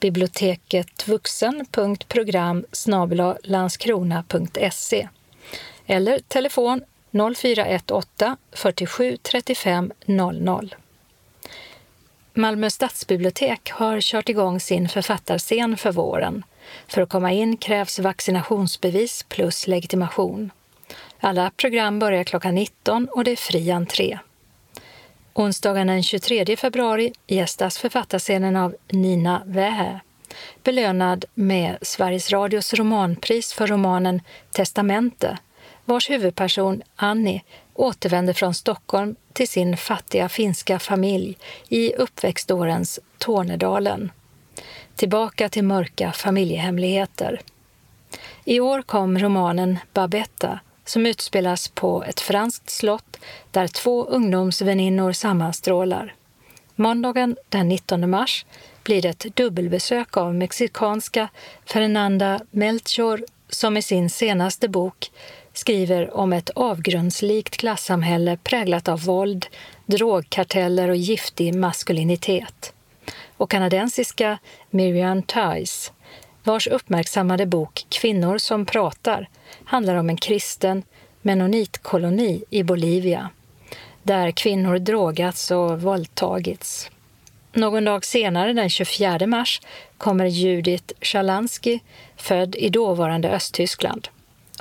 biblioteketvuxen.program 0.00 2.64
landskrona.se 3.42 5.08
eller 5.86 6.18
telefon 6.18 6.82
0418 7.34 8.36
47 8.52 9.16
35 9.22 9.92
00. 10.06 10.74
Malmö 12.34 12.70
stadsbibliotek 12.70 13.70
har 13.70 14.00
kört 14.00 14.28
igång 14.28 14.60
sin 14.60 14.88
författarscen 14.88 15.76
för 15.76 15.92
våren. 15.92 16.42
För 16.88 17.02
att 17.02 17.08
komma 17.08 17.32
in 17.32 17.56
krävs 17.56 17.98
vaccinationsbevis 17.98 19.22
plus 19.28 19.66
legitimation. 19.66 20.50
Alla 21.20 21.50
program 21.56 21.98
börjar 21.98 22.24
klockan 22.24 22.54
19 22.54 23.08
och 23.08 23.24
det 23.24 23.30
är 23.30 23.36
fri 23.36 23.70
entré. 23.70 24.18
Onsdagen 25.32 25.86
den 25.86 26.02
23 26.02 26.56
februari 26.56 27.12
gästas 27.26 27.78
författarscenen 27.78 28.56
av 28.56 28.76
Nina 28.88 29.42
Wähä, 29.46 30.00
belönad 30.64 31.24
med 31.34 31.78
Sveriges 31.82 32.30
Radios 32.30 32.74
romanpris 32.74 33.52
för 33.52 33.66
romanen 33.66 34.20
Testamente, 34.52 35.38
vars 35.90 36.10
huvudperson 36.10 36.82
Annie 36.96 37.42
återvänder 37.74 38.32
från 38.32 38.54
Stockholm 38.54 39.16
till 39.32 39.48
sin 39.48 39.76
fattiga 39.76 40.28
finska 40.28 40.78
familj 40.78 41.38
i 41.68 41.94
uppväxtårens 41.94 43.00
Tornedalen. 43.18 44.12
Tillbaka 44.96 45.48
till 45.48 45.64
mörka 45.64 46.12
familjehemligheter. 46.12 47.40
I 48.44 48.60
år 48.60 48.82
kom 48.82 49.18
romanen 49.18 49.78
Babetta 49.92 50.60
som 50.84 51.06
utspelas 51.06 51.68
på 51.68 52.04
ett 52.04 52.20
franskt 52.20 52.70
slott 52.70 53.16
där 53.50 53.68
två 53.68 54.04
ungdomsväninnor 54.04 55.12
sammanstrålar. 55.12 56.14
Måndagen 56.74 57.36
den 57.48 57.68
19 57.68 58.10
mars 58.10 58.46
blir 58.82 59.02
det 59.02 59.08
ett 59.08 59.36
dubbelbesök 59.36 60.16
av 60.16 60.34
mexikanska 60.34 61.28
Fernanda 61.64 62.40
Melchor 62.50 63.24
som 63.48 63.76
i 63.76 63.82
sin 63.82 64.10
senaste 64.10 64.68
bok 64.68 65.10
skriver 65.52 66.16
om 66.16 66.32
ett 66.32 66.50
avgrundslikt 66.50 67.56
klassamhälle 67.56 68.36
präglat 68.36 68.88
av 68.88 69.04
våld, 69.04 69.46
drogkarteller 69.86 70.88
och 70.88 70.96
giftig 70.96 71.54
maskulinitet. 71.54 72.72
Och 73.36 73.50
kanadensiska 73.50 74.38
Miriam 74.70 75.22
Tice, 75.22 75.92
vars 76.44 76.66
uppmärksammade 76.66 77.46
bok 77.46 77.86
Kvinnor 77.88 78.38
som 78.38 78.66
pratar 78.66 79.28
handlar 79.64 79.94
om 79.94 80.08
en 80.08 80.16
kristen 80.16 80.82
menonitkoloni 81.22 82.44
i 82.50 82.62
Bolivia, 82.62 83.30
där 84.02 84.30
kvinnor 84.30 84.78
drogats 84.78 85.50
och 85.50 85.82
våldtagits. 85.82 86.90
Någon 87.52 87.84
dag 87.84 88.04
senare, 88.04 88.52
den 88.52 88.70
24 88.70 89.26
mars, 89.26 89.60
kommer 89.98 90.26
Judith 90.26 90.94
Schalansky, 91.00 91.78
född 92.16 92.56
i 92.56 92.68
dåvarande 92.68 93.30
Östtyskland. 93.30 94.08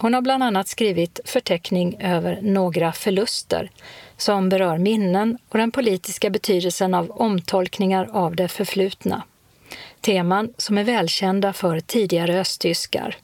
Hon 0.01 0.13
har 0.13 0.21
bland 0.21 0.43
annat 0.43 0.67
skrivit 0.67 1.19
förteckning 1.25 1.97
över 1.99 2.39
några 2.41 2.91
förluster 2.91 3.71
som 4.17 4.49
berör 4.49 4.77
minnen 4.77 5.37
och 5.49 5.57
den 5.57 5.71
politiska 5.71 6.29
betydelsen 6.29 6.93
av 6.93 7.11
omtolkningar 7.11 8.09
av 8.13 8.35
det 8.35 8.47
förflutna. 8.47 9.23
Teman 10.01 10.53
som 10.57 10.77
är 10.77 10.83
välkända 10.83 11.53
för 11.53 11.79
tidigare 11.79 12.39
östtyskar. 12.39 13.15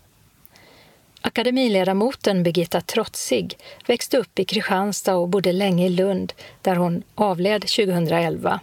Akademiledamoten 1.21 2.43
Birgitta 2.43 2.82
Trotzig 2.82 3.57
växte 3.88 4.17
upp 4.17 4.39
i 4.39 4.45
Kristianstad 4.45 5.15
och 5.15 5.30
bodde 5.30 5.51
länge 5.51 5.86
i 5.86 5.89
Lund, 5.89 6.34
där 6.61 6.76
hon 6.76 7.03
avled 7.15 7.61
2011. 7.61 8.59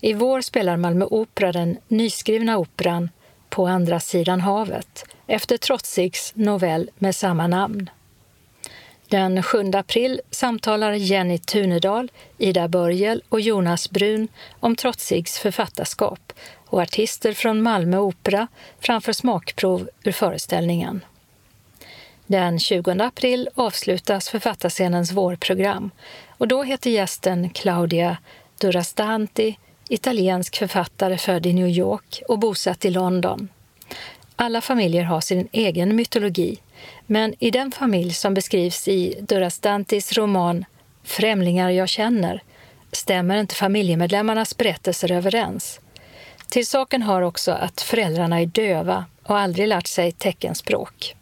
I 0.00 0.12
vår 0.12 0.40
spelar 0.40 0.76
Malmö 0.76 1.04
Opera 1.04 1.52
den 1.52 1.76
nyskrivna 1.88 2.58
operan 2.58 3.08
på 3.50 3.66
andra 3.66 4.00
sidan 4.00 4.40
havet 4.40 5.04
efter 5.26 5.56
Trotzigs 5.56 6.32
novell 6.34 6.90
med 6.98 7.16
samma 7.16 7.46
namn. 7.46 7.90
Den 9.08 9.42
7 9.42 9.70
april 9.74 10.20
samtalar 10.30 10.92
Jenny 10.92 11.38
Tunedal, 11.38 12.10
Ida 12.38 12.68
Börjel 12.68 13.22
och 13.28 13.40
Jonas 13.40 13.90
Brun 13.90 14.28
om 14.60 14.76
Trotzigs 14.76 15.38
författarskap 15.38 16.32
och 16.66 16.80
artister 16.80 17.32
från 17.32 17.62
Malmö 17.62 17.98
Opera 17.98 18.46
framför 18.80 19.12
smakprov 19.12 19.88
ur 20.02 20.12
föreställningen. 20.12 21.04
Den 22.26 22.58
20 22.58 22.90
april 22.90 23.48
avslutas 23.54 24.28
författarscenens 24.28 25.12
vårprogram 25.12 25.90
och 26.38 26.48
då 26.48 26.62
heter 26.62 26.90
gästen 26.90 27.50
Claudia 27.50 28.16
Durastanti, 28.60 29.56
italiensk 29.90 30.56
författare 30.56 31.18
född 31.18 31.46
i 31.46 31.52
New 31.52 31.68
York 31.68 32.22
och 32.28 32.38
bosatt 32.38 32.84
i 32.84 32.90
London. 32.90 33.48
Alla 34.36 34.60
familjer 34.60 35.02
har 35.02 35.20
sin 35.20 35.48
egen 35.52 35.96
mytologi, 35.96 36.58
men 37.06 37.34
i 37.38 37.50
den 37.50 37.72
familj 37.72 38.12
som 38.12 38.34
beskrivs 38.34 38.88
i 38.88 39.16
Durastantis 39.20 40.12
roman 40.12 40.64
Främlingar 41.02 41.70
jag 41.70 41.88
känner 41.88 42.42
stämmer 42.92 43.36
inte 43.36 43.54
familjemedlemmarnas 43.54 44.56
berättelser 44.56 45.12
överens. 45.12 45.80
Till 46.48 46.66
saken 46.66 47.02
har 47.02 47.22
också 47.22 47.52
att 47.52 47.80
föräldrarna 47.80 48.40
är 48.40 48.46
döva 48.46 49.04
och 49.22 49.38
aldrig 49.38 49.68
lärt 49.68 49.86
sig 49.86 50.12
teckenspråk. 50.12 51.16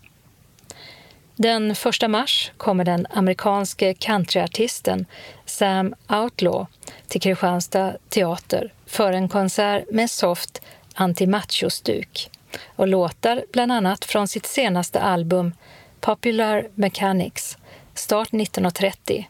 Den 1.36 1.70
1 1.70 2.10
mars 2.10 2.52
kommer 2.56 2.84
den 2.84 3.06
amerikanske 3.10 3.94
countryartisten 3.94 5.06
Sam 5.46 5.94
Outlaw 6.08 6.66
till 7.09 7.20
Kristianstad 7.20 7.96
teater 8.09 8.72
för 8.86 9.12
en 9.12 9.28
konsert 9.28 9.84
med 9.90 10.11
soft 10.11 10.62
antimachostuk 10.94 12.30
och 12.76 12.88
låtar 12.88 13.44
bland 13.52 13.72
annat 13.72 14.04
från 14.04 14.28
sitt 14.28 14.46
senaste 14.46 15.00
album 15.00 15.52
Popular 16.00 16.68
Mechanics, 16.74 17.56
start 17.94 18.28
1930. 18.28 19.28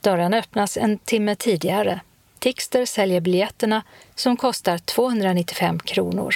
Dörrarna 0.00 0.36
öppnas 0.36 0.76
en 0.76 0.98
timme 0.98 1.34
tidigare. 1.34 2.00
Tixter 2.38 2.86
säljer 2.86 3.20
biljetterna 3.20 3.82
som 4.14 4.36
kostar 4.36 4.78
295 4.78 5.78
kronor. 5.78 6.34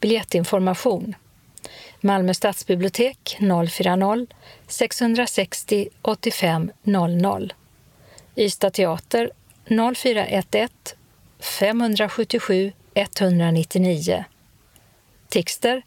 Biljettinformation 0.00 1.14
Malmö 2.00 2.34
stadsbibliotek 2.34 3.36
040 3.38 4.26
660 4.66 5.88
85 6.02 6.70
00. 6.82 7.52
Ystad 8.36 8.70
teater 8.70 9.30
0411 9.70 10.68
577 11.40 12.72
199. 12.94 14.24
Tixter 15.28 15.82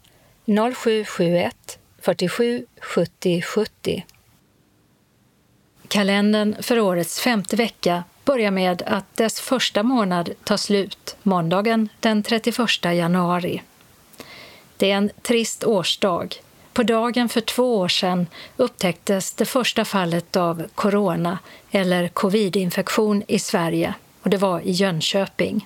0771 0.45 1.79
47 2.01 2.65
70 2.81 3.41
70. 3.41 4.05
Kalendern 5.87 6.55
för 6.63 6.79
årets 6.79 7.19
femte 7.19 7.55
vecka 7.55 8.03
börjar 8.25 8.51
med 8.51 8.81
att 8.81 9.15
dess 9.15 9.39
första 9.39 9.83
månad 9.83 10.33
tar 10.43 10.57
slut 10.57 11.15
måndagen 11.23 11.89
den 11.99 12.23
31 12.23 12.57
januari. 12.83 13.61
Det 14.77 14.91
är 14.91 14.95
en 14.95 15.09
trist 15.21 15.63
årsdag. 15.63 16.35
På 16.73 16.83
dagen 16.83 17.29
för 17.29 17.41
två 17.41 17.77
år 17.77 17.87
sedan 17.87 18.27
upptäcktes 18.57 19.33
det 19.33 19.45
första 19.45 19.85
fallet 19.85 20.35
av 20.35 20.63
corona 20.75 21.39
eller 21.71 22.07
covidinfektion 22.07 23.23
i 23.27 23.39
Sverige 23.39 23.93
och 24.21 24.29
det 24.29 24.37
var 24.37 24.59
i 24.59 24.71
Jönköping. 24.71 25.65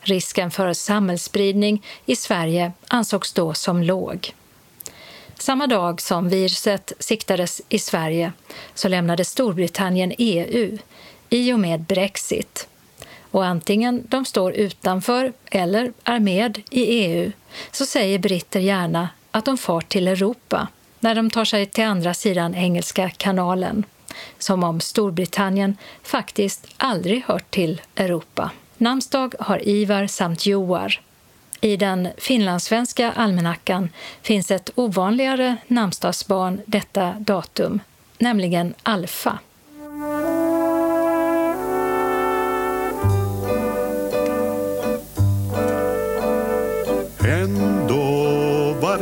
Risken 0.00 0.50
för 0.50 0.72
samhällsspridning 0.72 1.84
i 2.06 2.16
Sverige 2.16 2.72
ansågs 2.88 3.32
då 3.32 3.54
som 3.54 3.82
låg. 3.82 4.34
Samma 5.38 5.66
dag 5.66 6.00
som 6.00 6.28
viruset 6.28 6.92
siktades 6.98 7.62
i 7.68 7.78
Sverige 7.78 8.32
så 8.74 8.88
lämnade 8.88 9.24
Storbritannien 9.24 10.12
EU 10.18 10.78
i 11.30 11.52
och 11.52 11.60
med 11.60 11.80
Brexit. 11.80 12.68
Och 13.30 13.44
antingen 13.44 14.06
de 14.08 14.24
står 14.24 14.52
utanför 14.52 15.32
eller 15.50 15.92
är 16.04 16.18
med 16.18 16.62
i 16.70 16.82
EU 16.82 17.32
så 17.72 17.86
säger 17.86 18.18
britter 18.18 18.60
gärna 18.60 19.08
att 19.32 19.44
de 19.44 19.58
far 19.58 19.80
till 19.80 20.08
Europa 20.08 20.68
när 21.00 21.14
de 21.14 21.30
tar 21.30 21.44
sig 21.44 21.66
till 21.66 21.84
andra 21.84 22.14
sidan 22.14 22.54
Engelska 22.54 23.10
kanalen. 23.10 23.84
Som 24.38 24.64
om 24.64 24.80
Storbritannien 24.80 25.76
faktiskt 26.02 26.66
aldrig 26.76 27.24
hört 27.26 27.50
till 27.50 27.80
Europa. 27.96 28.50
Namnsdag 28.76 29.34
har 29.40 29.68
Ivar 29.68 30.06
samt 30.06 30.46
Joar. 30.46 31.00
I 31.60 31.76
den 31.76 32.08
finlandssvenska 32.18 33.12
almanackan 33.12 33.88
finns 34.22 34.50
ett 34.50 34.70
ovanligare 34.74 35.56
namnsdagsbarn 35.66 36.60
detta 36.66 37.14
datum, 37.18 37.80
nämligen 38.18 38.74
Alfa 38.82 39.38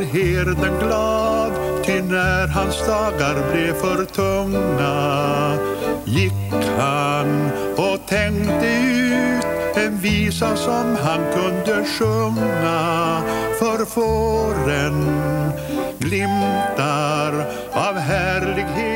herden 0.03 0.79
glad 0.79 1.51
Ty 1.85 2.01
när 2.01 2.47
hans 2.47 2.87
dagar 2.87 3.51
blev 3.51 3.73
för 3.73 4.05
tunga. 4.05 5.57
Gick 6.05 6.67
han 6.77 7.49
och 7.77 8.07
tänkte 8.07 8.67
ut 8.67 9.77
en 9.77 9.97
visa 9.97 10.55
som 10.55 10.95
han 10.95 11.19
kunde 11.33 11.85
sjunga. 11.85 13.21
För 13.59 13.85
fåren 13.85 15.21
glimtar 15.99 17.45
av 17.71 17.95
härlighet 17.95 18.91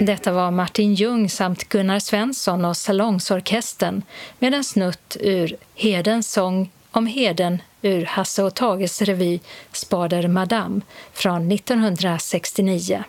detta 0.00 0.32
var 0.32 0.50
Martin 0.50 0.94
Ljung 0.94 1.30
samt 1.30 1.68
Gunnar 1.68 1.98
Svensson 1.98 2.64
och 2.64 2.76
Salongsorkestern 2.76 4.02
med 4.38 4.54
en 4.54 4.64
snutt 4.64 5.16
ur 5.20 5.56
Hedens 5.74 6.32
sång 6.32 6.70
om 6.90 7.06
Heden 7.06 7.62
ur 7.82 8.04
Hasse 8.04 8.42
och 8.42 8.54
Tages 8.54 9.02
revy 9.02 9.40
Spader 9.72 10.28
Madame 10.28 10.80
från 11.12 11.52
1969. 11.52 13.04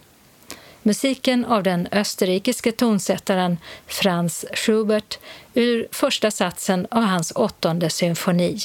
Musiken 0.83 1.45
av 1.45 1.63
den 1.63 1.87
österrikiske 1.91 2.71
tonsättaren 2.71 3.57
Franz 3.87 4.45
Schubert 4.53 5.19
ur 5.53 5.87
första 5.91 6.31
satsen 6.31 6.87
av 6.91 7.03
hans 7.03 7.31
åttonde 7.35 7.89
symfoni. 7.89 8.59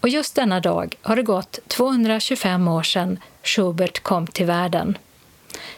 Och 0.00 0.08
just 0.08 0.34
denna 0.34 0.60
dag 0.60 0.96
har 1.02 1.16
det 1.16 1.22
gått 1.22 1.58
225 1.66 2.68
år 2.68 2.82
sedan 2.82 3.18
Schubert 3.42 4.02
kom 4.02 4.26
till 4.26 4.46
världen. 4.46 4.98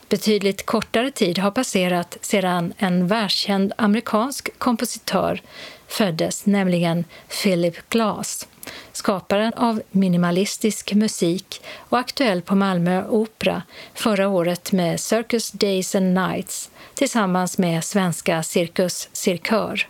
Betydligt 0.09 0.67
kortare 0.67 1.11
tid 1.11 1.39
har 1.39 1.51
passerat 1.51 2.19
sedan 2.21 2.73
en 2.79 3.07
världskänd 3.07 3.73
amerikansk 3.77 4.59
kompositör 4.59 5.43
föddes, 5.91 6.47
nämligen 6.47 7.05
Philip 7.43 7.89
Glass, 7.89 8.49
skaparen 8.93 9.53
av 9.55 9.83
minimalistisk 9.91 10.95
musik 10.95 11.63
och 11.79 11.99
aktuell 11.99 12.43
på 12.43 12.55
Malmö 12.55 13.05
Opera 13.09 13.63
förra 13.95 14.29
året 14.29 14.73
med 14.73 15.01
Circus 15.01 15.51
Days 15.51 15.95
and 15.95 16.15
Nights 16.15 16.71
tillsammans 16.95 17.59
med 17.59 17.85
svenska 17.85 18.43
Cirkus 18.43 19.09
Cirkör. 19.13 19.89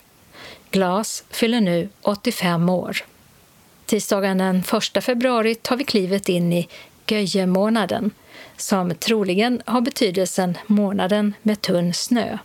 Glass 0.70 1.24
fyller 1.30 1.60
nu 1.60 1.88
85 2.02 2.68
år. 2.68 2.96
Tisdagen 3.86 4.38
den 4.38 4.62
1 4.96 5.04
februari 5.04 5.54
tar 5.54 5.76
vi 5.76 5.84
klivet 5.84 6.28
in 6.28 6.52
i 6.52 6.68
Göjemånaden 7.06 8.10
som 8.56 8.94
troligen 8.94 9.62
har 9.66 9.80
betydelsen 9.80 10.58
månaden 10.66 11.34
med 11.42 11.60
tunn 11.60 11.94
snö. 11.94 12.38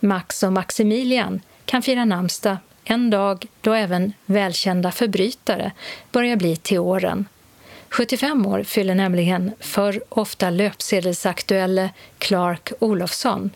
Max 0.00 0.42
och 0.42 0.52
Maximilian 0.52 1.40
kan 1.70 1.82
fira 1.82 2.04
namnsdag 2.04 2.56
en 2.84 3.10
dag 3.10 3.46
då 3.60 3.72
även 3.72 4.12
välkända 4.26 4.92
förbrytare 4.92 5.72
börjar 6.12 6.36
bli 6.36 6.56
till 6.56 6.78
åren. 6.78 7.26
75 7.88 8.46
år 8.46 8.62
fyller 8.62 8.94
nämligen 8.94 9.52
för 9.60 10.02
ofta 10.08 10.50
löpsedelsaktuelle 10.50 11.90
Clark 12.18 12.72
Olofsson, 12.78 13.50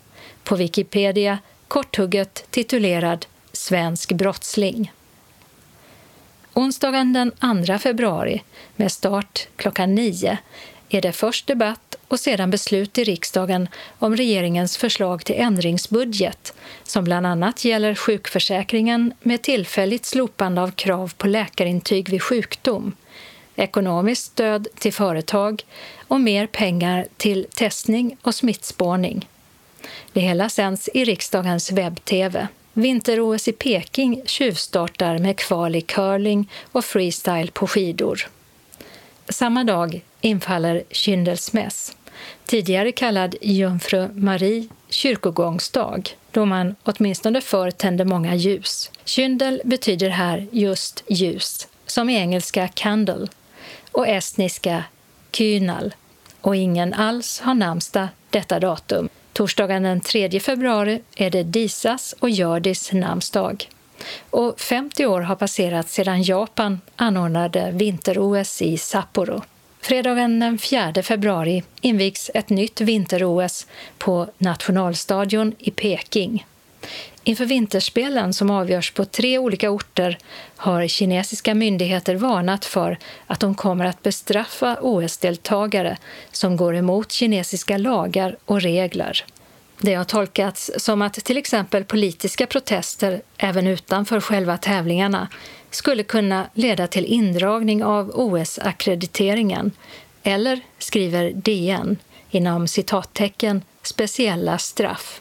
på 0.45 0.57
Wikipedia 0.57 1.39
korthugget 1.69 2.47
titulerad 2.51 3.27
Svensk 3.53 4.12
brottsling. 4.12 4.93
Onsdagen 6.53 7.12
den 7.12 7.33
2 7.67 7.79
februari, 7.79 8.43
med 8.77 8.93
start 8.93 9.49
klockan 9.57 9.95
9, 9.95 10.39
är 10.95 11.01
det 11.01 11.12
först 11.12 11.47
debatt 11.47 11.97
och 12.09 12.20
sedan 12.20 12.51
beslut 12.51 12.99
i 12.99 13.05
riksdagen 13.05 13.68
om 13.99 14.16
regeringens 14.16 14.76
förslag 14.76 15.24
till 15.24 15.34
ändringsbudget 15.34 16.55
som 16.82 17.05
bland 17.05 17.26
annat 17.26 17.64
gäller 17.64 17.95
sjukförsäkringen 17.95 19.14
med 19.22 19.42
tillfälligt 19.42 20.05
slopande 20.05 20.62
av 20.62 20.70
krav 20.70 21.12
på 21.16 21.26
läkarintyg 21.26 22.09
vid 22.09 22.22
sjukdom, 22.22 22.92
ekonomiskt 23.57 24.24
stöd 24.24 24.68
till 24.78 24.92
företag 24.92 25.62
och 26.09 26.20
mer 26.20 26.47
pengar 26.47 27.07
till 27.16 27.47
testning 27.55 28.16
och 28.22 28.34
smittspårning. 28.34 29.28
Det 30.12 30.20
hela 30.20 30.49
sänds 30.49 30.88
i 30.95 31.05
riksdagens 31.05 31.72
webb-tv. 31.72 32.49
Vinter-OS 32.72 33.49
i 33.49 33.53
Peking 33.53 34.22
tjuvstartar 34.26 35.18
med 35.18 35.38
kval 35.38 35.76
i 35.76 35.80
curling 35.80 36.51
och 36.72 36.84
freestyle 36.84 37.51
på 37.51 37.66
skidor. 37.66 38.28
Samma 39.28 39.64
dag 39.64 40.01
infaller 40.25 40.83
Kyndelsmäss, 40.91 41.97
tidigare 42.45 42.93
kallad 42.93 43.35
Jungfru 43.41 44.09
Marie 44.14 44.68
kyrkogångsdag, 44.89 46.16
då 46.31 46.45
man 46.45 46.75
åtminstone 46.83 47.41
förr 47.41 47.70
tände 47.70 48.05
många 48.05 48.35
ljus. 48.35 48.91
Kyndel 49.05 49.62
betyder 49.64 50.09
här 50.09 50.47
just 50.51 51.05
ljus, 51.09 51.68
som 51.87 52.11
i 52.11 52.16
engelska 52.16 52.68
candle 52.68 53.27
och 53.93 54.09
estniska 54.09 54.85
kynal, 55.33 55.95
och 56.41 56.57
ingen 56.57 56.95
alls 56.95 57.41
har 57.41 57.55
namnsdag 57.55 58.09
detta 58.31 58.61
datum. 58.61 59.09
Torsdagen 59.33 59.83
den 59.83 60.01
3 60.01 60.41
februari 60.41 61.03
är 61.16 61.31
det 61.31 61.43
Disas 61.43 62.14
och 62.20 62.31
Hjördis 62.31 62.93
namnsdag. 62.93 63.68
Och 64.31 64.61
50 64.61 65.07
år 65.07 65.20
har 65.20 65.37
passerat 65.37 65.89
sedan 65.89 66.22
Japan 66.22 66.81
anordnade 66.97 67.70
vinter-OS 67.70 68.62
i 68.62 68.79
Sapporo. 68.79 69.43
Fredagen 69.85 70.41
den 70.41 70.59
4 70.59 71.03
februari 71.03 71.62
invigs 71.80 72.30
ett 72.35 72.49
nytt 72.49 72.80
vinter-OS 72.80 73.66
på 73.99 74.26
nationalstadion 74.39 75.55
i 75.59 75.70
Peking. 75.70 76.47
Inför 77.24 77.45
vinterspelen 77.45 78.32
som 78.32 78.51
avgörs 78.51 78.91
på 78.91 79.05
tre 79.05 79.39
olika 79.39 79.70
orter 79.70 80.18
har 80.57 80.87
kinesiska 80.87 81.55
myndigheter 81.55 82.14
varnat 82.14 82.64
för 82.64 82.99
att 83.26 83.41
de 83.41 83.55
kommer 83.55 83.85
att 83.85 84.03
bestraffa 84.03 84.76
OS-deltagare 84.80 85.97
som 86.32 86.57
går 86.57 86.76
emot 86.76 87.12
kinesiska 87.12 87.78
lagar 87.78 88.37
och 88.45 88.61
regler. 88.61 89.24
Det 89.79 89.95
har 89.95 90.05
tolkats 90.05 90.70
som 90.77 91.03
att 91.03 91.12
till 91.12 91.37
exempel 91.37 91.85
politiska 91.85 92.47
protester 92.47 93.22
även 93.39 93.66
utanför 93.66 94.20
själva 94.20 94.57
tävlingarna 94.57 95.29
skulle 95.70 96.03
kunna 96.03 96.47
leda 96.55 96.87
till 96.87 97.05
indragning 97.05 97.85
av 97.85 98.11
OS-akkrediteringen 98.11 99.70
eller, 100.22 100.61
skriver 100.79 101.31
DN, 101.31 101.97
inom 102.31 102.68
citattecken, 102.68 103.62
speciella 103.83 104.59
straff. 104.59 105.20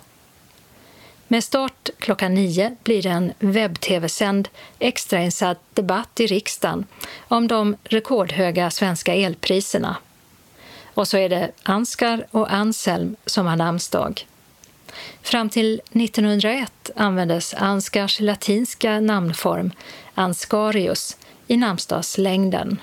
Med 1.28 1.44
start 1.44 1.90
klockan 2.00 2.34
nio 2.34 2.76
blir 2.84 3.02
det 3.02 3.10
en 3.10 3.34
webb-tv-sänd 3.40 4.50
extrainsatt 4.80 5.60
debatt 5.74 6.20
i 6.20 6.28
riksdagen 6.28 6.86
om 7.28 7.48
de 7.48 7.76
rekordhöga 7.84 8.72
svenska 8.72 9.14
elpriserna. 9.14 9.98
Och 10.94 11.08
så 11.08 11.18
är 11.18 11.30
det 11.30 11.52
Anskar 11.64 12.28
och 12.32 12.54
Anselm 12.54 13.16
som 13.26 13.46
har 13.46 13.56
namnsdag. 13.56 14.26
Fram 15.22 15.50
till 15.50 15.82
1901 15.92 16.92
användes 16.96 17.54
Ansgars 17.54 18.20
latinska 18.20 19.00
namnform, 19.00 19.72
Ansgarius 20.14 21.18
i 21.48 21.58
namnsdagslängden. 21.58 22.82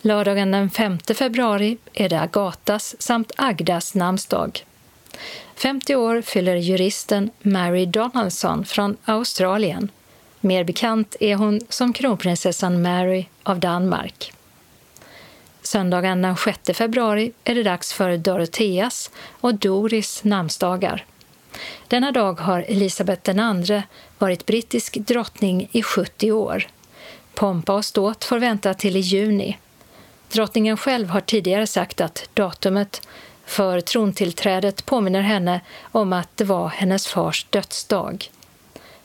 Lördagen 0.00 0.50
den 0.50 0.70
5 0.70 0.98
februari 1.14 1.76
är 1.92 2.08
det 2.08 2.20
Agatas 2.20 2.96
samt 2.98 3.32
Agdas 3.36 3.94
namnsdag. 3.94 4.64
50 5.56 5.96
år 5.96 6.22
fyller 6.22 6.56
juristen 6.56 7.30
Mary 7.42 7.86
Donaldson 7.86 8.64
från 8.64 8.96
Australien. 9.04 9.88
Mer 10.40 10.64
bekant 10.64 11.16
är 11.20 11.34
hon 11.34 11.60
som 11.68 11.92
kronprinsessan 11.92 12.82
Mary 12.82 13.26
av 13.42 13.60
Danmark. 13.60 14.32
Söndagen 15.62 16.22
den 16.22 16.36
6 16.36 16.60
februari 16.74 17.32
är 17.44 17.54
det 17.54 17.62
dags 17.62 17.92
för 17.92 18.16
Doroteas 18.16 19.10
och 19.40 19.54
Doris 19.54 20.24
namnsdagar. 20.24 21.04
Denna 21.88 22.12
dag 22.12 22.40
har 22.40 22.64
Elisabeth 22.68 23.30
II 23.30 23.82
varit 24.18 24.46
brittisk 24.46 24.96
drottning 24.96 25.68
i 25.72 25.82
70 25.82 26.32
år. 26.32 26.66
Pompa 27.34 27.74
och 27.74 27.84
ståt 27.84 28.24
får 28.24 28.38
vänta 28.38 28.74
till 28.74 28.96
i 28.96 29.00
juni. 29.00 29.58
Drottningen 30.32 30.76
själv 30.76 31.08
har 31.08 31.20
tidigare 31.20 31.66
sagt 31.66 32.00
att 32.00 32.28
datumet 32.34 33.08
för 33.44 33.80
trontillträdet 33.80 34.86
påminner 34.86 35.20
henne 35.20 35.60
om 35.92 36.12
att 36.12 36.36
det 36.36 36.44
var 36.44 36.68
hennes 36.68 37.06
fars 37.06 37.46
dödsdag. 37.50 38.30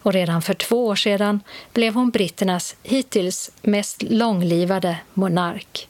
Och 0.01 0.13
redan 0.13 0.41
för 0.41 0.53
två 0.53 0.87
år 0.87 0.95
sedan 0.95 1.39
blev 1.73 1.93
hon 1.93 2.09
britternas 2.09 2.75
hittills 2.83 3.51
mest 3.61 4.03
långlivade 4.03 4.97
monark. 5.13 5.87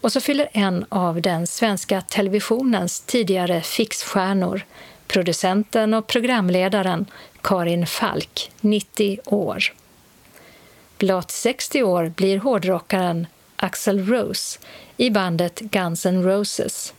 Och 0.00 0.12
så 0.12 0.20
fyller 0.20 0.48
en 0.52 0.84
av 0.88 1.20
den 1.22 1.46
svenska 1.46 2.00
televisionens 2.00 3.00
tidigare 3.00 3.60
fixstjärnor, 3.60 4.62
producenten 5.06 5.94
och 5.94 6.06
programledaren 6.06 7.06
Karin 7.42 7.86
Falk, 7.86 8.50
90 8.60 9.18
år. 9.24 9.64
Blott 10.98 11.30
60 11.30 11.82
år 11.82 12.12
blir 12.16 12.38
hårdrockaren 12.38 13.26
Axel 13.56 14.06
Rose 14.06 14.58
i 14.96 15.10
bandet 15.10 15.60
Guns 15.60 16.06
N' 16.06 16.22
Roses. 16.22 16.94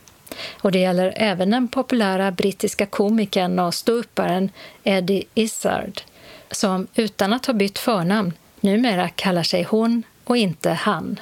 Och 0.60 0.72
det 0.72 0.78
gäller 0.78 1.12
även 1.16 1.50
den 1.50 1.68
populära 1.68 2.30
brittiska 2.30 2.86
komikern 2.86 3.58
och 3.58 3.74
ståupparen 3.74 4.50
Eddie 4.84 5.24
Izzard 5.34 6.00
som 6.50 6.86
utan 6.94 7.32
att 7.32 7.46
ha 7.46 7.54
bytt 7.54 7.78
förnamn 7.78 8.32
numera 8.60 9.08
kallar 9.08 9.42
sig 9.42 9.62
hon 9.62 10.02
och 10.24 10.36
inte 10.36 10.70
han. 10.70 11.20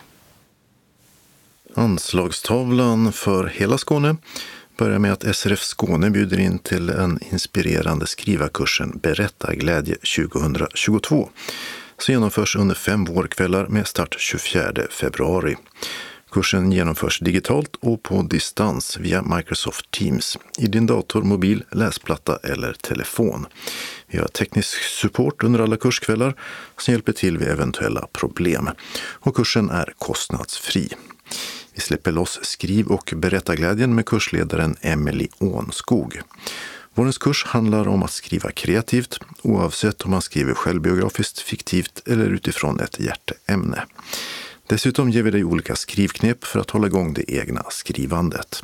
Anslagstavlan 1.79 3.13
för 3.13 3.47
hela 3.47 3.79
Skåne 3.79 4.17
börjar 4.79 4.99
med 4.99 5.13
att 5.13 5.37
SRF 5.37 5.61
Skåne 5.61 6.11
bjuder 6.11 6.39
in 6.39 6.59
till 6.59 6.87
den 6.87 7.19
inspirerande 7.33 8.07
skrivarkursen 8.07 8.99
Berättarglädje 9.03 9.95
2022 9.95 11.29
som 11.99 12.13
genomförs 12.13 12.57
under 12.57 12.75
fem 12.75 13.05
vårkvällar 13.05 13.67
med 13.67 13.87
start 13.87 14.17
24 14.19 14.73
februari. 14.91 15.57
Kursen 16.31 16.73
genomförs 16.73 17.21
digitalt 17.21 17.77
och 17.81 18.03
på 18.03 18.23
distans 18.23 18.97
via 18.97 19.23
Microsoft 19.23 19.91
Teams 19.91 20.39
i 20.59 20.67
din 20.67 20.87
dator, 20.87 21.23
mobil, 21.23 21.65
läsplatta 21.73 22.39
eller 22.43 22.73
telefon. 22.73 23.47
Vi 24.07 24.19
har 24.19 24.29
teknisk 24.29 24.83
support 24.83 25.45
under 25.45 25.61
alla 25.61 25.77
kurskvällar 25.77 26.35
som 26.79 26.93
hjälper 26.93 27.13
till 27.13 27.39
vid 27.39 27.49
eventuella 27.49 28.07
problem. 28.13 28.71
Och 28.99 29.37
kursen 29.37 29.71
är 29.71 29.93
kostnadsfri. 29.99 30.89
Vi 31.79 31.83
släpper 31.83 32.13
loss 32.13 32.39
skriv 32.43 32.87
och 32.87 33.13
berättarglädjen 33.17 33.95
med 33.95 34.07
kursledaren 34.07 34.77
Emelie 34.81 35.29
Ånskog. 35.39 36.21
Vårens 36.95 37.19
kurs 37.19 37.45
handlar 37.45 37.89
om 37.89 38.03
att 38.03 38.11
skriva 38.11 38.51
kreativt 38.51 39.19
oavsett 39.43 40.03
om 40.03 40.11
man 40.11 40.23
skriver 40.23 40.55
självbiografiskt, 40.55 41.41
fiktivt 41.41 42.03
eller 42.07 42.27
utifrån 42.27 42.81
ett 42.81 43.01
hjärteämne. 43.01 43.85
Dessutom 44.67 45.11
ger 45.11 45.23
vi 45.23 45.31
dig 45.31 45.45
olika 45.45 45.77
skrivknep 45.77 46.45
för 46.45 46.61
att 46.61 46.71
hålla 46.71 46.87
igång 46.87 47.15
det 47.15 47.31
egna 47.33 47.63
skrivandet. 47.71 48.63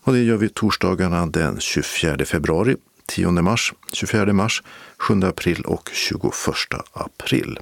Och 0.00 0.12
det 0.12 0.22
gör 0.22 0.36
vi 0.36 0.48
torsdagarna 0.48 1.26
den 1.26 1.60
24 1.60 2.24
februari, 2.24 2.76
10 3.14 3.30
mars, 3.42 3.72
24 3.92 4.32
mars, 4.32 4.62
7 4.98 5.22
april 5.24 5.62
och 5.62 5.90
21 5.92 6.32
april. 6.92 7.58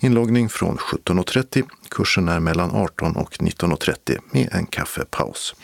Inloggning 0.00 0.48
från 0.48 0.76
17.30. 0.76 1.64
Kursen 1.90 2.28
är 2.28 2.40
mellan 2.40 2.70
18 2.70 3.16
och 3.16 3.36
19.30 3.36 4.18
med 4.30 4.48
en 4.52 4.66
kaffepaus. 4.66 5.54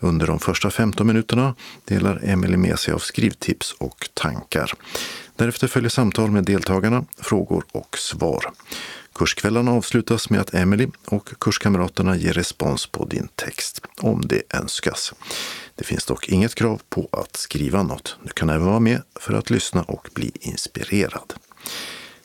Under 0.00 0.26
de 0.26 0.38
första 0.38 0.70
15 0.70 1.06
minuterna 1.06 1.54
delar 1.84 2.20
Emelie 2.24 2.56
med 2.56 2.78
sig 2.78 2.94
av 2.94 2.98
skrivtips 2.98 3.72
och 3.78 4.08
tankar. 4.14 4.72
Därefter 5.36 5.68
följer 5.68 5.90
samtal 5.90 6.30
med 6.30 6.44
deltagarna, 6.44 7.04
frågor 7.18 7.64
och 7.72 7.98
svar. 7.98 8.44
Kurskvällarna 9.14 9.70
avslutas 9.72 10.30
med 10.30 10.40
att 10.40 10.54
Emily 10.54 10.88
och 11.04 11.28
kurskamraterna 11.40 12.16
ger 12.16 12.32
respons 12.32 12.86
på 12.86 13.04
din 13.04 13.28
text, 13.34 13.86
om 13.98 14.20
det 14.24 14.42
önskas. 14.54 15.14
Det 15.74 15.84
finns 15.84 16.04
dock 16.04 16.28
inget 16.28 16.54
krav 16.54 16.82
på 16.88 17.08
att 17.12 17.36
skriva 17.36 17.82
något. 17.82 18.16
Du 18.22 18.32
kan 18.32 18.50
även 18.50 18.66
vara 18.66 18.80
med 18.80 19.02
för 19.20 19.34
att 19.34 19.50
lyssna 19.50 19.82
och 19.82 20.08
bli 20.14 20.32
inspirerad. 20.40 21.34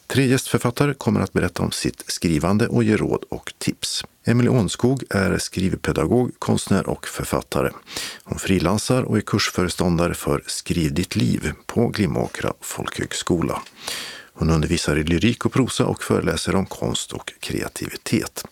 Tre 0.07 0.25
gästförfattare 0.25 0.93
kommer 0.93 1.21
att 1.21 1.33
berätta 1.33 1.63
om 1.63 1.71
sitt 1.71 2.03
skrivande 2.07 2.67
och 2.67 2.83
ge 2.83 2.97
råd 2.97 3.23
och 3.29 3.53
tips. 3.57 4.05
Emelie 4.25 4.49
Ånskog 4.49 5.03
är 5.09 5.37
skrivpedagog, 5.37 6.31
konstnär 6.39 6.89
och 6.89 7.07
författare. 7.07 7.71
Hon 8.23 8.39
frilansar 8.39 9.03
och 9.03 9.17
är 9.17 9.21
kursföreståndare 9.21 10.13
för 10.13 10.43
Skriv 10.47 10.93
ditt 10.93 11.15
liv 11.15 11.51
på 11.65 11.87
Glimåkra 11.87 12.53
folkhögskola. 12.61 13.61
Hon 14.33 14.49
undervisar 14.49 14.97
i 14.97 15.03
lyrik 15.03 15.45
och 15.45 15.53
prosa 15.53 15.85
och 15.85 16.03
föreläser 16.03 16.55
om 16.55 16.65
konst 16.65 17.13
och 17.13 17.33
kreativitet. 17.39 18.45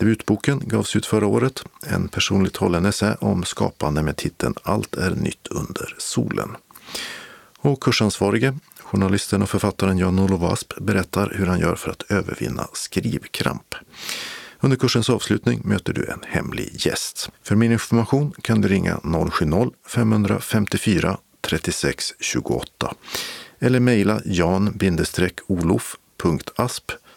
Debutboken 0.00 0.62
gavs 0.64 0.96
ut 0.96 1.06
förra 1.06 1.26
året, 1.26 1.64
en 1.86 2.08
personligt 2.08 2.56
hållen 2.56 2.86
essä 2.86 3.16
om 3.20 3.44
skapande 3.44 4.02
med 4.02 4.16
titeln 4.16 4.54
Allt 4.62 4.94
är 4.94 5.10
nytt 5.10 5.46
under 5.50 5.94
solen. 5.98 6.56
Och 7.58 7.82
kursansvarige, 7.82 8.54
journalisten 8.80 9.42
och 9.42 9.50
författaren 9.50 9.98
Jan-Olof 9.98 10.42
Asp 10.42 10.72
berättar 10.80 11.32
hur 11.34 11.46
han 11.46 11.60
gör 11.60 11.74
för 11.74 11.90
att 11.90 12.02
övervinna 12.08 12.66
skrivkramp. 12.72 13.74
Under 14.60 14.76
kursens 14.76 15.10
avslutning 15.10 15.60
möter 15.64 15.92
du 15.92 16.06
en 16.06 16.20
hemlig 16.26 16.86
gäst. 16.86 17.30
För 17.42 17.56
mer 17.56 17.70
information 17.70 18.32
kan 18.42 18.60
du 18.60 18.68
ringa 18.68 18.96
070-554 18.96 21.16
36 21.40 22.14
28 22.20 22.94
eller 23.58 23.80
mejla 23.80 24.20
jan-olof.asp 24.24 24.90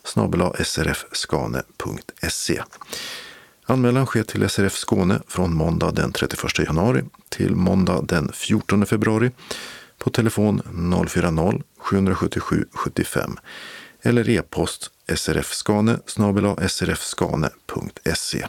snabel 0.03 0.65
srfskane.se. 0.65 2.61
Anmälan 3.65 4.05
sker 4.05 4.23
till 4.23 4.49
SRF 4.49 4.73
Skåne 4.73 5.21
från 5.27 5.53
måndag 5.53 5.91
den 5.91 6.11
31 6.11 6.59
januari 6.59 7.03
till 7.29 7.55
måndag 7.55 8.01
den 8.01 8.31
14 8.33 8.85
februari 8.85 9.31
på 9.97 10.09
telefon 10.09 10.61
040-777 11.81 12.65
75 12.71 13.37
eller 14.01 14.29
e-post 14.29 14.91
srfskane 15.15 15.99
srfskane.se. 16.67 18.47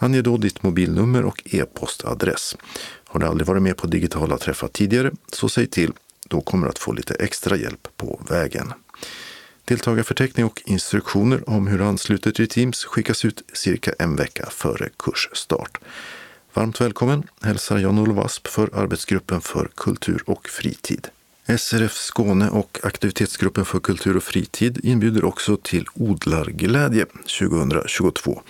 Ange 0.00 0.22
då 0.22 0.36
ditt 0.36 0.62
mobilnummer 0.62 1.24
och 1.24 1.42
e-postadress. 1.44 2.56
Har 3.04 3.20
du 3.20 3.26
aldrig 3.26 3.46
varit 3.46 3.62
med 3.62 3.76
på 3.76 3.86
digitala 3.86 4.38
träffar 4.38 4.68
tidigare 4.68 5.12
så 5.32 5.48
säg 5.48 5.66
till 5.66 5.92
då 6.28 6.40
kommer 6.40 6.66
du 6.66 6.70
att 6.70 6.78
få 6.78 6.92
lite 6.92 7.14
extra 7.14 7.56
hjälp 7.56 7.88
på 7.96 8.20
vägen. 8.28 8.72
Deltagarförteckning 9.68 10.46
och 10.46 10.62
instruktioner 10.64 11.50
om 11.50 11.66
hur 11.66 11.78
du 11.78 11.84
ansluter 11.84 12.30
till 12.30 12.48
Teams 12.48 12.84
skickas 12.84 13.24
ut 13.24 13.42
cirka 13.52 13.92
en 13.98 14.16
vecka 14.16 14.48
före 14.50 14.88
kursstart. 14.98 15.78
Varmt 16.54 16.80
välkommen 16.80 17.22
hälsar 17.42 17.78
Jan-Olof 17.78 18.24
Asp 18.24 18.48
för 18.48 18.70
arbetsgruppen 18.74 19.40
för 19.40 19.70
kultur 19.74 20.22
och 20.26 20.48
fritid. 20.48 21.08
SRF 21.58 21.92
Skåne 21.92 22.48
och 22.48 22.80
Aktivitetsgruppen 22.82 23.64
för 23.64 23.80
kultur 23.80 24.16
och 24.16 24.22
fritid 24.22 24.80
inbjuder 24.82 25.24
också 25.24 25.56
till 25.56 25.86
Odlarglädje 25.94 27.06
2022 27.38 28.42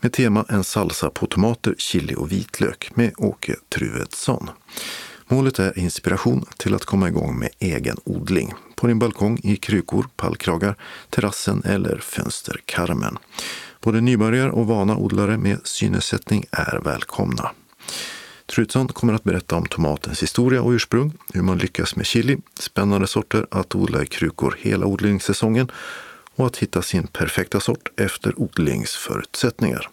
med 0.00 0.12
tema 0.12 0.44
En 0.48 0.64
salsa 0.64 1.10
på 1.10 1.26
tomater, 1.26 1.74
chili 1.78 2.14
och 2.14 2.32
vitlök 2.32 2.96
med 2.96 3.12
Åke 3.16 3.56
Truedsson. 3.68 4.50
Målet 5.28 5.58
är 5.58 5.78
inspiration 5.78 6.44
till 6.56 6.74
att 6.74 6.84
komma 6.84 7.08
igång 7.08 7.38
med 7.38 7.50
egen 7.58 7.96
odling 8.04 8.54
på 8.78 8.86
din 8.86 8.98
balkong, 8.98 9.40
i 9.42 9.56
krukor, 9.56 10.06
pallkragar, 10.16 10.76
terrassen 11.10 11.62
eller 11.64 11.98
fönsterkarmen. 11.98 13.18
Både 13.80 14.00
nybörjare 14.00 14.50
och 14.50 14.66
vana 14.66 14.96
odlare 14.96 15.38
med 15.38 15.60
synesättning 15.64 16.44
är 16.50 16.80
välkomna. 16.84 17.50
Trutsson 18.46 18.88
kommer 18.88 19.12
att 19.12 19.24
berätta 19.24 19.56
om 19.56 19.66
tomatens 19.66 20.22
historia 20.22 20.62
och 20.62 20.70
ursprung, 20.70 21.12
hur 21.34 21.42
man 21.42 21.58
lyckas 21.58 21.96
med 21.96 22.06
chili, 22.06 22.36
spännande 22.58 23.06
sorter 23.06 23.46
att 23.50 23.74
odla 23.74 24.02
i 24.02 24.06
krukor 24.06 24.56
hela 24.58 24.86
odlingssäsongen 24.86 25.70
och 26.34 26.46
att 26.46 26.56
hitta 26.56 26.82
sin 26.82 27.06
perfekta 27.06 27.60
sort 27.60 28.00
efter 28.00 28.40
odlingsförutsättningar. 28.40 29.88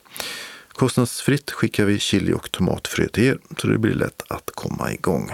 Kostnadsfritt 0.73 1.51
skickar 1.51 1.85
vi 1.85 1.99
chili 1.99 2.33
och 2.33 2.51
tomatfrö 2.51 3.07
till 3.07 3.23
er 3.23 3.37
så 3.57 3.67
det 3.67 3.77
blir 3.77 3.93
lätt 3.93 4.21
att 4.27 4.51
komma 4.55 4.93
igång. 4.93 5.31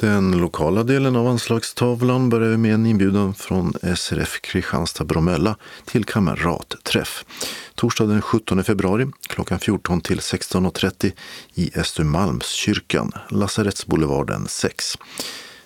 Den 0.00 0.30
lokala 0.30 0.82
delen 0.82 1.16
av 1.16 1.26
anslagstavlan 1.26 2.28
börjar 2.28 2.56
med 2.56 2.74
en 2.74 2.86
inbjudan 2.86 3.34
från 3.34 3.72
SRF 3.96 4.40
Kristianstad 4.40 5.04
Bromölla 5.04 5.56
till 5.84 6.04
kamratträff. 6.04 7.24
Torsdag 7.74 8.06
den 8.06 8.22
17 8.22 8.64
februari 8.64 9.06
klockan 9.28 9.58
14 9.58 10.00
till 10.00 10.18
16.30 10.18 11.12
i 11.54 11.70
Östermalmskyrkan, 11.78 13.12
Lasarettsboulevarden 13.30 14.46
6. 14.48 14.98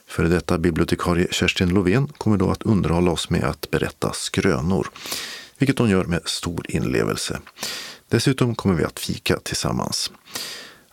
Före 0.07 0.29
detta 0.29 0.59
bibliotekarie 0.59 1.29
Kerstin 1.31 1.69
Lovén 1.69 2.09
kommer 2.09 2.37
då 2.37 2.51
att 2.51 2.63
underhålla 2.63 3.11
oss 3.11 3.31
med 3.31 3.45
att 3.45 3.71
berätta 3.71 4.13
skrönor 4.13 4.89
vilket 5.59 5.79
hon 5.79 5.91
gör 5.91 6.05
med 6.05 6.21
stor 6.25 6.67
inlevelse. 6.69 7.41
Dessutom 8.09 8.55
kommer 8.55 8.75
vi 8.75 8.85
att 8.85 8.99
fika 8.99 9.39
tillsammans. 9.39 10.11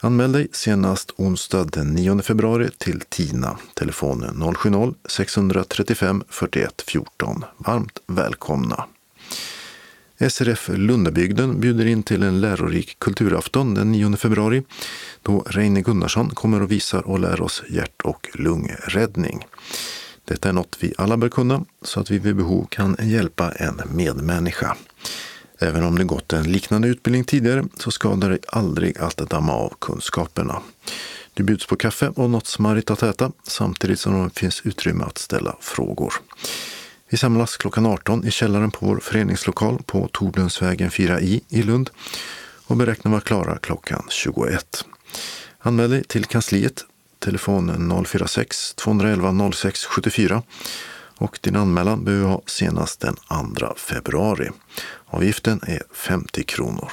Anmäl 0.01 0.31
dig 0.31 0.47
senast 0.51 1.11
onsdag 1.15 1.71
den 1.71 1.93
9 1.93 2.21
februari 2.21 2.69
till 2.77 3.01
TINA, 3.09 3.57
telefon 3.73 4.23
070-635 4.23 6.23
41 6.29 6.83
14. 6.87 7.45
Varmt 7.57 7.99
välkomna! 8.07 8.85
SRF 10.29 10.69
Lundabygden 10.73 11.59
bjuder 11.59 11.85
in 11.85 12.03
till 12.03 12.23
en 12.23 12.41
lärorik 12.41 12.99
kulturafton 12.99 13.73
den 13.73 13.91
9 13.91 14.15
februari 14.15 14.63
då 15.21 15.43
Reine 15.47 15.81
Gunnarsson 15.81 16.29
kommer 16.29 16.61
och 16.61 16.71
visar 16.71 17.07
och 17.07 17.19
lär 17.19 17.41
oss 17.41 17.63
hjärt 17.69 18.01
och 18.01 18.29
lungräddning. 18.33 19.45
Detta 20.25 20.49
är 20.49 20.53
något 20.53 20.77
vi 20.79 20.93
alla 20.97 21.17
bör 21.17 21.29
kunna 21.29 21.65
så 21.81 21.99
att 21.99 22.11
vi 22.11 22.19
vid 22.19 22.35
behov 22.35 22.67
kan 22.69 22.97
hjälpa 23.01 23.51
en 23.51 23.81
medmänniska. 23.93 24.77
Även 25.59 25.83
om 25.83 25.97
det 25.97 26.03
gått 26.03 26.33
en 26.33 26.51
liknande 26.51 26.87
utbildning 26.87 27.23
tidigare 27.23 27.65
så 27.77 27.91
skadar 27.91 28.29
det 28.29 28.39
aldrig 28.47 28.97
att 28.97 29.17
damma 29.17 29.53
av 29.53 29.73
kunskaperna. 29.79 30.61
Du 31.33 31.43
bjuds 31.43 31.65
på 31.65 31.75
kaffe 31.75 32.07
och 32.07 32.29
något 32.29 32.47
smarrigt 32.47 32.91
att 32.91 33.03
äta 33.03 33.31
samtidigt 33.43 33.99
som 33.99 34.23
det 34.23 34.39
finns 34.39 34.61
utrymme 34.61 35.03
att 35.03 35.17
ställa 35.17 35.55
frågor. 35.61 36.13
Vi 37.09 37.17
samlas 37.17 37.57
klockan 37.57 37.85
18 37.85 38.25
i 38.27 38.31
källaren 38.31 38.71
på 38.71 38.85
vår 38.85 38.99
föreningslokal 38.99 39.81
på 39.85 40.09
Tordensvägen 40.13 40.89
4i 40.89 41.41
i 41.49 41.63
Lund 41.63 41.89
och 42.67 42.75
beräknar 42.75 43.11
vara 43.11 43.21
klara 43.21 43.57
klockan 43.57 44.03
21. 44.09 44.85
Anmäl 45.59 45.89
dig 45.89 46.03
till 46.03 46.25
kansliet 46.25 46.85
telefon 47.19 47.91
046-211 48.05 49.51
06 49.51 49.85
74 49.85 50.43
och 51.19 51.39
din 51.41 51.55
anmälan 51.55 52.03
behöver 52.03 52.27
ha 52.27 52.41
senast 52.45 52.99
den 52.99 53.15
2 53.57 53.73
februari. 53.77 54.49
Avgiften 55.05 55.59
är 55.67 55.83
50 55.93 56.43
kronor. 56.43 56.91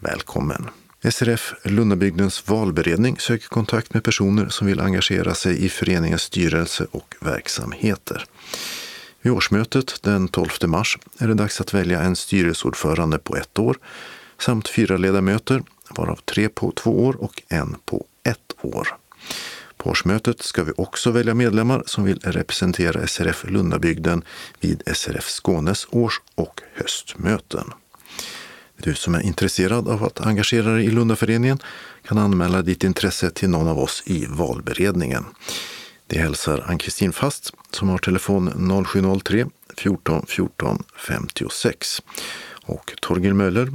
Välkommen! 0.00 0.68
SRF 1.10 1.54
Lundabygdens 1.62 2.48
valberedning 2.48 3.18
söker 3.18 3.48
kontakt 3.48 3.94
med 3.94 4.04
personer 4.04 4.48
som 4.48 4.66
vill 4.66 4.80
engagera 4.80 5.34
sig 5.34 5.64
i 5.64 5.68
föreningens 5.68 6.22
styrelse 6.22 6.86
och 6.90 7.14
verksamheter. 7.20 8.24
Vid 9.22 9.32
årsmötet 9.32 10.02
den 10.02 10.28
12 10.28 10.48
mars 10.66 10.98
är 11.18 11.28
det 11.28 11.34
dags 11.34 11.60
att 11.60 11.74
välja 11.74 12.00
en 12.00 12.16
styrelseordförande 12.16 13.18
på 13.18 13.36
ett 13.36 13.58
år 13.58 13.76
samt 14.38 14.68
fyra 14.68 14.96
ledamöter, 14.96 15.62
varav 15.90 16.16
tre 16.16 16.48
på 16.48 16.72
två 16.72 17.04
år 17.06 17.22
och 17.22 17.42
en 17.48 17.76
på 17.84 18.06
ett 18.22 18.52
år. 18.62 18.88
På 19.76 19.90
årsmötet 19.90 20.42
ska 20.42 20.62
vi 20.62 20.72
också 20.76 21.10
välja 21.10 21.34
medlemmar 21.34 21.82
som 21.86 22.04
vill 22.04 22.18
representera 22.22 23.06
SRF 23.06 23.44
Lundabygden 23.48 24.24
vid 24.60 24.82
SRF 24.94 25.24
Skånes 25.24 25.86
års 25.90 26.20
och 26.34 26.60
höstmöten. 26.74 27.72
Du 28.76 28.94
som 28.94 29.14
är 29.14 29.20
intresserad 29.20 29.88
av 29.88 30.04
att 30.04 30.20
engagera 30.20 30.72
dig 30.74 30.84
i 30.84 30.90
Lundaföreningen 30.90 31.58
kan 32.06 32.18
anmäla 32.18 32.62
ditt 32.62 32.84
intresse 32.84 33.30
till 33.30 33.50
någon 33.50 33.68
av 33.68 33.78
oss 33.78 34.02
i 34.06 34.26
valberedningen. 34.28 35.24
Det 36.06 36.18
hälsar 36.18 36.64
Ann-Kristin 36.66 37.12
Fast 37.12 37.52
som 37.70 37.88
har 37.88 37.98
telefon 37.98 38.84
0703 38.86 39.46
14 39.76 40.26
14 40.28 40.82
56 40.96 42.02
och 42.66 42.92
Torgil 43.00 43.34
Möller 43.34 43.72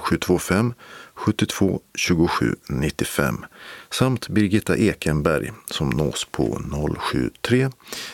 0725 0.00 0.74
72 1.18 1.80
27 1.94 2.54
95 2.68 3.44
samt 3.90 4.28
Birgitta 4.28 4.76
Ekenberg 4.76 5.52
som 5.70 5.90
nås 5.90 6.24
på 6.24 6.60
073 6.98 7.70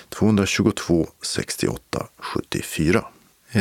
222 0.09 1.09
68 1.23 2.07
74. 2.19 3.05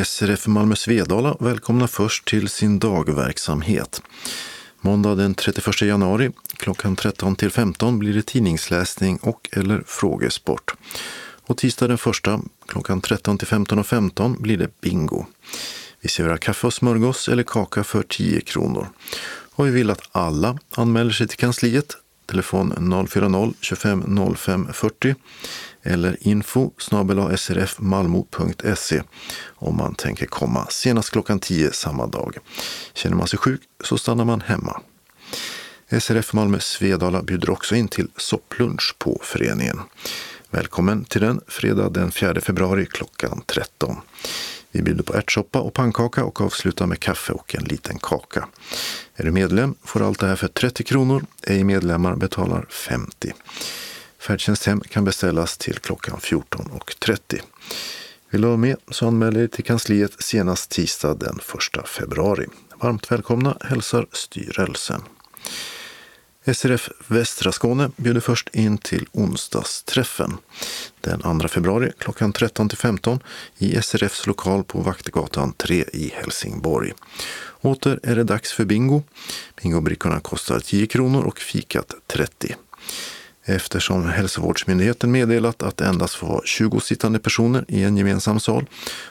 SRF 0.05 0.47
Malmö 0.47 0.75
Svedala 0.75 1.37
välkomnar 1.39 1.87
först 1.87 2.27
till 2.27 2.49
sin 2.49 2.79
dagverksamhet. 2.79 4.01
Måndag 4.81 5.15
den 5.15 5.35
31 5.35 5.81
januari 5.81 6.31
klockan 6.57 6.95
13 6.95 7.35
till 7.35 7.51
15 7.51 7.99
blir 7.99 8.13
det 8.13 8.25
tidningsläsning 8.25 9.17
och 9.17 9.49
eller 9.51 9.83
frågesport. 9.87 10.73
Och 11.45 11.57
tisdag 11.57 11.87
den 11.87 11.97
1 12.35 12.41
klockan 12.67 13.01
13 13.01 13.37
till 13.37 13.47
15.15 13.47 13.83
15 13.83 14.41
blir 14.41 14.57
det 14.57 14.81
bingo. 14.81 15.25
Vi 16.03 16.09
serverar 16.09 16.37
kaffe 16.37 16.67
och 16.67 16.73
smörgås 16.73 17.27
eller 17.27 17.43
kaka 17.43 17.83
för 17.83 18.03
10 18.03 18.41
kronor. 18.41 18.87
Och 19.55 19.67
vi 19.67 19.71
vill 19.71 19.89
att 19.89 20.09
alla 20.11 20.57
anmäler 20.75 21.11
sig 21.11 21.27
till 21.27 21.37
kansliet. 21.37 21.97
Telefon 22.25 22.73
040-25 22.73 24.35
05 24.35 24.73
40 24.73 25.15
eller 25.83 26.27
info 26.27 26.71
srfmalmo.se 27.37 29.03
om 29.55 29.77
man 29.77 29.95
tänker 29.95 30.25
komma 30.25 30.67
senast 30.69 31.09
klockan 31.11 31.39
10 31.39 31.71
samma 31.71 32.07
dag. 32.07 32.37
Känner 32.93 33.15
man 33.15 33.27
sig 33.27 33.39
sjuk 33.39 33.61
så 33.83 33.97
stannar 33.97 34.25
man 34.25 34.41
hemma. 34.41 34.81
SRF 35.99 36.33
Malmö 36.33 36.59
Svedala 36.59 37.21
bjuder 37.21 37.49
också 37.49 37.75
in 37.75 37.87
till 37.87 38.07
sopplunch 38.17 38.95
på 38.97 39.21
föreningen. 39.23 39.79
Välkommen 40.49 41.05
till 41.05 41.21
den 41.21 41.41
fredag 41.47 41.89
den 41.89 42.11
4 42.11 42.41
februari 42.41 42.85
klockan 42.85 43.41
13. 43.45 43.97
Vi 44.75 44.81
bjuder 44.81 45.03
på 45.03 45.13
ärtsoppa 45.13 45.59
och 45.59 45.73
pannkaka 45.73 46.23
och 46.23 46.41
avslutar 46.41 46.85
med 46.85 46.99
kaffe 46.99 47.33
och 47.33 47.55
en 47.55 47.63
liten 47.63 47.99
kaka. 47.99 48.47
Är 49.15 49.23
du 49.23 49.31
medlem 49.31 49.75
får 49.83 49.99
du 49.99 50.05
allt 50.05 50.19
det 50.19 50.27
här 50.27 50.35
för 50.35 50.47
30 50.47 50.83
kronor. 50.83 51.25
Ej 51.43 51.63
medlemmar 51.63 52.15
betalar 52.15 52.65
50. 52.69 53.33
Färdtjänsthem 54.19 54.81
kan 54.81 55.05
beställas 55.05 55.57
till 55.57 55.79
klockan 55.79 56.17
14.30. 56.17 57.41
Vill 58.29 58.41
du 58.41 58.47
vara 58.47 58.57
med 58.57 58.77
så 58.91 59.07
anmäl 59.07 59.33
dig 59.33 59.47
till 59.47 59.63
kansliet 59.63 60.23
senast 60.23 60.69
tisdag 60.71 61.13
den 61.13 61.39
1 61.75 61.87
februari. 61.87 62.47
Varmt 62.75 63.11
välkomna 63.11 63.57
hälsar 63.61 64.07
styrelsen. 64.11 65.01
SRF 66.45 66.89
Västra 67.07 67.51
Skåne 67.51 67.91
bjuder 67.97 68.21
först 68.21 68.49
in 68.55 68.77
till 68.77 69.05
onsdagsträffen 69.11 70.37
den 71.01 71.39
2 71.39 71.47
februari 71.47 71.91
klockan 71.97 72.33
13 72.33 72.69
15 72.69 73.19
i 73.57 73.81
SRFs 73.81 74.27
lokal 74.27 74.63
på 74.63 74.79
Vaktegatan 74.79 75.53
3 75.53 75.85
i 75.93 76.13
Helsingborg. 76.15 76.93
Åter 77.61 77.99
är 78.03 78.15
det 78.15 78.23
dags 78.23 78.53
för 78.53 78.65
bingo. 78.65 79.03
Bingobrickorna 79.61 80.19
kostar 80.19 80.59
10 80.59 80.87
kronor 80.87 81.23
och 81.23 81.39
fikat 81.39 81.93
30 82.07 82.55
eftersom 83.45 84.09
hälsovårdsmyndigheten 84.09 85.11
meddelat 85.11 85.63
att 85.63 85.77
det 85.77 85.85
endast 85.85 86.15
får 86.15 86.27
vara 86.27 86.41
20 86.45 86.79
sittande 86.79 87.19
personer 87.19 87.65
i 87.67 87.83
en 87.83 87.97
gemensam 87.97 88.39
sal 88.39 88.65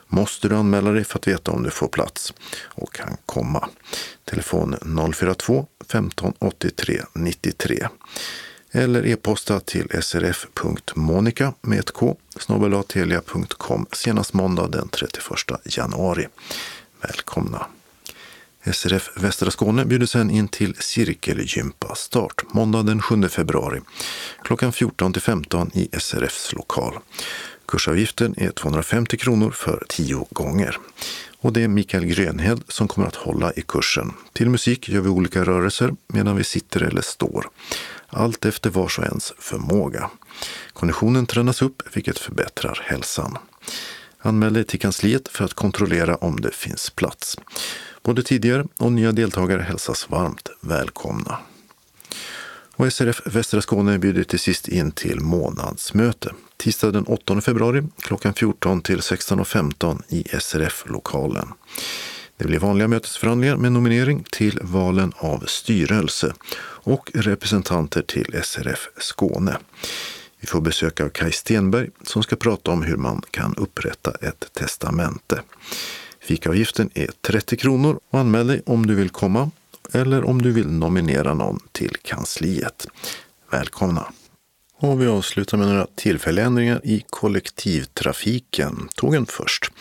måste 0.07 0.49
du 0.49 0.57
anmäla 0.57 0.91
dig 0.91 1.05
för 1.05 1.19
att 1.19 1.29
veta 1.29 1.53
om 1.53 1.63
du 1.63 1.71
får 1.71 1.89
plats 1.89 2.35
och 2.65 2.95
kan 2.95 3.17
komma. 3.27 3.69
Telefon 4.25 4.77
042 5.15 5.67
15 5.89 6.33
83 6.39 7.03
93 7.15 7.89
eller 8.73 9.07
e-posta 9.07 9.61
till 9.61 10.03
srf.monica 10.03 11.55
med 11.61 11.79
ett 11.79 11.91
k 11.91 12.17
snabelatelia.com 12.41 13.87
senast 13.93 14.33
måndag 14.33 14.69
den 14.69 14.89
31 14.89 15.27
januari. 15.65 16.29
Välkomna! 17.01 17.67
SRF 18.65 19.11
Västra 19.17 19.51
Skåne 19.51 19.85
bjuder 19.85 20.07
sen 20.07 20.31
in 20.31 20.49
till 20.49 20.75
cirkelgympa 20.79 21.95
start 21.95 22.43
måndag 22.53 22.83
den 22.83 23.03
7 23.03 23.29
februari 23.29 23.81
klockan 24.45 24.73
14 24.73 25.13
till 25.13 25.23
15 25.23 25.71
i 25.75 25.89
SRFs 25.93 26.53
lokal. 26.53 26.99
Kursavgiften 27.67 28.35
är 28.37 28.51
250 28.51 29.17
kronor 29.17 29.51
för 29.51 29.85
10 29.89 30.27
gånger. 30.31 30.77
Och 31.39 31.53
det 31.53 31.63
är 31.63 31.69
Mikael 31.69 32.05
Grönhed 32.05 32.63
som 32.69 32.89
kommer 32.89 33.09
att 33.09 33.17
hålla 33.17 33.53
i 33.53 33.63
kursen. 33.63 34.13
Till 34.33 34.51
musik 34.51 34.89
gör 34.89 35.01
vi 35.01 35.09
olika 35.09 35.45
rörelser 35.45 35.95
medan 36.07 36.37
vi 36.37 36.45
sitter 36.45 36.83
eller 36.83 37.03
står. 37.03 37.49
Allt 38.09 38.45
efter 38.45 38.71
vars 38.71 38.99
och 38.99 39.05
ens 39.05 39.33
förmåga. 39.39 40.11
Konditionen 40.73 41.27
tränas 41.27 41.63
upp 41.63 41.83
vilket 41.93 42.19
förbättrar 42.19 42.81
hälsan. 42.85 43.39
Anmäl 44.19 44.53
dig 44.53 44.65
till 44.65 44.81
kansliet 44.81 45.29
för 45.29 45.45
att 45.45 45.55
kontrollera 45.55 46.17
om 46.17 46.41
det 46.41 46.55
finns 46.55 46.91
plats. 46.91 47.37
Både 48.03 48.23
tidigare 48.23 48.65
och 48.79 48.93
nya 48.93 49.12
deltagare 49.12 49.62
hälsas 49.62 50.11
varmt 50.11 50.49
välkomna. 50.61 51.39
Och 52.77 52.93
SRF 52.93 53.23
Västra 53.24 53.62
Skåne 53.62 53.99
bjuder 53.99 54.24
till 54.24 54.39
sist 54.39 54.69
in 54.69 54.91
till 54.91 55.20
månadsmöte. 55.20 56.33
Tisdag 56.57 56.91
den 56.91 57.05
8 57.05 57.41
februari 57.41 57.83
klockan 57.99 58.35
14 58.35 58.83
till 58.83 58.99
16.15 58.99 60.03
i 60.09 60.24
SRF-lokalen. 60.41 61.49
Det 62.37 62.45
blir 62.45 62.59
vanliga 62.59 62.89
mötesförhandlingar 62.89 63.57
med 63.57 63.73
nominering 63.73 64.24
till 64.31 64.59
valen 64.62 65.12
av 65.16 65.45
styrelse 65.47 66.35
och 66.85 67.11
representanter 67.15 68.03
till 68.03 68.41
SRF 68.45 68.89
Skåne. 68.99 69.59
Vi 70.41 70.47
får 70.47 70.61
besök 70.61 71.01
av 71.01 71.09
Kai 71.09 71.33
Stenberg 71.33 71.91
som 72.03 72.23
ska 72.23 72.37
prata 72.37 72.70
om 72.70 72.83
hur 72.83 72.97
man 72.97 73.23
kan 73.31 73.55
upprätta 73.57 74.11
ett 74.11 74.51
testamente. 74.53 75.43
Fikaavgiften 76.23 76.90
är 76.94 77.11
30 77.20 77.57
kronor 77.57 78.01
och 78.11 78.19
anmäl 78.19 78.47
dig 78.47 78.62
om 78.66 78.86
du 78.86 78.94
vill 78.94 79.11
komma 79.11 79.51
eller 79.93 80.24
om 80.24 80.43
du 80.43 80.53
vill 80.53 80.69
nominera 80.69 81.35
någon 81.35 81.61
till 81.73 81.97
kansliet. 82.03 82.86
Välkomna! 83.51 84.07
Och 84.78 85.03
vi 85.03 85.07
avslutar 85.07 85.59
med 85.59 85.69
några 85.69 85.86
tillfälliga 85.94 86.44
ändringar 86.44 86.81
i 86.85 87.05
kollektivtrafiken. 87.11 88.89
Tågen 88.94 89.27
först. 89.27 89.73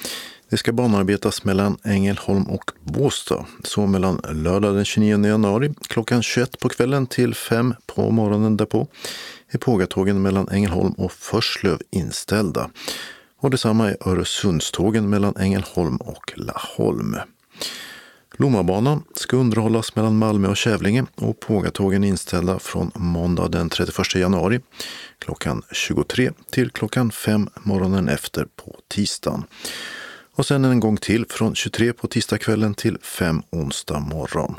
Det 0.49 0.57
ska 0.57 0.73
banarbetas 0.73 1.43
mellan 1.43 1.77
Ängelholm 1.83 2.43
och 2.43 2.71
Båstad. 2.83 3.45
Så 3.63 3.85
mellan 3.85 4.21
lördag 4.31 4.75
den 4.75 4.85
29 4.85 5.25
januari 5.25 5.73
klockan 5.87 6.23
21 6.23 6.59
på 6.59 6.69
kvällen 6.69 7.07
till 7.07 7.35
5 7.35 7.73
på 7.85 8.11
morgonen 8.11 8.57
därpå 8.57 8.87
är 9.51 9.57
pågatågen 9.57 10.21
mellan 10.21 10.49
Ängelholm 10.49 10.91
och 10.91 11.11
Förslöv 11.11 11.81
inställda. 11.91 12.69
Och 13.41 13.49
detsamma 13.49 13.89
är 13.89 13.97
Öresundstågen 14.09 15.09
mellan 15.09 15.35
Ängelholm 15.35 15.97
och 15.97 16.33
Laholm. 16.35 17.15
Lommabanan 18.37 19.03
ska 19.15 19.37
underhållas 19.37 19.95
mellan 19.95 20.17
Malmö 20.17 20.47
och 20.47 20.57
Kävlinge 20.57 21.05
och 21.15 21.39
pågatågen 21.39 22.03
inställda 22.03 22.59
från 22.59 22.91
måndag 22.95 23.47
den 23.47 23.69
31 23.69 24.15
januari 24.15 24.59
klockan 25.19 25.63
23 25.71 26.31
till 26.51 26.71
klockan 26.71 27.11
5 27.11 27.49
morgonen 27.63 28.09
efter 28.09 28.45
på 28.55 28.79
tisdagen. 28.87 29.43
Och 30.35 30.45
sen 30.45 30.65
en 30.65 30.79
gång 30.79 30.97
till 30.97 31.25
från 31.29 31.55
23 31.55 31.93
på 31.93 32.07
tisdagskvällen 32.07 32.73
till 32.73 32.97
5 33.01 33.41
onsdag 33.49 33.99
morgon. 33.99 34.55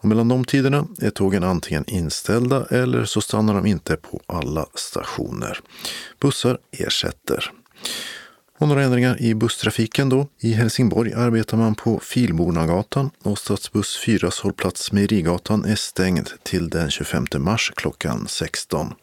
Och 0.00 0.08
mellan 0.08 0.28
de 0.28 0.44
tiderna 0.44 0.86
är 1.00 1.10
tågen 1.10 1.44
antingen 1.44 1.84
inställda 1.86 2.66
eller 2.70 3.04
så 3.04 3.20
stannar 3.20 3.54
de 3.54 3.66
inte 3.66 3.96
på 3.96 4.20
alla 4.26 4.66
stationer. 4.74 5.60
Bussar 6.20 6.58
ersätter. 6.72 7.52
Och 8.58 8.68
några 8.68 8.82
ändringar 8.82 9.22
i 9.22 9.34
busstrafiken 9.34 10.08
då. 10.08 10.28
I 10.40 10.52
Helsingborg 10.52 11.12
arbetar 11.12 11.56
man 11.56 11.74
på 11.74 12.00
Filbornagatan 12.00 13.10
och 13.22 13.38
Stadsbuss 13.38 13.98
4 14.06 14.30
hållplats 14.42 14.92
Mejerigatan 14.92 15.64
är 15.64 15.74
stängd 15.74 16.30
till 16.42 16.68
den 16.68 16.90
25 16.90 17.26
mars 17.38 17.72
klockan 17.76 18.26
16. 18.28 18.94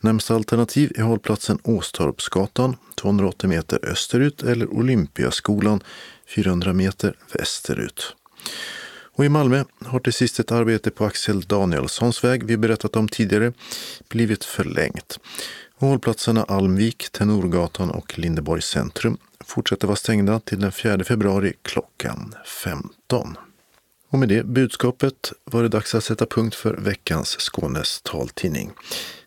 Närmsta 0.00 0.34
alternativ 0.34 0.92
är 0.96 1.02
hållplatsen 1.02 1.58
Åstorpsgatan 1.64 2.76
280 2.94 3.48
meter 3.48 3.78
österut 3.82 4.42
eller 4.42 4.74
Olympiaskolan 4.74 5.82
400 6.26 6.72
meter 6.72 7.14
västerut. 7.32 8.16
Och 9.12 9.24
i 9.24 9.28
Malmö 9.28 9.64
har 9.84 10.00
till 10.00 10.12
sist 10.12 10.40
ett 10.40 10.52
arbete 10.52 10.90
på 10.90 11.04
Axel 11.04 11.40
Danielssons 11.40 12.24
väg 12.24 12.44
vi 12.44 12.56
berättat 12.56 12.96
om 12.96 13.08
tidigare 13.08 13.52
blivit 14.08 14.44
förlängt. 14.44 15.18
Hållplatserna 15.80 16.44
Almvik, 16.44 17.10
Tenorgatan 17.12 17.90
och 17.90 18.18
Lindeborgs 18.18 18.64
centrum 18.64 19.18
fortsätter 19.44 19.86
vara 19.86 19.96
stängda 19.96 20.40
till 20.40 20.60
den 20.60 20.72
4 20.72 21.04
februari 21.04 21.52
klockan 21.62 22.34
15. 22.62 23.36
Och 24.10 24.18
med 24.18 24.28
det 24.28 24.46
budskapet 24.46 25.32
var 25.44 25.62
det 25.62 25.68
dags 25.68 25.94
att 25.94 26.04
sätta 26.04 26.26
punkt 26.26 26.54
för 26.54 26.74
veckans 26.74 27.36
Skånes 27.38 28.00
taltidning. 28.02 28.70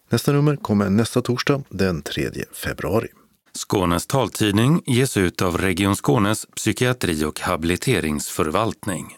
Nästa 0.09 0.31
nummer 0.31 0.55
kommer 0.55 0.89
nästa 0.89 1.21
torsdag 1.21 1.63
den 1.69 2.01
3 2.01 2.29
februari. 2.53 3.07
Skånes 3.53 4.07
taltidning 4.07 4.81
ges 4.85 5.17
ut 5.17 5.41
av 5.41 5.57
Region 5.57 5.95
Skånes 5.95 6.45
psykiatri 6.55 7.25
och 7.25 7.39
habiliteringsförvaltning. 7.39 9.17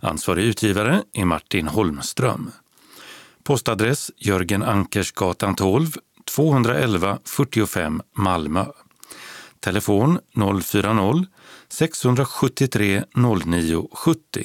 Ansvarig 0.00 0.44
utgivare 0.44 1.02
är 1.12 1.24
Martin 1.24 1.68
Holmström. 1.68 2.50
Postadress 3.44 4.10
Jörgen 4.16 4.62
Ankersgatan 4.62 5.54
12 5.54 5.92
211 6.30 7.18
45 7.24 8.02
Malmö. 8.16 8.64
Telefon 9.60 10.18
040-673 10.34 13.04
09 13.46 13.88
70. 13.92 14.44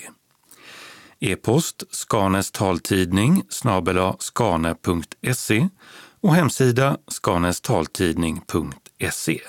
E-post 1.19 1.83
Skanes 1.91 2.51
taltidning 2.51 3.43
snabela 3.49 4.15
skane.se 4.19 5.69
och 6.21 6.35
hemsida 6.35 6.97
skanestaltidning.se. 7.07 9.41